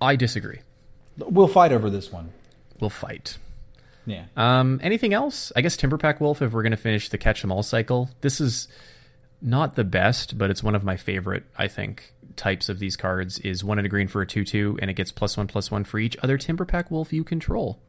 [0.00, 0.60] I disagree.
[1.18, 2.30] We'll fight over this one.
[2.80, 3.38] We'll fight.
[4.06, 4.24] Yeah.
[4.36, 5.52] Um, anything else?
[5.56, 6.40] I guess Timberpack Wolf.
[6.40, 8.68] If we're going to finish the catch 'em all cycle, this is
[9.42, 13.38] not the best, but it's one of my favorite, I think, types of these cards
[13.40, 15.70] is one in a green for a 2 2, and it gets plus one plus
[15.70, 17.80] one for each other Timberpack Wolf you control.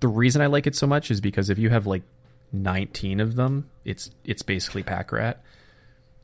[0.00, 2.02] The reason I like it so much is because if you have like
[2.52, 5.42] 19 of them, it's it's basically Pack Rat.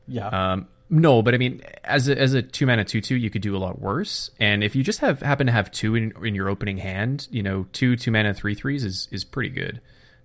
[0.07, 0.27] Yeah.
[0.27, 3.41] Um, no, but I mean, as a, as a two mana two two, you could
[3.41, 4.31] do a lot worse.
[4.39, 7.43] And if you just have happen to have two in, in your opening hand, you
[7.43, 9.81] know, two two mana three threes is is pretty good.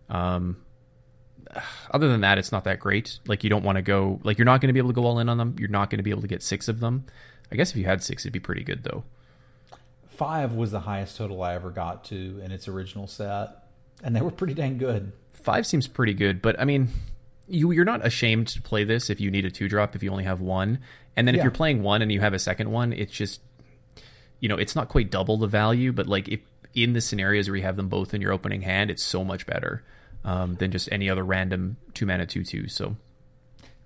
[0.09, 0.57] Um,
[1.91, 3.19] other than that, it's not that great.
[3.27, 5.05] Like you don't want to go like you're not going to be able to go
[5.05, 5.57] all in on them.
[5.59, 7.05] You're not going to be able to get six of them.
[7.53, 9.05] I guess if you had six, it'd be pretty good though.
[10.09, 13.67] Five was the highest total I ever got to in its original set,
[14.03, 15.13] and they were pretty dang good.
[15.33, 16.89] Five seems pretty good, but I mean,
[17.49, 20.11] you you're not ashamed to play this if you need a two drop if you
[20.11, 20.79] only have one,
[21.17, 23.41] and then if you're playing one and you have a second one, it's just
[24.41, 26.41] you know it's not quite double the value, but like if
[26.75, 29.47] in the scenarios where you have them both in your opening hand, it's so much
[29.47, 29.85] better
[30.25, 32.69] um, than just any other random two mana two two.
[32.69, 32.97] So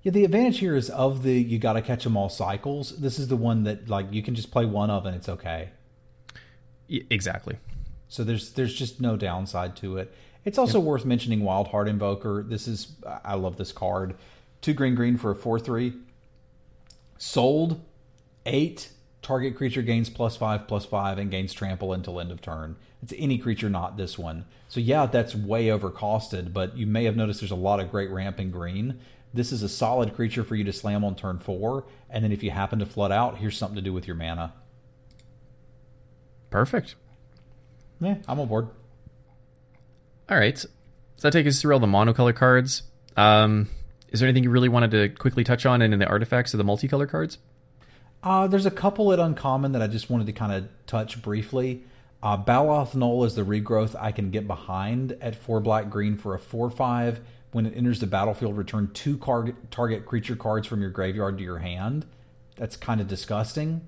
[0.02, 2.97] Yeah, the advantage here is of the you got to catch them all cycles.
[2.98, 5.70] This is the one that like you can just play one of and it's okay.
[6.89, 7.59] y- exactly.
[8.09, 10.14] So there's there's just no downside to it.
[10.48, 12.42] It's also worth mentioning Wildheart Invoker.
[12.42, 14.14] This is I love this card.
[14.62, 15.92] Two green green for a four three.
[17.18, 17.82] Sold
[18.46, 18.88] eight.
[19.20, 22.76] Target creature gains plus five plus five and gains trample until end of turn.
[23.02, 24.46] It's any creature, not this one.
[24.68, 28.08] So yeah, that's way overcosted, but you may have noticed there's a lot of great
[28.08, 29.00] ramp in green.
[29.34, 32.42] This is a solid creature for you to slam on turn four, and then if
[32.42, 34.54] you happen to flood out, here's something to do with your mana.
[36.48, 36.94] Perfect.
[38.00, 38.68] Yeah, I'm on board.
[40.30, 40.59] All right.
[40.59, 40.68] So
[41.22, 42.82] that take us through all the monocolor cards.
[43.16, 43.68] Um,
[44.10, 46.59] is there anything you really wanted to quickly touch on in, in the artifacts of
[46.59, 47.38] the multicolor cards?
[48.22, 51.84] Uh, there's a couple at Uncommon that I just wanted to kind of touch briefly.
[52.22, 56.34] Uh, Baloth Null is the regrowth I can get behind at 4 black green for
[56.34, 57.20] a 4 5.
[57.50, 61.44] When it enters the battlefield, return two car- target creature cards from your graveyard to
[61.44, 62.05] your hand.
[62.56, 63.86] That's kind of disgusting.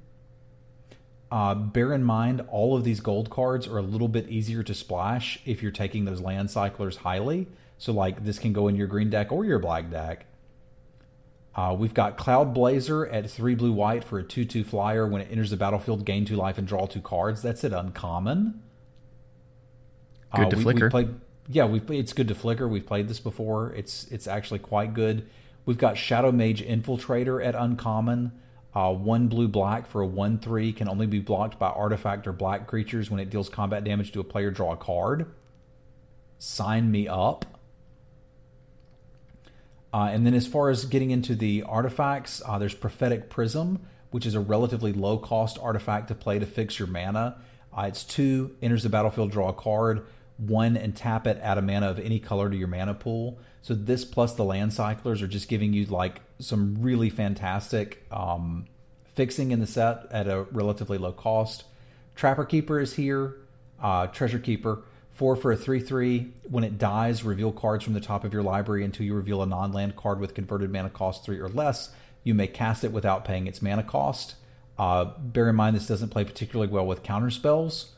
[1.31, 4.75] Uh, bear in mind, all of these gold cards are a little bit easier to
[4.75, 7.47] splash if you're taking those land cyclers highly.
[7.79, 10.27] So, like, this can go in your green deck or your black deck.
[11.55, 15.07] Uh, we've got Cloudblazer at three blue white for a two two flyer.
[15.07, 17.43] When it enters the battlefield, gain two life and draw two cards.
[17.43, 18.63] That's it uncommon.
[20.35, 20.87] Good to we, flicker.
[20.87, 21.15] We played,
[21.49, 22.69] yeah, we it's good to flicker.
[22.69, 23.73] We've played this before.
[23.73, 25.29] It's it's actually quite good.
[25.67, 28.33] We've got Shadowmage Infiltrator at uncommon.
[28.75, 32.33] Uh, one blue black for a one three can only be blocked by artifact or
[32.33, 34.51] black creatures when it deals combat damage to a player.
[34.51, 35.27] Draw a card.
[36.39, 37.45] Sign me up.
[39.93, 43.81] Uh, and then as far as getting into the artifacts, uh, there's Prophetic Prism,
[44.13, 47.39] which is a relatively low cost artifact to play to fix your mana.
[47.77, 50.07] Uh, it's two, enters the battlefield, draw a card,
[50.37, 53.39] one, and tap it, add a mana of any color to your mana pool.
[53.63, 58.67] So this plus the land cyclers are just giving you like some really fantastic um,
[59.15, 61.65] fixing in the set at a relatively low cost.
[62.15, 63.37] Trapper Keeper is here,
[63.83, 64.83] uh, Treasure Keeper.
[65.13, 66.33] Four for a 3 3.
[66.49, 69.47] When it dies, reveal cards from the top of your library until you reveal a
[69.47, 71.91] non land card with converted mana cost 3 or less.
[72.25, 74.37] You may cast it without paying its mana cost.
[74.79, 77.93] Uh, bear in mind, this doesn't play particularly well with counter spells,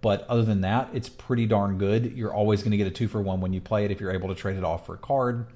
[0.00, 2.12] but other than that, it's pretty darn good.
[2.16, 4.10] You're always going to get a 2 for 1 when you play it if you're
[4.10, 5.46] able to trade it off for a card.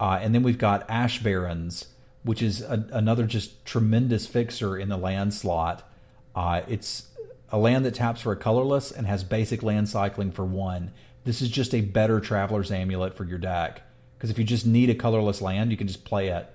[0.00, 1.88] Uh, and then we've got Ash Barrens,
[2.22, 5.88] which is a, another just tremendous fixer in the land slot.
[6.34, 7.08] Uh, it's
[7.50, 10.90] a land that taps for a colorless and has basic land cycling for one.
[11.24, 13.82] This is just a better Traveler's Amulet for your deck.
[14.16, 16.46] Because if you just need a colorless land, you can just play it.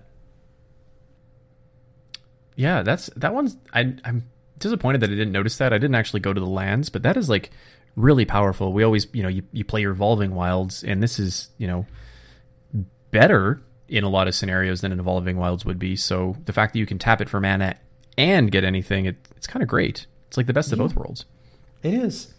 [2.56, 3.58] Yeah, that's that one's.
[3.74, 5.74] I, I'm disappointed that I didn't notice that.
[5.74, 7.52] I didn't actually go to the lands, but that is like
[7.96, 8.72] really powerful.
[8.72, 11.86] We always, you know, you, you play your evolving wilds, and this is, you know,
[13.16, 15.96] better in a lot of scenarios than an evolving wilds would be.
[15.96, 17.78] So the fact that you can tap it for mana
[18.18, 20.06] and get anything, it, it's kind of great.
[20.28, 21.24] It's like the best of both worlds.
[21.82, 22.34] It is.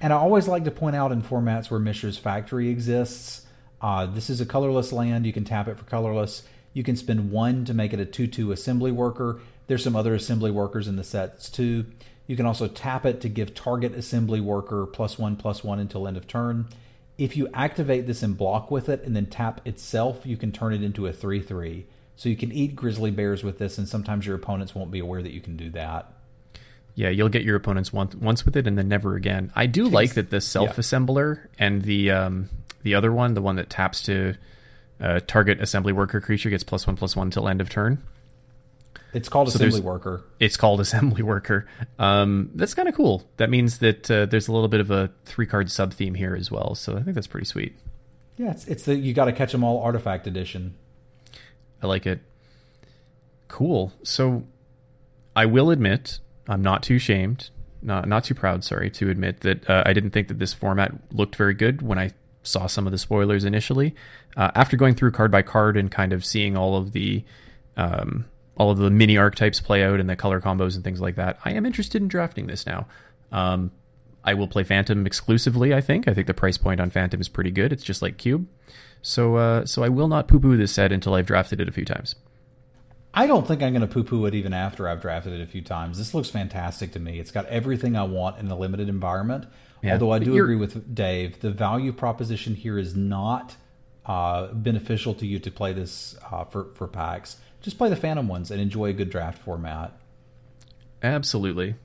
[0.00, 3.46] And I always like to point out in formats where Mishra's Factory exists,
[3.82, 5.26] uh, this is a colorless land.
[5.26, 6.42] You can tap it for colorless.
[6.72, 9.40] You can spend one to make it a 2 2 assembly worker.
[9.66, 11.86] There's some other assembly workers in the sets too.
[12.26, 16.08] You can also tap it to give target assembly worker plus one plus one until
[16.08, 16.66] end of turn.
[17.16, 20.72] If you activate this and block with it and then tap itself, you can turn
[20.72, 21.86] it into a 3 3.
[22.16, 25.22] So you can eat grizzly bears with this, and sometimes your opponents won't be aware
[25.22, 26.12] that you can do that.
[26.94, 29.50] Yeah, you'll get your opponents once once with it, and then never again.
[29.56, 32.48] I do like that the self assembler and the um,
[32.82, 34.34] the other one, the one that taps to
[35.00, 38.00] uh, target assembly worker creature, gets plus one plus one till end of turn.
[39.14, 40.24] It's called So assembly worker.
[40.40, 41.66] It's called assembly worker.
[41.98, 43.22] Um, that's kind of cool.
[43.36, 46.34] That means that uh, there's a little bit of a three card sub theme here
[46.34, 46.74] as well.
[46.74, 47.76] So I think that's pretty sweet.
[48.36, 50.74] Yeah, it's, it's the you got to catch them all artifact edition.
[51.82, 52.20] I like it.
[53.48, 53.92] Cool.
[54.02, 54.44] So
[55.36, 56.18] I will admit,
[56.48, 57.50] I'm not too shamed,
[57.82, 60.92] not not too proud, sorry, to admit that uh, I didn't think that this format
[61.12, 62.10] looked very good when I
[62.42, 63.94] saw some of the spoilers initially.
[64.36, 67.24] Uh, after going through card by card and kind of seeing all of the
[67.76, 68.26] um,
[68.56, 71.38] all of the mini archetypes play out and the color combos and things like that,
[71.44, 72.86] I am interested in drafting this now.
[73.32, 73.72] Um,
[74.24, 75.74] I will play Phantom exclusively.
[75.74, 76.08] I think.
[76.08, 77.72] I think the price point on Phantom is pretty good.
[77.72, 78.46] It's just like Cube,
[79.02, 81.72] so uh, so I will not poo poo this set until I've drafted it a
[81.72, 82.14] few times.
[83.16, 85.46] I don't think I'm going to poo poo it even after I've drafted it a
[85.46, 85.98] few times.
[85.98, 87.20] This looks fantastic to me.
[87.20, 89.46] It's got everything I want in a limited environment.
[89.82, 93.56] Yeah, Although I do agree with Dave, the value proposition here is not
[94.06, 97.36] uh, beneficial to you to play this uh, for for packs.
[97.64, 99.98] Just play the Phantom ones and enjoy a good draft format.
[101.02, 101.76] Absolutely.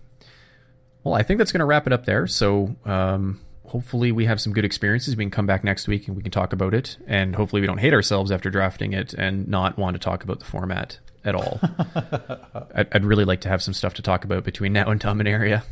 [1.05, 2.27] Well, I think that's going to wrap it up there.
[2.27, 5.15] So um, hopefully we have some good experiences.
[5.15, 6.97] We can come back next week and we can talk about it.
[7.07, 10.39] And hopefully we don't hate ourselves after drafting it and not want to talk about
[10.39, 11.61] the format at all.
[12.75, 15.63] I'd, I'd, really like to have some stuff to talk about between now and Dominaria.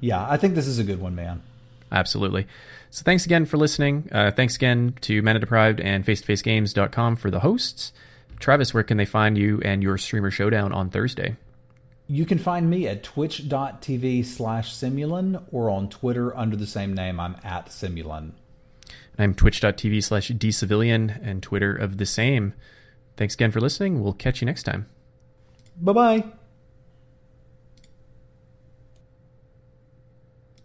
[0.00, 1.42] Yeah, I think this is a good one, man.
[1.90, 2.46] Absolutely.
[2.90, 4.10] So thanks again for listening.
[4.12, 7.92] Uh, thanks again to Mana Deprived and FaceToFaceGames.com for the hosts.
[8.38, 11.36] Travis, where can they find you and your streamer showdown on Thursday?
[12.06, 17.20] You can find me at twitch.tv slash Simulan or on Twitter under the same name.
[17.20, 18.32] I'm at Simulan.
[19.18, 22.54] I'm twitch.tv slash dcivilian and Twitter of the same.
[23.16, 24.02] Thanks again for listening.
[24.02, 24.86] We'll catch you next time.
[25.80, 26.24] Bye bye.